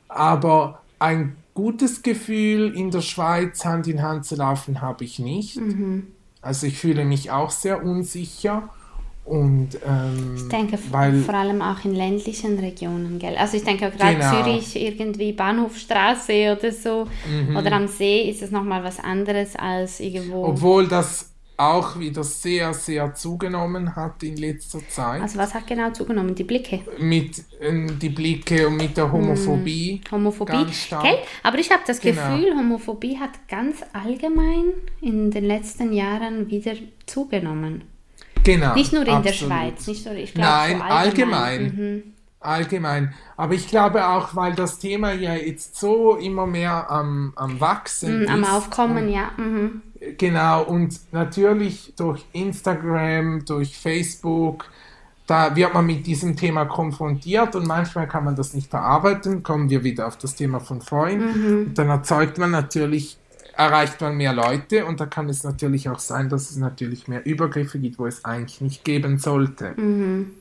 aber 0.08 0.82
ein 0.98 1.36
gutes 1.54 2.02
Gefühl, 2.02 2.76
in 2.76 2.90
der 2.90 3.00
Schweiz 3.00 3.64
Hand 3.64 3.88
in 3.88 4.02
Hand 4.02 4.24
zu 4.24 4.36
laufen, 4.36 4.80
habe 4.80 5.04
ich 5.04 5.18
nicht. 5.18 5.56
Mhm. 5.56 6.06
Also 6.40 6.66
ich 6.66 6.78
fühle 6.78 7.04
mich 7.04 7.30
auch 7.30 7.50
sehr 7.50 7.84
unsicher. 7.84 8.68
Und, 9.30 9.78
ähm, 9.86 10.34
ich 10.34 10.48
denke 10.48 10.76
weil, 10.90 11.20
vor 11.20 11.34
allem 11.34 11.62
auch 11.62 11.84
in 11.84 11.94
ländlichen 11.94 12.58
Regionen, 12.58 13.20
gell? 13.20 13.36
Also 13.36 13.58
ich 13.58 13.62
denke 13.62 13.88
gerade 13.88 14.16
genau. 14.16 14.42
Zürich, 14.42 14.74
irgendwie 14.74 15.32
Bahnhofstraße 15.32 16.56
oder 16.58 16.72
so, 16.72 17.06
mhm. 17.30 17.56
oder 17.56 17.70
am 17.70 17.86
See 17.86 18.28
ist 18.28 18.42
es 18.42 18.50
nochmal 18.50 18.82
was 18.82 18.98
anderes 18.98 19.54
als 19.54 20.00
irgendwo. 20.00 20.46
Obwohl 20.46 20.88
das 20.88 21.30
auch 21.56 21.96
wieder 21.96 22.24
sehr, 22.24 22.74
sehr 22.74 23.14
zugenommen 23.14 23.94
hat 23.94 24.20
in 24.24 24.36
letzter 24.36 24.80
Zeit. 24.88 25.22
Also 25.22 25.38
was 25.38 25.54
hat 25.54 25.68
genau 25.68 25.90
zugenommen? 25.92 26.34
Die 26.34 26.42
Blicke? 26.42 26.80
Mit 26.98 27.38
äh, 27.60 27.86
die 28.02 28.08
Blicke 28.08 28.66
und 28.66 28.78
mit 28.78 28.96
der 28.96 29.12
Homophobie. 29.12 30.00
Hm, 30.02 30.10
Homophobie. 30.10 30.52
Ganz 30.52 30.74
stark. 30.74 31.04
Okay. 31.04 31.18
Aber 31.44 31.58
ich 31.58 31.70
habe 31.70 31.82
das 31.86 32.00
genau. 32.00 32.34
Gefühl, 32.34 32.56
Homophobie 32.56 33.16
hat 33.16 33.46
ganz 33.46 33.76
allgemein 33.92 34.72
in 35.00 35.30
den 35.30 35.44
letzten 35.44 35.92
Jahren 35.92 36.50
wieder 36.50 36.72
zugenommen. 37.06 37.82
Genau. 38.44 38.74
Nicht 38.74 38.92
nur 38.92 39.02
in 39.02 39.08
absolut. 39.08 39.26
der 39.26 39.32
Schweiz. 39.32 39.86
Nicht 39.86 40.06
nur, 40.06 40.14
ich 40.14 40.34
glaub, 40.34 40.46
Nein, 40.46 40.78
so 40.78 40.82
allgemein. 40.82 41.42
allgemein. 41.42 41.62
Mhm. 41.76 42.02
Allgemein. 42.40 43.14
Aber 43.36 43.54
ich 43.54 43.68
glaube 43.68 44.06
auch, 44.06 44.34
weil 44.34 44.54
das 44.54 44.78
Thema 44.78 45.12
ja 45.12 45.34
jetzt 45.34 45.76
so 45.78 46.16
immer 46.16 46.46
mehr 46.46 46.90
am, 46.90 47.32
am 47.36 47.60
Wachsen 47.60 48.18
mhm, 48.18 48.22
ist. 48.22 48.30
Am 48.30 48.44
Aufkommen, 48.44 49.10
ja. 49.10 49.30
Mhm. 49.36 49.82
Genau, 50.16 50.62
und 50.62 50.98
natürlich 51.12 51.92
durch 51.96 52.24
Instagram, 52.32 53.44
durch 53.44 53.76
Facebook, 53.76 54.64
da 55.26 55.54
wird 55.54 55.74
man 55.74 55.86
mit 55.86 56.06
diesem 56.06 56.34
Thema 56.34 56.64
konfrontiert 56.64 57.54
und 57.54 57.66
manchmal 57.66 58.08
kann 58.08 58.24
man 58.24 58.34
das 58.34 58.54
nicht 58.54 58.70
verarbeiten. 58.70 59.42
Kommen 59.42 59.68
wir 59.68 59.84
wieder 59.84 60.06
auf 60.06 60.16
das 60.16 60.34
Thema 60.34 60.58
von 60.58 60.80
vorhin. 60.80 61.20
Mhm. 61.20 61.66
Und 61.66 61.78
dann 61.78 61.88
erzeugt 61.90 62.38
man 62.38 62.50
natürlich, 62.50 63.18
erreicht 63.56 64.00
man 64.00 64.16
mehr 64.16 64.32
Leute 64.32 64.86
und 64.86 65.00
da 65.00 65.06
kann 65.06 65.28
es 65.28 65.44
natürlich 65.44 65.88
auch 65.88 65.98
sein, 65.98 66.28
dass 66.28 66.50
es 66.50 66.56
natürlich 66.56 67.08
mehr 67.08 67.24
Übergriffe 67.26 67.78
gibt, 67.78 67.98
wo 67.98 68.06
es 68.06 68.24
eigentlich 68.24 68.60
nicht 68.60 68.84
geben 68.84 69.18
sollte. 69.18 69.74
Mhm. 69.76 70.32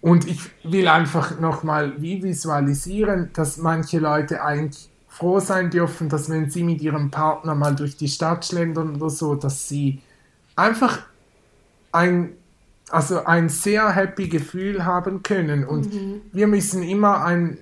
Und 0.00 0.26
ich 0.26 0.40
will 0.64 0.88
einfach 0.88 1.38
nochmal 1.40 2.00
wie 2.00 2.22
visualisieren, 2.22 3.30
dass 3.32 3.56
manche 3.56 3.98
Leute 3.98 4.42
eigentlich 4.42 4.90
froh 5.08 5.40
sein 5.40 5.70
dürfen, 5.70 6.08
dass 6.08 6.28
wenn 6.28 6.50
sie 6.50 6.62
mit 6.62 6.80
ihrem 6.82 7.10
Partner 7.10 7.54
mal 7.54 7.74
durch 7.74 7.96
die 7.96 8.08
Stadt 8.08 8.44
schlendern 8.44 8.96
oder 8.96 9.10
so, 9.10 9.34
dass 9.34 9.68
sie 9.68 10.00
einfach 10.54 11.00
ein, 11.92 12.30
also 12.90 13.24
ein 13.24 13.48
sehr 13.48 13.90
happy 13.90 14.28
Gefühl 14.28 14.84
haben 14.84 15.22
können. 15.22 15.64
Und 15.64 15.92
mhm. 15.92 16.20
wir 16.32 16.46
müssen 16.46 16.82
immer 16.82 17.24
ein, 17.24 17.58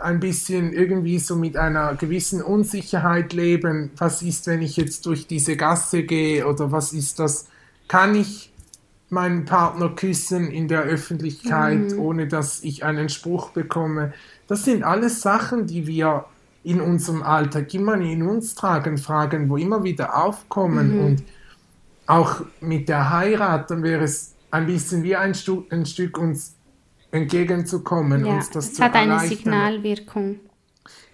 ein 0.00 0.20
bisschen 0.20 0.72
irgendwie 0.72 1.18
so 1.18 1.36
mit 1.36 1.56
einer 1.56 1.94
gewissen 1.94 2.42
Unsicherheit 2.42 3.32
leben. 3.32 3.90
Was 3.96 4.22
ist, 4.22 4.46
wenn 4.46 4.62
ich 4.62 4.76
jetzt 4.76 5.06
durch 5.06 5.26
diese 5.26 5.56
Gasse 5.56 6.02
gehe 6.02 6.46
oder 6.46 6.72
was 6.72 6.92
ist 6.92 7.18
das? 7.18 7.46
Kann 7.88 8.14
ich 8.14 8.52
meinen 9.10 9.44
Partner 9.44 9.88
küssen 9.90 10.50
in 10.50 10.68
der 10.68 10.82
Öffentlichkeit, 10.82 11.92
mhm. 11.92 11.98
ohne 11.98 12.28
dass 12.28 12.62
ich 12.62 12.84
einen 12.84 13.08
Spruch 13.08 13.50
bekomme? 13.50 14.12
Das 14.46 14.64
sind 14.64 14.82
alles 14.82 15.20
Sachen, 15.20 15.66
die 15.66 15.86
wir 15.86 16.26
in 16.64 16.80
unserem 16.80 17.22
Alltag 17.22 17.72
immer 17.74 17.94
in 17.94 18.22
uns 18.22 18.54
tragen, 18.54 18.98
Fragen, 18.98 19.48
wo 19.48 19.56
immer 19.56 19.84
wieder 19.84 20.22
aufkommen. 20.22 20.96
Mhm. 20.96 21.04
Und 21.04 21.22
auch 22.06 22.42
mit 22.60 22.88
der 22.88 23.10
Heirat, 23.10 23.70
dann 23.70 23.82
wäre 23.82 24.04
es 24.04 24.34
ein 24.50 24.66
bisschen 24.66 25.02
wie 25.02 25.16
ein, 25.16 25.34
Stu 25.34 25.64
ein 25.70 25.86
Stück 25.86 26.18
uns 26.18 26.54
entgegenzukommen, 27.10 28.24
ja, 28.24 28.34
uns 28.34 28.50
das 28.50 28.66
es 28.66 28.74
zu 28.74 28.82
hat 28.82 28.94
eine 28.94 29.20
Signalwirkung. 29.20 30.40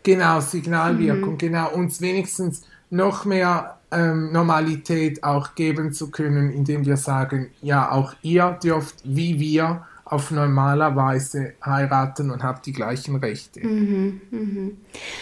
Genau, 0.02 0.40
Signalwirkung, 0.40 1.34
mhm. 1.34 1.38
genau, 1.38 1.72
uns 1.72 2.00
wenigstens 2.00 2.62
noch 2.90 3.24
mehr 3.24 3.78
ähm, 3.90 4.32
Normalität 4.32 5.24
auch 5.24 5.54
geben 5.54 5.92
zu 5.92 6.10
können, 6.10 6.50
indem 6.50 6.84
wir 6.84 6.96
sagen, 6.96 7.50
ja, 7.62 7.90
auch 7.90 8.14
ihr 8.22 8.58
dürft 8.62 8.96
wie 9.04 9.38
wir 9.40 9.86
auf 10.04 10.30
normaler 10.30 10.94
Weise 10.94 11.54
heiraten 11.64 12.30
und 12.30 12.42
habt 12.42 12.66
die 12.66 12.72
gleichen 12.72 13.16
Rechte. 13.16 13.66
Mhm, 13.66 14.20
mh. 14.30 14.70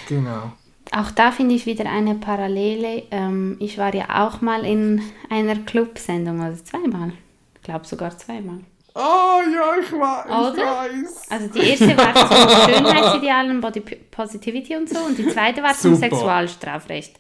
Genau. 0.09 0.53
Auch 0.91 1.11
da 1.11 1.31
finde 1.31 1.55
ich 1.55 1.65
wieder 1.65 1.91
eine 1.91 2.17
Parallele. 2.17 3.05
Ähm, 3.11 3.57
ich 3.61 3.79
war 3.79 3.95
ja 3.95 4.27
auch 4.27 4.41
mal 4.41 4.65
in 4.65 5.01
einer 5.31 5.57
Clubsendung, 5.57 6.43
also 6.43 6.63
zweimal. 6.65 7.13
Ich 7.55 7.63
glaube 7.63 7.87
sogar 7.87 8.19
zweimal. 8.19 8.61
Oh 8.95 9.41
ja, 9.55 9.77
ich, 9.81 9.91
weiß. 9.91 11.31
Also 11.31 11.49
die 11.49 11.61
erste 11.61 11.97
war 11.97 12.15
zum 12.15 12.75
Schönheitsidealen, 12.75 13.61
Body 13.61 13.81
Positivity 13.81 14.77
und 14.77 14.89
so 14.89 14.99
und 15.01 15.17
die 15.17 15.29
zweite 15.29 15.63
war 15.63 15.75
zum. 15.75 15.95
Sexualstrafrecht. 15.95 17.17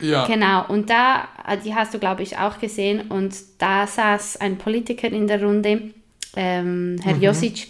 Ja. 0.00 0.26
Genau, 0.26 0.66
und 0.68 0.90
da, 0.90 1.28
äh, 1.46 1.58
die 1.58 1.74
hast 1.74 1.92
du 1.92 1.98
glaube 1.98 2.22
ich 2.22 2.38
auch 2.38 2.58
gesehen 2.58 3.10
und 3.10 3.34
da 3.58 3.86
saß 3.86 4.38
ein 4.38 4.56
Politiker 4.58 5.08
in 5.08 5.26
der 5.26 5.42
Runde, 5.42 5.92
ähm, 6.34 6.98
Herr 7.02 7.14
mhm. 7.14 7.22
Josic, 7.22 7.68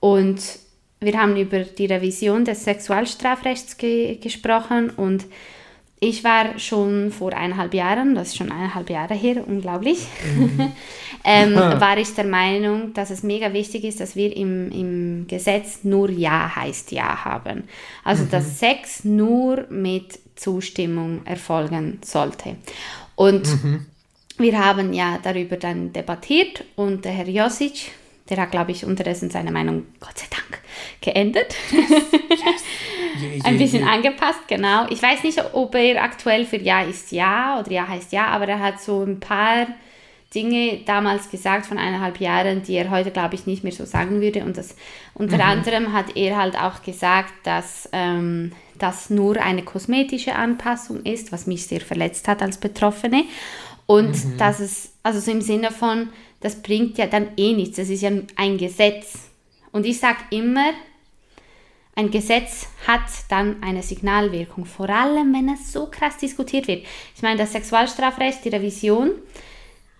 und 0.00 0.40
wir 1.00 1.18
haben 1.18 1.36
über 1.36 1.60
die 1.60 1.86
Revision 1.86 2.44
des 2.44 2.64
Sexualstrafrechts 2.64 3.76
ge 3.76 4.16
gesprochen 4.16 4.90
und 4.90 5.24
ich 5.98 6.24
war 6.24 6.58
schon 6.58 7.10
vor 7.10 7.32
eineinhalb 7.32 7.72
Jahren, 7.72 8.14
das 8.14 8.28
ist 8.28 8.36
schon 8.36 8.52
eineinhalb 8.52 8.90
Jahre 8.90 9.14
her, 9.14 9.42
unglaublich, 9.46 10.06
mhm. 10.36 10.72
ähm, 11.24 11.54
war 11.54 11.96
ich 11.96 12.14
der 12.14 12.26
Meinung, 12.26 12.92
dass 12.92 13.10
es 13.10 13.22
mega 13.22 13.52
wichtig 13.52 13.84
ist, 13.84 14.00
dass 14.00 14.14
wir 14.14 14.36
im, 14.36 14.70
im 14.70 15.26
Gesetz 15.26 15.84
nur 15.84 16.10
Ja 16.10 16.54
heißt 16.54 16.92
Ja 16.92 17.24
haben. 17.24 17.64
Also 18.04 18.24
mhm. 18.24 18.30
dass 18.30 18.58
Sex 18.58 19.04
nur 19.04 19.66
mit 19.70 20.18
Zustimmung 20.36 21.24
erfolgen 21.24 21.98
sollte. 22.04 22.56
Und 23.14 23.46
mhm. 23.46 23.86
wir 24.36 24.62
haben 24.62 24.92
ja 24.92 25.18
darüber 25.22 25.56
dann 25.56 25.94
debattiert 25.94 26.64
und 26.76 27.06
der 27.06 27.12
Herr 27.12 27.28
Josic, 27.28 27.92
der 28.28 28.36
hat, 28.36 28.50
glaube 28.50 28.72
ich, 28.72 28.84
unterdessen 28.84 29.30
seine 29.30 29.50
Meinung, 29.50 29.86
Gott 29.98 30.18
sei 30.18 30.26
Dank, 30.30 30.60
geändert. 31.00 31.54
Yes. 31.70 31.88
Yes. 33.20 33.44
Ein 33.44 33.58
bisschen 33.58 33.82
yeah, 33.82 33.94
angepasst, 33.94 34.46
genau. 34.46 34.86
Ich 34.90 35.02
weiß 35.02 35.22
nicht, 35.22 35.42
ob 35.54 35.74
er 35.74 36.02
aktuell 36.02 36.44
für 36.44 36.58
Ja 36.58 36.82
ist 36.82 37.12
Ja 37.12 37.58
oder 37.60 37.70
Ja 37.70 37.88
heißt 37.88 38.12
Ja, 38.12 38.26
aber 38.26 38.46
er 38.46 38.60
hat 38.60 38.80
so 38.80 39.02
ein 39.02 39.20
paar 39.20 39.66
Dinge 40.34 40.80
damals 40.84 41.30
gesagt 41.30 41.66
von 41.66 41.78
eineinhalb 41.78 42.20
Jahren, 42.20 42.62
die 42.62 42.74
er 42.74 42.90
heute, 42.90 43.10
glaube 43.10 43.34
ich, 43.36 43.46
nicht 43.46 43.62
mehr 43.62 43.72
so 43.72 43.84
sagen 43.84 44.20
würde. 44.20 44.44
Und 44.44 44.56
das 44.56 44.76
unter 45.14 45.36
mhm. 45.36 45.42
anderem 45.42 45.92
hat 45.92 46.16
er 46.16 46.36
halt 46.36 46.60
auch 46.60 46.82
gesagt, 46.82 47.32
dass 47.44 47.88
ähm, 47.92 48.52
das 48.78 49.08
nur 49.08 49.36
eine 49.40 49.62
kosmetische 49.62 50.34
Anpassung 50.34 51.02
ist, 51.04 51.32
was 51.32 51.46
mich 51.46 51.66
sehr 51.66 51.80
verletzt 51.80 52.28
hat 52.28 52.42
als 52.42 52.58
Betroffene. 52.58 53.24
Und 53.86 54.24
mhm. 54.24 54.36
dass 54.36 54.60
es, 54.60 54.92
also 55.02 55.20
so 55.20 55.30
im 55.30 55.40
Sinne 55.40 55.70
von, 55.70 56.08
das 56.40 56.56
bringt 56.56 56.98
ja 56.98 57.06
dann 57.06 57.28
eh 57.36 57.52
nichts, 57.52 57.76
das 57.76 57.88
ist 57.88 58.02
ja 58.02 58.10
ein 58.36 58.58
Gesetz. 58.58 59.30
Und 59.76 59.84
ich 59.84 59.98
sage 59.98 60.20
immer, 60.30 60.70
ein 61.94 62.10
Gesetz 62.10 62.66
hat 62.86 63.02
dann 63.28 63.62
eine 63.62 63.82
Signalwirkung, 63.82 64.64
vor 64.64 64.88
allem 64.88 65.34
wenn 65.34 65.50
es 65.50 65.70
so 65.70 65.88
krass 65.90 66.16
diskutiert 66.16 66.66
wird. 66.66 66.86
Ich 67.14 67.20
meine, 67.20 67.36
das 67.36 67.52
Sexualstrafrecht, 67.52 68.42
die 68.42 68.48
Revision, 68.48 69.10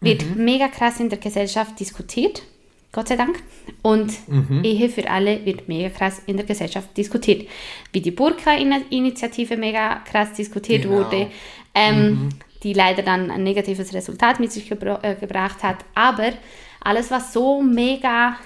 wird 0.01 0.25
mhm. 0.25 0.47
mega 0.47 0.69
krass 0.69 0.99
in 0.99 1.11
der 1.11 1.19
Gesellschaft 1.19 1.79
diskutiert, 1.79 2.43
Gott 2.91 3.09
sei 3.09 3.17
Dank. 3.17 3.43
Und 3.83 4.15
mhm. 4.27 4.65
Ehe 4.65 4.89
für 4.89 5.11
alle 5.11 5.45
wird 5.45 5.69
mega 5.69 5.91
krass 5.91 6.23
in 6.25 6.39
der 6.39 6.47
Gesellschaft 6.47 6.97
diskutiert. 6.97 7.47
Wie 7.93 8.01
die 8.01 8.13
Burka-Initiative 8.13 9.59
mega 9.59 9.97
krass 10.11 10.33
diskutiert 10.33 10.85
genau. 10.85 11.05
wurde, 11.05 11.31
ähm, 11.75 12.09
mhm. 12.09 12.29
die 12.63 12.73
leider 12.73 13.03
dann 13.03 13.31
ein 13.31 13.43
negatives 13.43 13.93
Resultat 13.93 14.41
mit 14.41 14.53
sich 14.53 14.71
gebra 14.71 15.01
äh, 15.03 15.17
gebracht 15.17 15.63
hat. 15.63 15.85
Aber 15.95 16.33
alles, 16.81 17.11
was 17.11 17.35
so 17.35 17.61
mega 17.61 18.39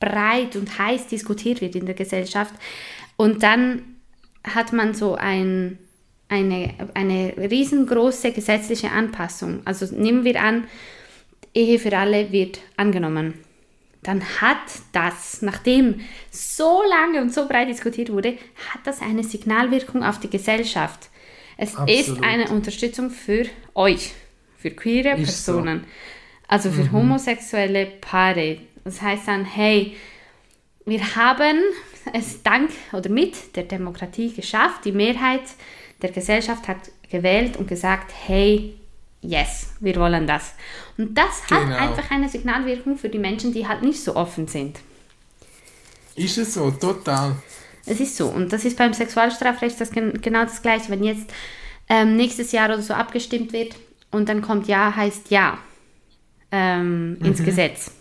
breit 0.00 0.56
und 0.56 0.78
heiß 0.78 1.06
diskutiert 1.06 1.60
wird 1.60 1.76
in 1.76 1.86
der 1.86 1.94
Gesellschaft. 1.94 2.54
Und 3.16 3.42
dann 3.42 3.82
hat 4.42 4.72
man 4.72 4.94
so 4.94 5.14
ein, 5.14 5.78
eine, 6.28 6.74
eine 6.94 7.34
riesengroße 7.36 8.32
gesetzliche 8.32 8.90
Anpassung. 8.90 9.60
Also 9.64 9.94
nehmen 9.94 10.24
wir 10.24 10.42
an, 10.42 10.64
Ehe 11.54 11.78
für 11.78 11.96
alle 11.96 12.32
wird 12.32 12.60
angenommen. 12.76 13.34
Dann 14.02 14.22
hat 14.40 14.56
das, 14.92 15.42
nachdem 15.42 16.00
so 16.30 16.82
lange 16.88 17.20
und 17.20 17.34
so 17.34 17.46
breit 17.46 17.68
diskutiert 17.68 18.10
wurde, 18.10 18.38
hat 18.72 18.80
das 18.84 19.02
eine 19.02 19.24
Signalwirkung 19.24 20.02
auf 20.02 20.20
die 20.20 20.30
Gesellschaft. 20.30 21.10
Es 21.58 21.76
Absolut. 21.76 21.90
ist 21.90 22.24
eine 22.24 22.48
Unterstützung 22.48 23.10
für 23.10 23.44
euch, 23.74 24.12
für 24.56 24.70
queere 24.70 25.18
ist 25.18 25.44
Personen, 25.44 25.80
so. 25.80 25.86
also 26.48 26.70
für 26.70 26.84
mhm. 26.84 26.92
homosexuelle 26.92 27.86
Paare, 28.00 28.58
das 28.90 29.02
heißt 29.02 29.28
dann, 29.28 29.44
hey, 29.44 29.96
wir 30.84 31.16
haben 31.16 31.58
es 32.12 32.42
dank 32.42 32.70
oder 32.92 33.08
mit 33.08 33.54
der 33.56 33.64
Demokratie 33.64 34.32
geschafft. 34.32 34.84
Die 34.84 34.92
Mehrheit 34.92 35.42
der 36.02 36.10
Gesellschaft 36.10 36.66
hat 36.66 36.90
gewählt 37.08 37.56
und 37.56 37.68
gesagt, 37.68 38.12
hey, 38.26 38.74
yes, 39.20 39.74
wir 39.80 39.94
wollen 39.96 40.26
das. 40.26 40.54
Und 40.96 41.16
das 41.16 41.46
genau. 41.46 41.60
hat 41.60 41.78
einfach 41.78 42.10
eine 42.10 42.28
Signalwirkung 42.28 42.96
für 42.96 43.08
die 43.08 43.18
Menschen, 43.18 43.52
die 43.52 43.68
halt 43.68 43.82
nicht 43.82 44.02
so 44.02 44.16
offen 44.16 44.48
sind. 44.48 44.80
Ist 46.16 46.38
es 46.38 46.54
so, 46.54 46.70
total. 46.70 47.36
Es 47.86 48.00
ist 48.00 48.16
so. 48.16 48.26
Und 48.26 48.52
das 48.52 48.64
ist 48.64 48.76
beim 48.76 48.92
Sexualstrafrecht 48.92 49.80
das, 49.80 49.90
genau 49.92 50.42
das 50.42 50.62
Gleiche. 50.62 50.90
Wenn 50.90 51.04
jetzt 51.04 51.32
ähm, 51.88 52.16
nächstes 52.16 52.52
Jahr 52.52 52.68
oder 52.68 52.82
so 52.82 52.94
abgestimmt 52.94 53.52
wird 53.52 53.76
und 54.10 54.28
dann 54.28 54.42
kommt 54.42 54.66
Ja 54.66 54.94
heißt 54.96 55.30
Ja 55.30 55.58
ähm, 56.50 57.18
mhm. 57.18 57.24
ins 57.26 57.44
Gesetz 57.44 57.92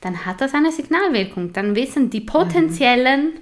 dann 0.00 0.26
hat 0.26 0.40
das 0.40 0.54
eine 0.54 0.72
Signalwirkung. 0.72 1.52
Dann 1.52 1.74
wissen 1.74 2.10
die 2.10 2.20
potenziellen 2.20 3.40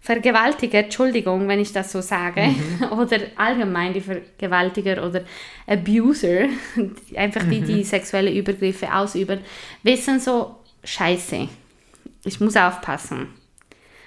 Vergewaltiger, 0.00 0.78
Entschuldigung, 0.78 1.48
wenn 1.48 1.58
ich 1.58 1.72
das 1.72 1.90
so 1.90 2.00
sage, 2.00 2.42
mhm. 2.42 2.92
oder 2.98 3.18
allgemein 3.36 3.92
die 3.92 4.00
Vergewaltiger 4.00 5.04
oder 5.04 5.22
Abuser, 5.66 6.46
einfach 7.16 7.42
die, 7.44 7.60
die 7.60 7.74
mhm. 7.74 7.84
sexuelle 7.84 8.32
Übergriffe 8.32 8.94
ausüben, 8.94 9.40
wissen 9.82 10.20
so, 10.20 10.56
scheiße, 10.84 11.48
ich 12.24 12.40
muss 12.40 12.56
aufpassen. 12.56 13.28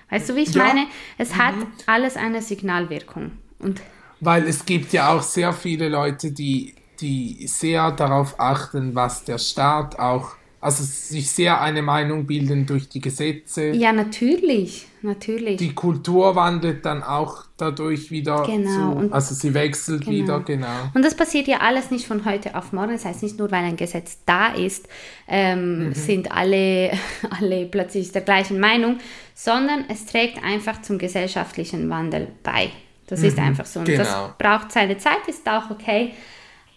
Weißt 0.09 0.29
du, 0.29 0.35
wie 0.35 0.41
ich 0.41 0.53
ja. 0.53 0.63
meine? 0.63 0.87
Es 1.17 1.35
hat 1.35 1.55
mhm. 1.55 1.67
alles 1.85 2.15
eine 2.15 2.41
Signalwirkung. 2.41 3.31
Und 3.59 3.81
Weil 4.21 4.47
es 4.47 4.65
gibt 4.65 4.93
ja 4.93 5.13
auch 5.13 5.21
sehr 5.21 5.53
viele 5.53 5.89
Leute, 5.89 6.31
die, 6.31 6.73
die 6.99 7.47
sehr 7.47 7.91
darauf 7.91 8.39
achten, 8.39 8.95
was 8.95 9.23
der 9.23 9.37
Staat 9.37 9.99
auch 9.99 10.35
also 10.61 10.83
sich 10.83 11.31
sehr 11.31 11.59
eine 11.59 11.81
Meinung 11.81 12.27
bilden 12.27 12.67
durch 12.67 12.87
die 12.87 13.01
Gesetze. 13.01 13.71
Ja, 13.71 13.91
natürlich, 13.91 14.85
natürlich. 15.01 15.57
Die 15.57 15.73
Kultur 15.73 16.35
wandelt 16.35 16.85
dann 16.85 17.01
auch 17.01 17.45
dadurch 17.57 18.11
wieder 18.11 18.43
genau. 18.43 18.93
Zu, 18.93 18.97
und, 18.97 19.13
also 19.13 19.33
sie 19.33 19.55
wechselt 19.55 20.05
genau. 20.05 20.11
wieder, 20.11 20.39
genau. 20.41 20.91
Und 20.93 21.03
das 21.03 21.15
passiert 21.15 21.47
ja 21.47 21.61
alles 21.61 21.89
nicht 21.89 22.05
von 22.05 22.25
heute 22.25 22.55
auf 22.55 22.73
morgen. 22.73 22.91
Das 22.91 23.05
heißt 23.05 23.23
nicht 23.23 23.39
nur, 23.39 23.49
weil 23.49 23.63
ein 23.63 23.75
Gesetz 23.75 24.19
da 24.27 24.53
ist, 24.53 24.87
ähm, 25.27 25.87
mhm. 25.87 25.93
sind 25.95 26.31
alle, 26.31 26.91
alle 27.39 27.65
plötzlich 27.65 28.11
der 28.11 28.21
gleichen 28.21 28.59
Meinung, 28.59 28.99
sondern 29.33 29.85
es 29.89 30.05
trägt 30.05 30.43
einfach 30.43 30.83
zum 30.83 30.99
gesellschaftlichen 30.99 31.89
Wandel 31.89 32.27
bei. 32.43 32.69
Das 33.07 33.21
mhm. 33.21 33.25
ist 33.25 33.39
einfach 33.39 33.65
so. 33.65 33.79
Und 33.79 33.87
genau. 33.87 34.03
das 34.03 34.37
braucht 34.37 34.71
seine 34.71 34.99
Zeit, 34.99 35.27
ist 35.27 35.49
auch 35.49 35.71
okay, 35.71 36.13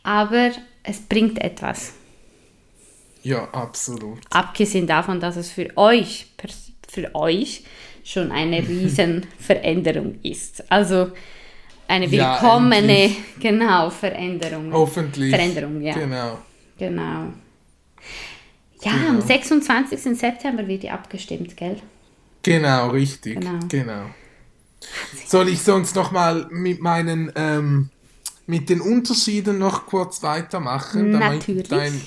aber 0.02 0.52
es 0.82 1.00
bringt 1.00 1.38
etwas. 1.38 1.92
Ja, 3.24 3.48
absolut. 3.50 4.20
Abgesehen 4.30 4.86
davon, 4.86 5.18
dass 5.18 5.36
es 5.36 5.50
für 5.50 5.76
euch, 5.76 6.26
für 6.88 7.14
euch 7.14 7.64
schon 8.04 8.30
eine 8.30 8.58
riesen 8.68 9.26
Veränderung 9.38 10.18
ist. 10.22 10.70
Also 10.70 11.10
eine 11.88 12.10
willkommene, 12.10 13.06
ja, 13.06 13.14
genau, 13.40 13.90
Veränderung. 13.90 14.72
Hoffentlich. 14.72 15.30
Veränderung, 15.30 15.80
ja. 15.80 15.94
Genau. 15.94 16.38
Genau. 16.78 17.32
Ja, 18.82 18.92
genau. 18.92 19.08
am 19.08 19.20
26. 19.20 20.18
September 20.18 20.66
wird 20.66 20.82
die 20.82 20.90
abgestimmt, 20.90 21.56
gell? 21.56 21.78
Genau, 22.42 22.90
richtig. 22.90 23.40
Genau. 23.40 23.58
genau. 23.68 24.10
Soll 25.26 25.48
ich 25.48 25.62
sonst 25.62 25.96
noch 25.96 26.12
mal 26.12 26.46
mit 26.50 26.82
meinen 26.82 27.32
ähm, 27.36 27.88
mit 28.46 28.68
den 28.68 28.82
Unterschieden 28.82 29.58
noch 29.58 29.86
kurz 29.86 30.22
weitermachen, 30.22 31.12
damit, 31.12 31.38
Natürlich. 31.38 31.68
Dein, 31.68 32.02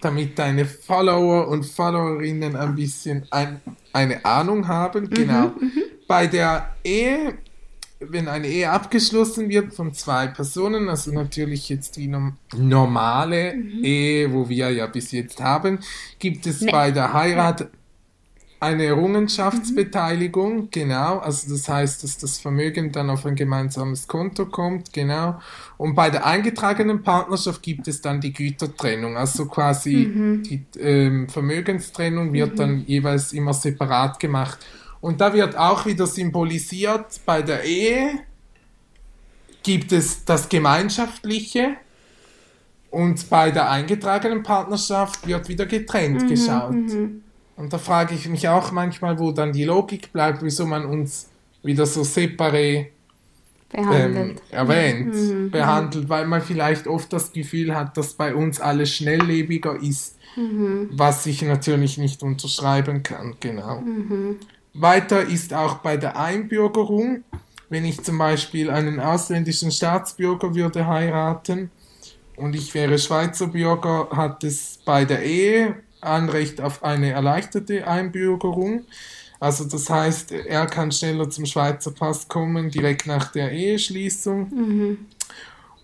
damit 0.00 0.38
deine 0.38 0.64
Follower 0.64 1.48
und 1.48 1.64
Followerinnen 1.64 2.56
ein 2.56 2.74
bisschen 2.74 3.26
ein, 3.30 3.60
eine 3.92 4.24
Ahnung 4.24 4.68
haben. 4.68 5.04
Mhm, 5.04 5.10
genau. 5.10 5.46
Mhm, 5.48 5.82
Bei 6.06 6.26
der 6.26 6.76
Ehe, 6.84 7.38
wenn 8.00 8.28
eine 8.28 8.46
Ehe 8.46 8.70
abgeschlossen 8.70 9.48
wird 9.48 9.74
von 9.74 9.92
zwei 9.92 10.28
Personen, 10.28 10.88
also 10.88 11.12
natürlich 11.12 11.68
jetzt 11.68 11.96
die 11.96 12.12
normale 12.56 13.54
mhm. 13.54 13.84
Ehe, 13.84 14.32
wo 14.32 14.48
wir 14.48 14.70
ja 14.70 14.86
bis 14.86 15.12
jetzt 15.12 15.40
haben, 15.40 15.80
gibt 16.18 16.46
es 16.46 16.60
nee. 16.60 16.70
bei 16.70 16.90
der 16.90 17.12
Heirat 17.12 17.68
eine 18.60 18.84
Errungenschaftsbeteiligung, 18.86 20.56
mhm. 20.56 20.68
genau. 20.70 21.18
Also 21.18 21.52
das 21.52 21.68
heißt, 21.68 22.02
dass 22.02 22.18
das 22.18 22.38
Vermögen 22.38 22.90
dann 22.90 23.10
auf 23.10 23.24
ein 23.24 23.36
gemeinsames 23.36 24.08
Konto 24.08 24.46
kommt, 24.46 24.92
genau. 24.92 25.40
Und 25.76 25.94
bei 25.94 26.10
der 26.10 26.26
eingetragenen 26.26 27.02
Partnerschaft 27.02 27.62
gibt 27.62 27.86
es 27.86 28.00
dann 28.00 28.20
die 28.20 28.32
Gütertrennung. 28.32 29.16
Also 29.16 29.46
quasi 29.46 29.94
mhm. 29.94 30.42
die 30.42 30.64
ähm, 30.78 31.28
Vermögenstrennung 31.28 32.32
wird 32.32 32.52
mhm. 32.52 32.56
dann 32.56 32.84
jeweils 32.86 33.32
immer 33.32 33.54
separat 33.54 34.18
gemacht. 34.18 34.58
Und 35.00 35.20
da 35.20 35.32
wird 35.32 35.56
auch 35.56 35.86
wieder 35.86 36.08
symbolisiert, 36.08 37.20
bei 37.24 37.42
der 37.42 37.62
Ehe 37.62 38.20
gibt 39.62 39.92
es 39.92 40.24
das 40.24 40.48
Gemeinschaftliche 40.48 41.76
und 42.90 43.30
bei 43.30 43.50
der 43.50 43.70
eingetragenen 43.70 44.42
Partnerschaft 44.42 45.26
wird 45.26 45.48
wieder 45.48 45.66
getrennt 45.66 46.22
mhm, 46.22 46.28
geschaut. 46.28 46.72
Mhm. 46.72 47.22
Und 47.58 47.72
da 47.72 47.78
frage 47.78 48.14
ich 48.14 48.28
mich 48.28 48.48
auch 48.48 48.70
manchmal, 48.70 49.18
wo 49.18 49.32
dann 49.32 49.52
die 49.52 49.64
Logik 49.64 50.12
bleibt, 50.12 50.42
wieso 50.42 50.64
man 50.64 50.84
uns 50.84 51.28
wieder 51.64 51.86
so 51.86 52.02
separé 52.02 52.86
ähm, 53.74 54.36
erwähnt, 54.50 55.12
mhm. 55.12 55.44
mhm. 55.44 55.50
behandelt, 55.50 56.08
weil 56.08 56.26
man 56.26 56.40
vielleicht 56.40 56.86
oft 56.86 57.12
das 57.12 57.32
Gefühl 57.32 57.74
hat, 57.74 57.96
dass 57.96 58.14
bei 58.14 58.32
uns 58.32 58.60
alles 58.60 58.94
schnelllebiger 58.94 59.76
ist, 59.82 60.16
mhm. 60.36 60.88
was 60.92 61.26
ich 61.26 61.42
natürlich 61.42 61.98
nicht 61.98 62.22
unterschreiben 62.22 63.02
kann, 63.02 63.34
genau. 63.40 63.80
Mhm. 63.80 64.36
Weiter 64.74 65.22
ist 65.22 65.52
auch 65.52 65.78
bei 65.78 65.96
der 65.96 66.16
Einbürgerung, 66.16 67.24
wenn 67.68 67.84
ich 67.84 68.02
zum 68.04 68.18
Beispiel 68.18 68.70
einen 68.70 69.00
ausländischen 69.00 69.72
Staatsbürger 69.72 70.54
würde 70.54 70.86
heiraten 70.86 71.72
und 72.36 72.54
ich 72.54 72.72
wäre 72.72 73.00
Schweizer 73.00 73.48
Bürger, 73.48 74.08
hat 74.12 74.44
es 74.44 74.78
bei 74.84 75.04
der 75.04 75.24
Ehe 75.24 75.74
Anrecht 76.00 76.60
auf 76.60 76.82
eine 76.82 77.10
erleichterte 77.10 77.86
Einbürgerung. 77.86 78.84
Also 79.40 79.64
das 79.64 79.88
heißt, 79.88 80.32
er 80.32 80.66
kann 80.66 80.90
schneller 80.90 81.30
zum 81.30 81.46
Schweizer 81.46 81.92
Pass 81.92 82.26
kommen, 82.28 82.70
direkt 82.70 83.06
nach 83.06 83.30
der 83.30 83.52
Eheschließung. 83.52 84.48
Mhm. 84.50 84.98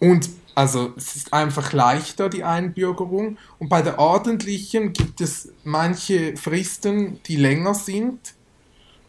Und 0.01 0.29
also 0.55 0.93
es 0.97 1.17
ist 1.17 1.33
einfach 1.33 1.73
leichter, 1.73 2.29
die 2.29 2.45
Einbürgerung. 2.45 3.39
Und 3.59 3.69
bei 3.69 3.83
der 3.83 3.99
ordentlichen 3.99 4.93
gibt 4.93 5.21
es 5.21 5.53
manche 5.65 6.37
Fristen, 6.37 7.21
die 7.27 7.37
länger 7.37 7.75
sind, 7.75 8.35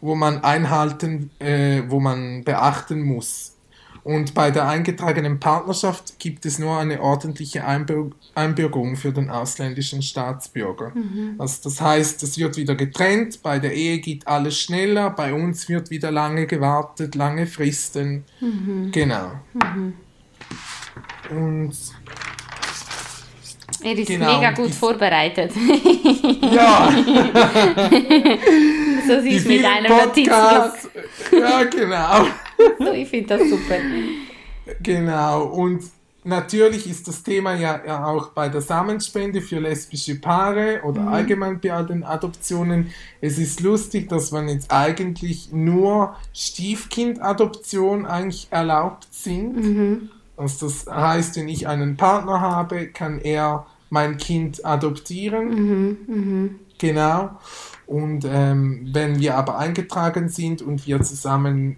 wo 0.00 0.14
man 0.14 0.42
einhalten, 0.44 1.30
äh, 1.38 1.82
wo 1.88 2.00
man 2.00 2.44
beachten 2.44 3.02
muss. 3.02 3.55
Und 4.06 4.34
bei 4.34 4.52
der 4.52 4.68
eingetragenen 4.68 5.40
Partnerschaft 5.40 6.20
gibt 6.20 6.46
es 6.46 6.60
nur 6.60 6.78
eine 6.78 7.02
ordentliche 7.02 7.66
Einbür 7.66 8.12
Einbürgerung 8.36 8.94
für 8.94 9.10
den 9.10 9.30
ausländischen 9.30 10.00
Staatsbürger. 10.00 10.92
Mhm. 10.94 11.34
Also 11.38 11.62
das 11.64 11.80
heißt, 11.80 12.22
es 12.22 12.38
wird 12.38 12.56
wieder 12.56 12.76
getrennt, 12.76 13.42
bei 13.42 13.58
der 13.58 13.74
Ehe 13.74 13.98
geht 13.98 14.28
alles 14.28 14.60
schneller, 14.60 15.10
bei 15.10 15.34
uns 15.34 15.68
wird 15.68 15.90
wieder 15.90 16.12
lange 16.12 16.46
gewartet, 16.46 17.16
lange 17.16 17.48
Fristen. 17.48 18.22
Mhm. 18.40 18.92
Genau. 18.92 19.32
Mhm. 19.54 19.94
Und 21.28 21.72
er 23.82 23.98
ist 23.98 24.06
genau, 24.06 24.36
mega 24.36 24.52
gut 24.52 24.72
vorbereitet. 24.72 25.50
Ja. 26.52 26.92
so 29.08 29.20
sieht 29.20 29.40
es 29.40 29.44
mit 29.46 29.64
einem 29.64 29.90
Notizblock. 29.90 30.74
Ja, 31.32 31.64
genau. 31.64 32.26
ich 32.94 33.08
finde 33.08 33.38
das 33.38 33.48
super. 33.48 33.76
Genau, 34.82 35.44
und 35.44 35.82
natürlich 36.26 36.90
ist 36.90 37.06
das 37.08 37.22
Thema 37.22 37.54
ja, 37.54 37.80
ja 37.86 38.04
auch 38.04 38.30
bei 38.30 38.48
der 38.48 38.60
Samenspende 38.60 39.40
für 39.40 39.60
lesbische 39.60 40.16
Paare 40.16 40.80
oder 40.84 41.02
mhm. 41.02 41.08
allgemein 41.08 41.60
bei 41.60 41.82
den 41.82 42.04
Adoptionen. 42.04 42.90
Es 43.20 43.38
ist 43.38 43.60
lustig, 43.60 44.08
dass 44.08 44.32
man 44.32 44.48
jetzt 44.48 44.70
eigentlich 44.70 45.52
nur 45.52 46.16
Stiefkindadoption 46.34 48.06
eigentlich 48.06 48.48
erlaubt 48.50 49.06
sind. 49.10 49.56
Mhm. 49.56 50.10
Also 50.36 50.66
das 50.66 50.86
heißt, 50.86 51.36
wenn 51.36 51.48
ich 51.48 51.66
einen 51.68 51.96
Partner 51.96 52.40
habe, 52.40 52.88
kann 52.88 53.20
er 53.20 53.66
mein 53.88 54.18
Kind 54.18 54.64
adoptieren. 54.64 55.48
Mhm. 55.48 55.98
mhm. 56.06 56.60
Genau. 56.78 57.30
Und 57.86 58.26
ähm, 58.28 58.88
wenn 58.92 59.18
wir 59.18 59.36
aber 59.36 59.58
eingetragen 59.58 60.28
sind 60.28 60.60
und 60.60 60.86
wir 60.86 61.00
zusammen 61.02 61.76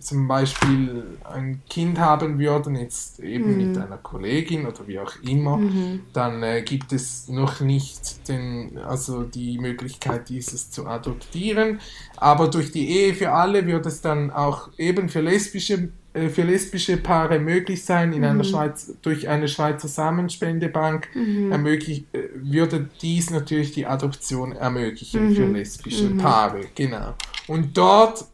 zum 0.00 0.28
Beispiel 0.28 1.04
ein 1.24 1.62
Kind 1.68 1.98
haben 1.98 2.38
würden, 2.38 2.76
jetzt 2.76 3.20
eben 3.20 3.52
mhm. 3.52 3.68
mit 3.68 3.78
einer 3.78 3.96
Kollegin 3.98 4.66
oder 4.66 4.86
wie 4.86 4.98
auch 4.98 5.14
immer, 5.22 5.58
mhm. 5.58 6.00
dann 6.12 6.42
äh, 6.42 6.62
gibt 6.62 6.92
es 6.92 7.28
noch 7.28 7.60
nicht 7.60 8.28
den, 8.28 8.78
also 8.78 9.22
die 9.22 9.58
Möglichkeit, 9.58 10.28
dieses 10.28 10.70
zu 10.70 10.86
adoptieren. 10.86 11.80
Aber 12.16 12.48
durch 12.48 12.72
die 12.72 12.88
Ehe 12.88 13.14
für 13.14 13.32
alle 13.32 13.66
wird 13.66 13.86
es 13.86 14.00
dann 14.00 14.30
auch 14.30 14.70
eben 14.78 15.08
für 15.08 15.20
lesbische 15.20 15.90
äh, 16.14 16.28
für 16.28 16.42
lesbische 16.42 16.96
Paare 16.96 17.38
möglich 17.38 17.84
sein, 17.84 18.12
in 18.12 18.20
mhm. 18.20 18.24
einer 18.24 18.44
Schweiz, 18.44 18.94
durch 19.02 19.28
eine 19.28 19.48
Schweizer 19.48 19.88
Samenspendebank 19.88 21.08
mhm. 21.14 21.52
ermöglich, 21.52 22.04
äh, 22.12 22.20
würde 22.34 22.88
dies 23.02 23.30
natürlich 23.30 23.72
die 23.72 23.86
Adoption 23.86 24.52
ermöglichen 24.52 25.34
für 25.34 25.46
mhm. 25.46 25.54
lesbische 25.54 26.10
mhm. 26.10 26.18
Paare, 26.18 26.62
genau. 26.74 27.14
Und 27.46 27.76
dort 27.76 28.24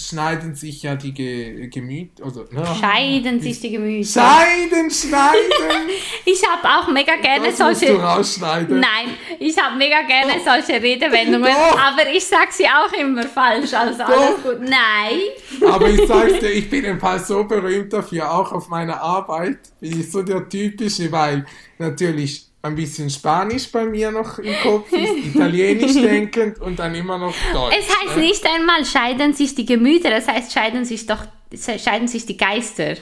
schneiden 0.00 0.54
sich 0.54 0.82
ja 0.82 0.96
die 0.96 1.12
Ge 1.12 1.68
Gemüter. 1.68 2.24
Also, 2.24 2.44
ne? 2.50 2.64
Scheiden 2.80 3.40
sich 3.40 3.60
die 3.60 3.70
Gemüter. 3.70 4.20
Scheiden, 4.20 4.90
schneiden! 4.90 5.90
ich 6.24 6.42
habe 6.48 6.66
auch 6.68 6.88
mega 6.92 7.16
gerne 7.16 7.48
das 7.48 7.58
solche. 7.58 7.92
Musst 7.92 8.02
du 8.02 8.06
rausschneiden. 8.06 8.80
Nein, 8.80 9.14
ich 9.38 9.56
habe 9.58 9.76
mega 9.76 10.02
gerne 10.02 10.34
Doch. 10.34 10.52
solche 10.52 10.82
Redewendungen, 10.82 11.52
Doch. 11.52 11.78
aber 11.78 12.10
ich 12.12 12.24
sage 12.24 12.48
sie 12.50 12.66
auch 12.66 12.92
immer 12.92 13.24
falsch. 13.24 13.72
Also 13.74 14.02
alles 14.02 14.42
gut. 14.42 14.60
Nein. 14.60 15.70
Aber 15.70 15.88
ich 15.88 16.06
sag's 16.06 16.38
dir, 16.38 16.50
ich 16.52 16.68
bin 16.68 16.86
ein 16.86 16.98
paar 16.98 17.18
so 17.18 17.44
berühmt 17.44 17.92
dafür, 17.92 18.32
auch 18.32 18.52
auf 18.52 18.68
meiner 18.68 19.00
Arbeit 19.00 19.58
bin 19.80 20.00
ich 20.00 20.10
so 20.10 20.22
der 20.22 20.48
typische, 20.48 21.10
weil 21.12 21.46
natürlich 21.78 22.49
ein 22.62 22.74
bisschen 22.74 23.08
Spanisch 23.08 23.70
bei 23.72 23.84
mir 23.84 24.10
noch 24.10 24.38
im 24.38 24.54
Kopf 24.62 24.92
ist, 24.92 25.34
Italienisch 25.34 25.94
denkend 26.02 26.60
und 26.60 26.78
dann 26.78 26.94
immer 26.94 27.16
noch 27.18 27.34
Deutsch. 27.52 27.76
Es 27.78 27.88
heißt 27.88 28.16
ne? 28.16 28.22
nicht 28.22 28.46
einmal 28.46 28.84
scheiden 28.84 29.32
sich 29.32 29.54
die 29.54 29.64
Gemüter, 29.64 30.12
es 30.12 30.28
heißt 30.28 30.52
scheiden 30.52 30.84
sich 30.84 31.06
doch 31.06 31.24
scheiden 31.52 32.06
sich 32.08 32.26
die 32.26 32.36
Geister. 32.36 32.96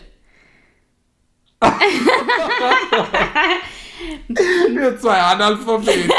Wir 4.68 4.98
zwei 4.98 5.20
Analphabeten. 5.20 6.06
Ne? 6.06 6.14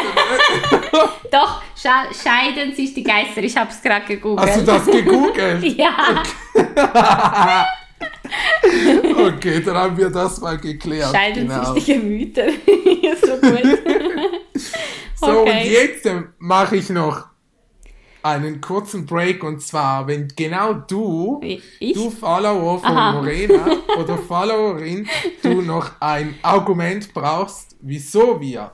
Doch, 1.31 1.61
scheiden 1.75 2.75
sich 2.75 2.93
die 2.93 3.03
Geister. 3.03 3.41
Ich 3.41 3.55
habe 3.55 3.71
es 3.71 3.81
gerade 3.81 4.05
gegoogelt. 4.05 4.49
Hast 4.49 4.59
du 4.59 4.65
das 4.65 4.85
gegoogelt? 4.85 5.63
ja. 5.77 6.23
okay, 9.28 9.62
dann 9.62 9.76
haben 9.76 9.97
wir 9.97 10.10
das 10.10 10.39
mal 10.41 10.58
geklärt. 10.58 11.12
Scheiden 11.12 11.47
genau. 11.47 11.74
sich 11.74 11.86
die 11.86 11.93
Gemüter. 11.93 12.45
so 13.22 13.38
gut. 13.38 13.80
so, 15.16 15.41
okay. 15.41 15.64
und 15.64 15.72
jetzt 15.72 16.06
äh, 16.06 16.24
mache 16.38 16.78
ich 16.78 16.89
noch 16.89 17.28
einen 18.22 18.60
kurzen 18.60 19.06
Break 19.06 19.43
und 19.43 19.62
zwar, 19.62 20.08
wenn 20.08 20.28
genau 20.36 20.74
du, 20.74 21.39
ich? 21.41 21.93
du 21.93 22.10
Follower 22.10 22.80
von 22.80 22.89
Aha. 22.89 23.14
Morena 23.14 23.66
oder 23.97 24.18
Followerin, 24.18 25.08
du 25.41 25.62
noch 25.62 25.91
ein 26.02 26.36
Argument 26.41 27.14
brauchst, 27.14 27.78
wieso 27.80 28.41
wir 28.41 28.72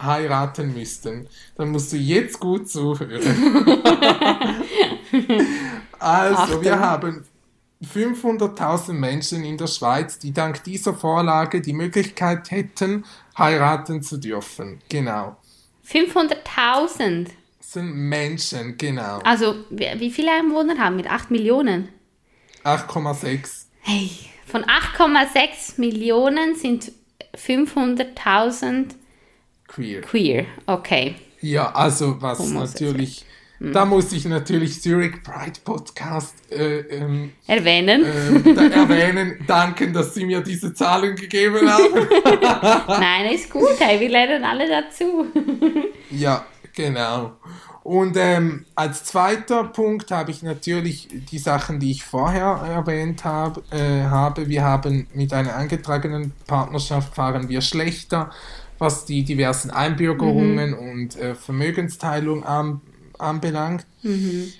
heiraten 0.00 0.74
müssten, 0.74 1.28
dann 1.56 1.70
musst 1.70 1.92
du 1.92 1.96
jetzt 1.96 2.40
gut 2.40 2.68
zuhören. 2.68 3.22
also, 5.98 6.36
Achtung. 6.36 6.64
wir 6.64 6.80
haben 6.80 7.24
500.000 7.86 8.92
Menschen 8.92 9.44
in 9.44 9.58
der 9.58 9.66
Schweiz, 9.66 10.18
die 10.18 10.32
dank 10.32 10.62
dieser 10.64 10.94
Vorlage 10.94 11.60
die 11.60 11.72
Möglichkeit 11.72 12.50
hätten, 12.50 13.04
heiraten 13.36 14.02
zu 14.02 14.18
dürfen. 14.18 14.80
Genau. 14.88 15.36
500.000? 15.88 17.28
sind 17.72 17.94
Menschen, 17.94 18.76
genau. 18.76 19.18
Also, 19.24 19.56
wie 19.70 20.10
viele 20.10 20.32
Einwohner 20.32 20.78
haben 20.78 20.98
wir? 20.98 21.10
8 21.10 21.30
Millionen? 21.30 21.88
8,6. 22.64 23.66
Hey, 23.80 24.10
von 24.46 24.64
8,6 24.64 25.80
Millionen 25.80 26.54
sind 26.54 26.92
500.000 27.34 28.90
Queer. 29.66 30.02
queer. 30.02 30.46
Okay. 30.66 31.16
Ja, 31.40 31.72
also 31.72 32.20
was 32.20 32.38
Homosexuell. 32.38 33.08
Natürlich, 33.62 33.74
da 33.74 33.84
muss 33.84 34.12
ich 34.12 34.24
natürlich 34.24 34.82
Zurich 34.82 35.22
Pride 35.22 35.60
Podcast 35.64 36.34
äh, 36.50 36.80
ähm, 36.80 37.32
Erwähnen. 37.46 38.04
ähm, 38.04 38.54
da 38.56 38.66
erwähnen, 38.66 39.38
danken, 39.46 39.92
dass 39.92 40.14
Sie 40.14 40.26
mir 40.26 40.40
diese 40.40 40.74
Zahlen 40.74 41.14
gegeben 41.14 41.70
haben. 41.70 42.08
Nein, 42.88 43.32
ist 43.32 43.50
gut. 43.50 43.78
Hey, 43.78 44.00
wir 44.00 44.08
lernen 44.08 44.44
alle 44.44 44.68
dazu. 44.68 45.26
Ja, 46.14 46.44
genau. 46.74 47.32
Und 47.84 48.18
ähm, 48.18 48.66
als 48.74 49.04
zweiter 49.04 49.64
Punkt 49.64 50.10
habe 50.10 50.30
ich 50.30 50.42
natürlich 50.42 51.08
die 51.10 51.38
Sachen, 51.38 51.80
die 51.80 51.90
ich 51.90 52.04
vorher 52.04 52.60
erwähnt 52.68 53.24
hab, 53.24 53.62
äh, 53.72 54.02
habe. 54.02 54.46
Wir 54.50 54.62
haben 54.62 55.06
mit 55.14 55.32
einer 55.32 55.56
eingetragenen 55.56 56.32
Partnerschaft 56.46 57.14
fahren 57.14 57.48
wir 57.48 57.62
schlechter, 57.62 58.30
was 58.78 59.06
die 59.06 59.24
diversen 59.24 59.70
Einbürgerungen 59.70 60.74
und 60.74 61.16
äh, 61.16 61.34
Vermögensteilung 61.34 62.44
an, 62.44 62.82
anbelangt. 63.22 63.86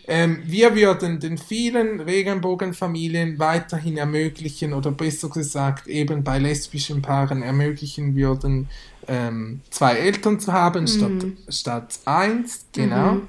Ähm, 0.06 0.38
wir 0.44 0.74
würden 0.74 1.20
den 1.20 1.36
vielen 1.36 2.00
Regenbogenfamilien 2.00 3.38
weiterhin 3.38 3.96
ermöglichen 3.96 4.72
oder 4.72 4.90
besser 4.92 5.28
gesagt 5.28 5.88
eben 5.88 6.22
bei 6.24 6.38
lesbischen 6.38 7.02
Paaren 7.02 7.42
ermöglichen 7.42 8.14
würden, 8.14 8.68
ähm, 9.08 9.60
zwei 9.70 9.94
Eltern 9.94 10.38
zu 10.38 10.52
haben 10.52 10.86
statt, 10.86 11.24
statt 11.48 11.98
eins, 12.04 12.66
genau. 12.72 13.22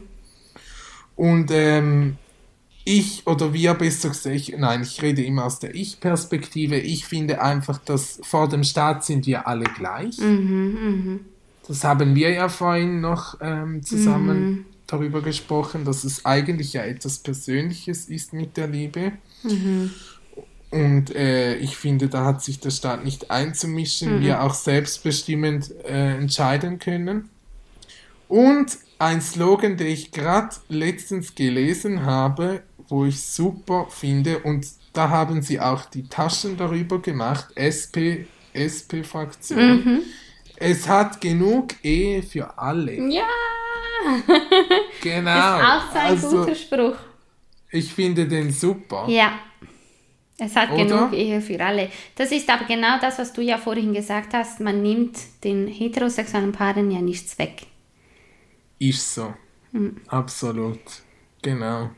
Und 1.15 1.51
ähm, 1.51 2.17
ich 2.85 3.25
oder 3.25 3.53
wir 3.53 3.73
besser 3.75 4.09
gesagt, 4.09 4.35
ich, 4.35 4.57
nein, 4.57 4.81
ich 4.81 5.01
rede 5.01 5.23
immer 5.23 5.45
aus 5.45 5.59
der 5.59 5.73
Ich-Perspektive. 5.73 6.77
Ich 6.77 7.05
finde 7.05 7.41
einfach, 7.41 7.77
dass 7.77 8.19
vor 8.23 8.49
dem 8.49 8.63
Staat 8.63 9.05
sind 9.05 9.25
wir 9.25 9.47
alle 9.47 9.65
gleich. 9.65 10.17
Das 11.67 11.83
haben 11.83 12.13
wir 12.13 12.31
ja 12.31 12.49
vorhin 12.49 12.99
noch 12.99 13.37
ähm, 13.41 13.83
zusammen 13.83 14.65
darüber 14.93 15.21
gesprochen, 15.21 15.85
dass 15.85 16.03
es 16.03 16.25
eigentlich 16.25 16.73
ja 16.73 16.83
etwas 16.83 17.19
Persönliches 17.19 18.05
ist 18.05 18.33
mit 18.33 18.55
der 18.57 18.67
Liebe. 18.67 19.13
Und 20.71 21.15
äh, 21.15 21.55
ich 21.57 21.75
finde, 21.75 22.07
da 22.07 22.25
hat 22.25 22.43
sich 22.43 22.59
der 22.59 22.71
Staat 22.71 23.03
nicht 23.03 23.29
einzumischen, 23.29 24.21
wir 24.21 24.41
auch 24.41 24.53
selbstbestimmend 24.53 25.71
äh, 25.85 26.15
entscheiden 26.17 26.79
können. 26.79 27.29
Und 28.27 28.77
ein 28.97 29.21
Slogan, 29.21 29.77
den 29.77 29.87
ich 29.87 30.11
gerade 30.11 30.55
letztens 30.69 31.35
gelesen 31.35 32.05
habe, 32.05 32.63
wo 32.87 33.05
ich 33.05 33.21
super 33.21 33.87
finde, 33.89 34.39
und 34.39 34.65
da 34.93 35.09
haben 35.09 35.41
sie 35.41 35.59
auch 35.59 35.85
die 35.85 36.07
Taschen 36.07 36.57
darüber 36.57 37.01
gemacht, 37.01 37.47
SP, 37.57 38.25
SP-Fraktion. 38.53 40.01
Es 40.55 40.87
hat 40.87 41.19
genug 41.19 41.75
Ehe 41.83 42.23
für 42.23 42.57
alle. 42.57 42.95
Ja, 43.09 43.27
Genau. 45.01 45.31
ist 45.31 45.65
auch 45.65 45.91
so 45.91 45.99
ein 45.99 46.07
also, 46.07 46.29
guter 46.29 46.55
Spruch. 46.55 46.95
ich 47.71 47.93
finde 47.93 48.27
den 48.27 48.51
super. 48.51 49.05
Ja. 49.07 49.39
Es 50.37 50.55
hat 50.55 50.71
Oder? 50.71 50.83
genug 50.83 51.13
Ehe 51.13 51.41
für 51.41 51.63
alle. 51.63 51.89
Das 52.15 52.31
ist 52.31 52.49
aber 52.49 52.65
genau 52.65 52.99
das, 52.99 53.19
was 53.19 53.33
du 53.33 53.41
ja 53.41 53.57
vorhin 53.57 53.93
gesagt 53.93 54.33
hast. 54.33 54.59
Man 54.59 54.81
nimmt 54.81 55.17
den 55.43 55.67
heterosexuellen 55.67 56.51
Paaren 56.51 56.89
ja 56.89 57.01
nichts 57.01 57.37
weg. 57.37 57.67
Ist 58.79 59.13
so. 59.13 59.33
Hm. 59.71 60.01
Absolut. 60.07 60.79
Genau. 61.41 61.91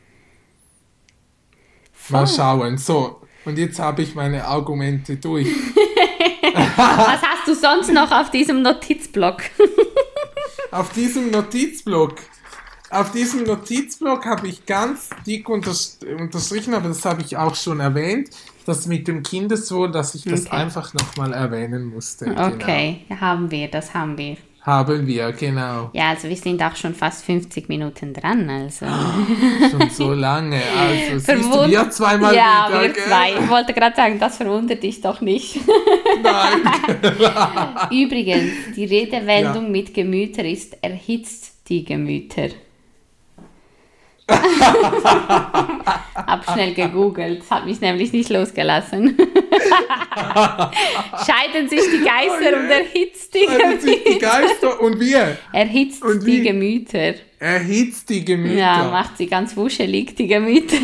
Mal 2.09 2.27
schauen. 2.27 2.77
So, 2.77 3.21
und 3.45 3.57
jetzt 3.57 3.79
habe 3.79 4.01
ich 4.01 4.15
meine 4.15 4.45
Argumente 4.45 5.15
durch. 5.17 5.47
Was 6.75 7.21
hast 7.21 7.47
du 7.47 7.55
sonst 7.55 7.91
noch 7.91 8.11
auf 8.11 8.31
diesem 8.31 8.61
Notizblock? 8.61 9.41
Auf 10.71 10.91
diesem 10.93 11.31
Notizblock, 11.31 12.15
auf 12.89 13.11
diesem 13.11 13.43
Notizblock 13.43 14.25
habe 14.25 14.47
ich 14.47 14.65
ganz 14.65 15.09
dick 15.25 15.49
unters 15.49 15.99
unterstrichen, 16.17 16.73
aber 16.73 16.89
das 16.89 17.03
habe 17.05 17.21
ich 17.21 17.35
auch 17.37 17.55
schon 17.55 17.79
erwähnt, 17.79 18.29
das 18.65 18.85
mit 18.87 19.07
dem 19.07 19.23
Kindeswohl, 19.23 19.91
dass 19.91 20.15
ich 20.15 20.23
das 20.23 20.45
Okay. 20.47 20.55
einfach 20.55 20.93
nochmal 20.93 21.33
erwähnen 21.33 21.85
musste. 21.85 22.25
Genau. 22.25 22.47
Okay, 22.47 23.05
haben 23.19 23.51
wir, 23.51 23.69
das 23.69 23.93
haben 23.93 24.17
wir. 24.17 24.37
Haben 24.65 25.05
wir, 25.05 25.31
genau. 25.31 25.91
Ja, 25.93 26.09
also 26.09 26.27
wir 26.27 26.35
sind 26.35 26.59
auch 26.63 26.75
schon 26.75 26.95
fast 26.95 27.23
50 27.23 27.69
Minuten 27.69 28.15
dran, 28.15 28.49
also. 28.49 28.87
Schon 29.69 29.89
so 29.91 30.13
lange. 30.13 30.59
Also, 30.75 31.19
siehst 31.19 31.53
du, 31.53 31.69
wir 31.69 31.87
zweimal 31.91 32.35
ja, 32.35 32.65
wieder. 32.67 32.81
wir 32.81 32.89
gell? 32.89 33.03
zwei. 33.03 33.33
Ich 33.39 33.47
wollte 33.47 33.73
gerade 33.75 33.95
sagen, 33.95 34.17
das 34.17 34.37
verwundert 34.37 34.81
dich 34.81 35.01
doch 35.01 35.21
nicht. 35.21 35.59
Nein. 36.23 36.63
Übrigens, 37.91 38.53
die 38.75 38.85
Redewendung 38.85 39.71
mit 39.71 39.93
Gemüter 39.93 40.43
ist 40.43 40.75
erhitzt 40.81 41.69
die 41.69 41.85
Gemüter. 41.85 42.49
Hab 46.15 46.43
schnell 46.51 46.73
gegoogelt, 46.73 47.43
hat 47.51 47.65
mich 47.65 47.79
nämlich 47.81 48.11
nicht 48.11 48.31
losgelassen. 48.31 49.15
Scheiden 51.25 51.69
sich 51.69 51.81
die 51.91 52.03
Geister 52.03 52.35
Oh 52.39 52.49
je. 52.49 52.55
und 52.55 52.69
erhitzt 52.69 53.33
die 53.33 53.45
Scheiden 53.45 53.79
sich 53.79 54.03
die 54.03 54.09
Gemüter. 54.19 54.27
Geister 54.41 54.81
und 54.81 54.99
wir 54.99 55.37
Erhitzt 55.51 56.03
Und 56.03 56.21
die 56.23 56.27
wie? 56.27 56.43
Gemüter. 56.43 57.13
erhitzt 57.39 58.09
die 58.09 58.23
Gemüter. 58.25 58.55
Ja, 58.55 58.89
macht 58.91 59.17
sie 59.17 59.27
ganz 59.27 59.55
wuschelig, 59.55 60.15
die 60.15 60.27
Gemüter. 60.27 60.77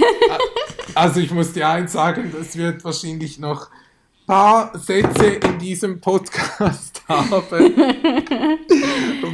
Also 0.96 1.20
ich 1.20 1.32
muss 1.32 1.54
dir 1.54 1.68
eins 1.68 1.94
sagen, 1.94 2.34
das 2.38 2.56
wird 2.58 2.84
wahrscheinlich 2.84 3.40
noch 3.40 3.70
ein 3.70 4.28
paar 4.28 4.78
Sätze 4.78 5.26
in 5.28 5.58
diesem 5.60 6.00
Podcast 6.00 7.02
haben, 7.10 7.74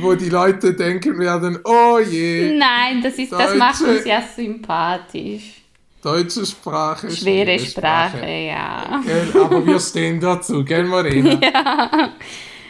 wo 0.02 0.14
die 0.16 0.30
Leute 0.30 0.74
denken 0.74 1.20
werden, 1.20 1.60
oh 1.64 2.00
je, 2.00 2.56
Nein, 2.58 3.02
das, 3.04 3.16
ist, 3.16 3.32
das 3.32 3.56
macht 3.56 3.82
uns 3.82 4.06
ja 4.06 4.22
sympathisch. 4.36 5.57
Deutsche 6.02 6.46
Sprache, 6.46 7.10
Schwere 7.12 7.60
Sprache, 7.60 8.26
ja. 8.28 9.02
Gell, 9.06 9.42
aber 9.44 9.66
wir 9.66 9.80
stehen 9.80 10.20
dazu, 10.20 10.64
gell 10.64 10.86
Morena? 10.86 11.40
Ja. 11.42 12.10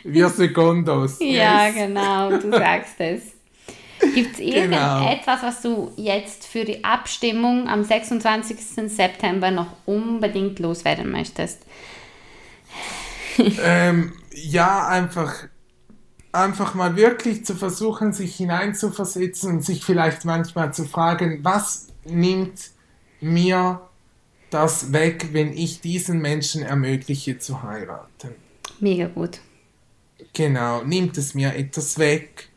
Wir 0.04 0.30
Secondos. 0.30 1.18
Ja, 1.20 1.66
yes. 1.68 1.76
genau, 1.76 2.30
du 2.38 2.50
sagst 2.58 2.96
es. 3.00 3.22
Gibt 4.14 4.34
es 4.34 4.38
Genau. 4.38 5.02
irgendetwas, 5.02 5.42
was 5.44 5.62
du 5.62 5.92
jetzt 5.98 6.46
für 6.46 6.64
die 6.64 6.84
Abstimmung 6.84 7.68
am 7.68 7.84
26. 7.84 8.58
September 8.90 9.52
noch 9.52 9.68
unbedingt 9.86 10.60
loswerden 10.60 11.12
möchtest? 11.12 11.62
Ähm, 13.64 14.14
ja, 14.34 14.88
einfach, 14.88 15.32
einfach 16.32 16.74
mal 16.74 16.96
wirklich 16.96 17.46
zu 17.46 17.54
versuchen, 17.54 18.12
sich 18.12 18.36
hineinzuversetzen 18.36 19.58
und 19.58 19.62
sich 19.64 19.84
vielleicht 19.86 20.26
manchmal 20.26 20.74
zu 20.74 20.86
fragen, 20.86 21.40
was 21.44 21.88
nimmt 22.04 22.60
mir 23.22 23.82
das 24.50 24.94
weg, 24.94 25.30
wenn 25.32 25.54
ich 25.54 25.82
diesen 25.82 26.22
Menschen 26.22 26.64
ermögliche 26.64 27.38
zu 27.38 27.64
heiraten? 27.64 28.36
Mega 28.80 29.08
gut. 29.08 29.40
Genau, 30.34 30.84
nimmt 30.84 31.18
es 31.18 31.34
mir 31.34 31.56
etwas 31.56 31.98
weg? 32.00 32.50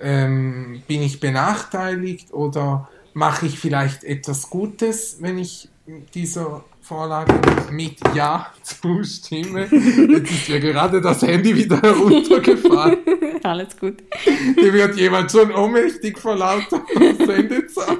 Ähm, 0.00 0.82
bin 0.86 1.02
ich 1.02 1.20
benachteiligt 1.20 2.32
oder 2.32 2.88
mache 3.14 3.46
ich 3.46 3.58
vielleicht 3.58 4.04
etwas 4.04 4.50
Gutes, 4.50 5.16
wenn 5.20 5.38
ich 5.38 5.68
dieser 6.14 6.64
Vorlage 6.86 7.34
mit 7.72 7.98
Ja 8.14 8.52
zustimme? 8.62 9.66
Jetzt 9.68 10.30
ist 10.30 10.48
mir 10.48 10.60
gerade 10.60 11.00
das 11.00 11.20
Handy 11.22 11.56
wieder 11.56 11.82
heruntergefallen. 11.82 12.98
Alles 13.42 13.76
gut. 13.76 13.96
Hier 14.54 14.72
wird 14.72 14.96
jemand 14.96 15.32
schon 15.32 15.52
ohnmächtig 15.52 16.16
vor 16.16 16.36
lauter 16.36 16.82
Sendezeit. 16.94 17.98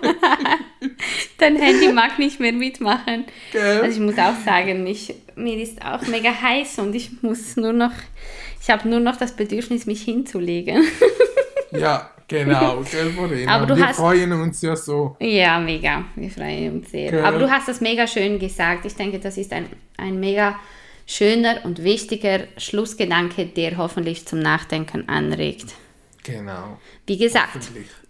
Dein 1.39 1.57
Handy 1.57 1.93
mag 1.93 2.17
nicht 2.21 2.39
mehr 2.39 2.53
mitmachen. 2.53 3.25
Gell? 3.51 3.81
Also 3.81 4.01
ich 4.01 4.07
muss 4.07 4.19
auch 4.19 4.37
sagen, 4.45 4.87
ich, 4.87 5.15
mir 5.35 5.61
ist 5.61 5.85
auch 5.85 6.07
mega 6.07 6.31
heiß 6.31 6.79
und 6.79 6.95
ich 6.95 7.23
muss 7.23 7.57
nur 7.57 7.73
noch, 7.73 7.93
ich 8.63 8.71
habe 8.71 8.89
nur 8.89 9.01
noch 9.01 9.17
das 9.17 9.35
Bedürfnis, 9.35 9.87
mich 9.87 10.03
hinzulegen. 10.03 10.85
Ja, 11.73 12.11
genau, 12.29 12.83
gell, 12.91 13.11
Morena? 13.11 13.53
Aber 13.57 13.67
du 13.67 13.77
Wir 13.77 13.89
hast- 13.89 13.97
freuen 13.97 14.33
uns 14.33 14.63
ja 14.63 14.75
so. 14.77 15.17
Ja, 15.21 15.59
mega. 15.61 16.05
Wir 16.15 16.31
freuen 16.31 16.75
uns 16.79 16.91
sehr. 16.91 17.11
Gell? 17.11 17.25
Aber 17.25 17.39
du 17.39 17.51
hast 17.51 17.69
das 17.69 17.81
mega 17.81 18.07
schön 18.07 18.39
gesagt. 18.39 18.85
Ich 18.85 18.95
denke, 18.95 19.19
das 19.19 19.37
ist 19.37 19.53
ein, 19.53 19.67
ein 19.97 20.19
mega 20.21 20.59
schöner 21.07 21.65
und 21.65 21.83
wichtiger 21.85 22.41
Schlussgedanke, 22.57 23.47
der 23.47 23.77
hoffentlich 23.77 24.27
zum 24.27 24.41
Nachdenken 24.41 25.09
anregt. 25.09 25.75
Genau. 26.25 26.79
Wie 27.07 27.17
gesagt, 27.17 27.69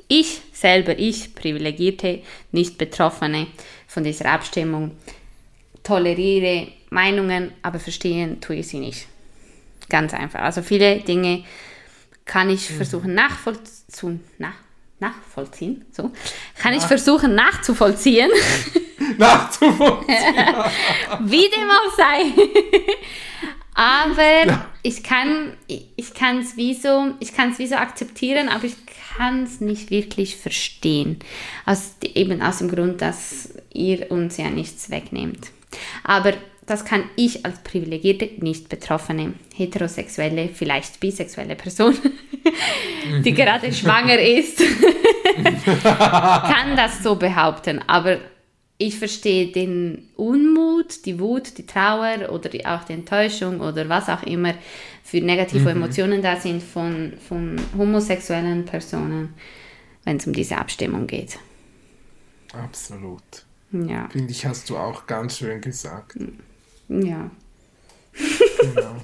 ich 0.08 0.40
selber, 0.52 0.98
ich, 0.98 1.34
Privilegierte, 1.34 2.22
nicht 2.52 2.78
Betroffene 2.78 3.48
von 3.86 4.04
dieser 4.04 4.30
Abstimmung, 4.32 4.92
toleriere 5.82 6.68
Meinungen, 6.90 7.52
aber 7.62 7.78
verstehen 7.78 8.40
tue 8.40 8.56
ich 8.56 8.68
sie 8.68 8.78
nicht. 8.78 9.06
Ganz 9.88 10.14
einfach. 10.14 10.40
Also 10.40 10.62
viele 10.62 11.00
Dinge 11.00 11.44
kann 12.24 12.50
ich 12.50 12.68
versuchen 12.68 13.14
nachvollziehen. 13.14 13.75
Nach, 14.38 14.54
nachvollziehen, 14.98 15.84
so. 15.92 16.10
Kann 16.58 16.74
ich 16.74 16.82
versuchen 16.82 17.34
nachzuvollziehen. 17.34 18.30
nachzuvollziehen. 19.18 20.16
Wie 21.20 21.48
dem 21.48 21.70
auch 21.70 21.96
sei. 21.96 22.32
aber 23.74 24.46
ja. 24.46 24.66
ich 24.82 25.02
kann 25.02 25.52
ich 25.66 26.14
kann 26.14 26.38
es 26.38 26.56
wie 26.56 26.72
so 26.72 27.12
ich 27.20 27.34
kann 27.34 27.52
es 27.52 27.58
wie 27.58 27.66
so 27.66 27.76
akzeptieren, 27.76 28.48
aber 28.48 28.64
ich 28.64 28.76
kann 29.16 29.44
es 29.44 29.60
nicht 29.60 29.90
wirklich 29.90 30.36
verstehen. 30.36 31.18
Aus, 31.64 31.96
eben 32.02 32.42
aus 32.42 32.58
dem 32.58 32.70
Grund, 32.70 33.02
dass 33.02 33.50
ihr 33.72 34.10
uns 34.10 34.36
ja 34.36 34.50
nichts 34.50 34.90
wegnehmt. 34.90 35.48
Aber 36.04 36.32
das 36.66 36.84
kann 36.84 37.04
ich 37.14 37.46
als 37.46 37.60
privilegierte, 37.60 38.28
nicht 38.38 38.68
betroffene, 38.68 39.34
heterosexuelle, 39.54 40.48
vielleicht 40.48 40.98
bisexuelle 40.98 41.54
Person, 41.54 41.96
die 43.24 43.32
gerade 43.32 43.72
schwanger 43.72 44.18
ist, 44.18 44.58
kann 45.82 46.76
das 46.76 47.02
so 47.04 47.14
behaupten. 47.14 47.80
Aber 47.86 48.18
ich 48.78 48.98
verstehe 48.98 49.52
den 49.52 50.10
Unmut, 50.16 51.06
die 51.06 51.18
Wut, 51.18 51.56
die 51.56 51.66
Trauer 51.66 52.30
oder 52.30 52.48
die, 52.48 52.66
auch 52.66 52.84
die 52.84 52.94
Enttäuschung 52.94 53.60
oder 53.60 53.88
was 53.88 54.08
auch 54.08 54.24
immer 54.24 54.54
für 55.02 55.20
negative 55.20 55.60
mhm. 55.60 55.82
Emotionen 55.82 56.20
da 56.20 56.36
sind 56.36 56.62
von, 56.62 57.14
von 57.28 57.60
homosexuellen 57.78 58.64
Personen, 58.64 59.34
wenn 60.04 60.16
es 60.16 60.26
um 60.26 60.32
diese 60.32 60.58
Abstimmung 60.58 61.06
geht. 61.06 61.38
Absolut. 62.52 63.22
Ja. 63.70 64.08
Finde 64.08 64.32
ich, 64.32 64.44
hast 64.44 64.68
du 64.68 64.76
auch 64.76 65.06
ganz 65.06 65.38
schön 65.38 65.60
gesagt. 65.60 66.16
Ja. 66.88 67.30
Genau. 68.60 68.96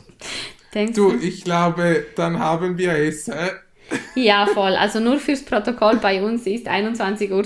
Denkst 0.74 0.94
du, 0.94 1.14
ich 1.20 1.44
glaube, 1.44 2.06
dann 2.16 2.38
haben 2.38 2.78
wir 2.78 2.92
es. 2.94 3.28
Äh? 3.28 3.50
Ja, 4.14 4.46
voll. 4.46 4.74
Also 4.74 5.00
nur 5.00 5.18
fürs 5.18 5.44
Protokoll 5.44 5.96
bei 5.96 6.22
uns 6.22 6.46
ist 6.46 6.66
21.22 6.66 7.30
Uhr. 7.30 7.42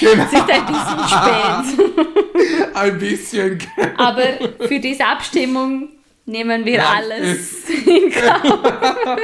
Genau. 0.00 0.22
Es 0.24 0.32
ist 0.32 0.50
ein 0.50 0.66
bisschen 0.66 1.08
spät. 1.08 2.74
ein 2.74 2.98
bisschen. 2.98 3.58
Aber 3.96 4.22
für 4.66 4.78
diese 4.78 5.04
Abstimmung 5.04 5.88
nehmen 6.24 6.64
wir 6.64 6.74
ja, 6.74 6.92
alles 6.96 7.68
in 7.86 8.10
Kauf. 8.12 9.18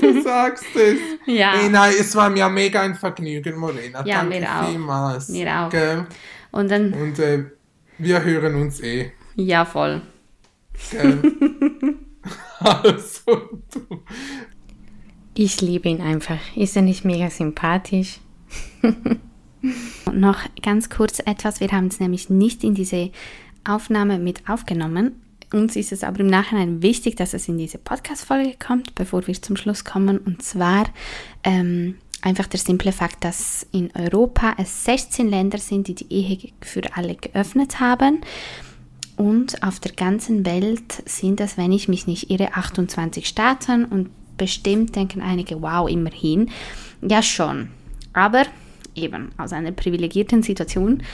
du 0.00 0.22
sagst 0.22 0.66
es. 0.76 0.98
Ja. 1.26 1.54
Nein, 1.68 1.94
es 1.98 2.14
war 2.14 2.30
mir 2.30 2.48
mega 2.48 2.82
ein 2.82 2.94
Vergnügen, 2.94 3.56
Morena. 3.56 4.04
Ja, 4.06 4.18
Danke 4.22 4.40
mir 4.40 4.48
auch. 4.48 4.68
vielmals. 4.68 5.28
Mir 5.30 5.50
auch. 5.50 5.72
Und 6.52 6.70
dann. 6.70 6.92
Und 6.92 7.18
äh, 7.18 7.44
wir 7.98 8.22
hören 8.22 8.54
uns 8.56 8.80
eh. 8.80 9.12
Ja, 9.34 9.64
voll. 9.64 10.02
Gell? 10.90 11.22
also, 12.58 13.60
du. 13.72 14.02
Ich 15.34 15.60
liebe 15.60 15.88
ihn 15.88 16.00
einfach. 16.00 16.38
Ist 16.56 16.76
er 16.76 16.82
nicht 16.82 17.04
mega 17.04 17.30
sympathisch? 17.30 18.20
noch 20.12 20.38
ganz 20.62 20.88
kurz 20.88 21.20
etwas. 21.20 21.60
Wir 21.60 21.68
haben 21.68 21.88
es 21.88 22.00
nämlich 22.00 22.30
nicht 22.30 22.64
in 22.64 22.74
diese 22.74 23.10
Aufnahme 23.64 24.18
mit 24.18 24.48
aufgenommen. 24.48 25.22
Uns 25.52 25.76
ist 25.76 25.92
es 25.92 26.02
aber 26.02 26.20
im 26.20 26.26
Nachhinein 26.26 26.82
wichtig, 26.82 27.16
dass 27.16 27.34
es 27.34 27.48
in 27.48 27.58
diese 27.58 27.78
Podcast-Folge 27.78 28.54
kommt, 28.58 28.94
bevor 28.94 29.26
wir 29.26 29.34
zum 29.40 29.56
Schluss 29.56 29.84
kommen. 29.84 30.18
Und 30.18 30.42
zwar 30.42 30.86
ähm, 31.44 31.96
einfach 32.26 32.48
der 32.48 32.58
simple 32.58 32.90
Fakt, 32.90 33.22
dass 33.22 33.66
in 33.70 33.90
Europa 33.94 34.54
es 34.58 34.84
16 34.84 35.28
Länder 35.28 35.58
sind, 35.58 35.86
die 35.86 35.94
die 35.94 36.12
Ehe 36.12 36.50
für 36.60 36.82
alle 36.94 37.14
geöffnet 37.14 37.78
haben. 37.78 38.20
Und 39.16 39.62
auf 39.62 39.78
der 39.78 39.92
ganzen 39.92 40.44
Welt 40.44 41.02
sind 41.06 41.40
es, 41.40 41.56
wenn 41.56 41.70
ich 41.70 41.88
mich 41.88 42.08
nicht 42.08 42.28
irre, 42.28 42.54
28 42.54 43.26
Staaten. 43.28 43.84
Und 43.84 44.10
bestimmt 44.36 44.96
denken 44.96 45.22
einige, 45.22 45.62
wow, 45.62 45.88
immerhin. 45.88 46.50
Ja, 47.00 47.22
schon. 47.22 47.68
Aber 48.12 48.42
eben 48.96 49.30
aus 49.38 49.52
einer 49.52 49.70
privilegierten 49.70 50.42
Situation 50.42 51.04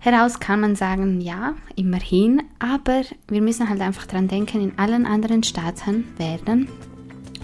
heraus 0.00 0.40
kann 0.40 0.60
man 0.60 0.74
sagen, 0.74 1.20
ja, 1.20 1.54
immerhin, 1.76 2.42
aber 2.58 3.02
wir 3.28 3.42
müssen 3.42 3.68
halt 3.68 3.80
einfach 3.80 4.06
daran 4.06 4.28
denken, 4.28 4.60
in 4.60 4.78
allen 4.78 5.06
anderen 5.06 5.42
Staaten 5.42 6.04
werden 6.16 6.68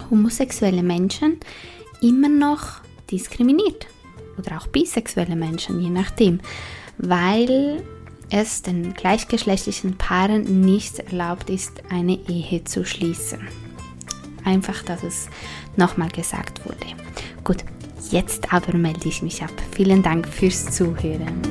homosexuelle 0.09 0.83
Menschen 0.83 1.37
immer 2.01 2.29
noch 2.29 2.84
diskriminiert 3.11 3.87
oder 4.37 4.57
auch 4.57 4.67
bisexuelle 4.67 5.35
Menschen, 5.35 5.79
je 5.79 5.89
nachdem, 5.89 6.39
weil 6.97 7.83
es 8.29 8.61
den 8.61 8.93
gleichgeschlechtlichen 8.93 9.97
Paaren 9.97 10.61
nicht 10.61 10.99
erlaubt 10.99 11.49
ist, 11.49 11.83
eine 11.89 12.17
Ehe 12.27 12.63
zu 12.63 12.85
schließen. 12.85 13.47
Einfach, 14.43 14.83
dass 14.83 15.03
es 15.03 15.29
nochmal 15.75 16.09
gesagt 16.09 16.65
wurde. 16.65 16.85
Gut, 17.43 17.63
Jetzt 18.11 18.53
aber 18.53 18.77
melde 18.77 19.07
ich 19.07 19.21
mich 19.21 19.41
ab. 19.41 19.51
Vielen 19.71 20.03
Dank 20.03 20.27
fürs 20.27 20.65
Zuhören. 20.65 21.41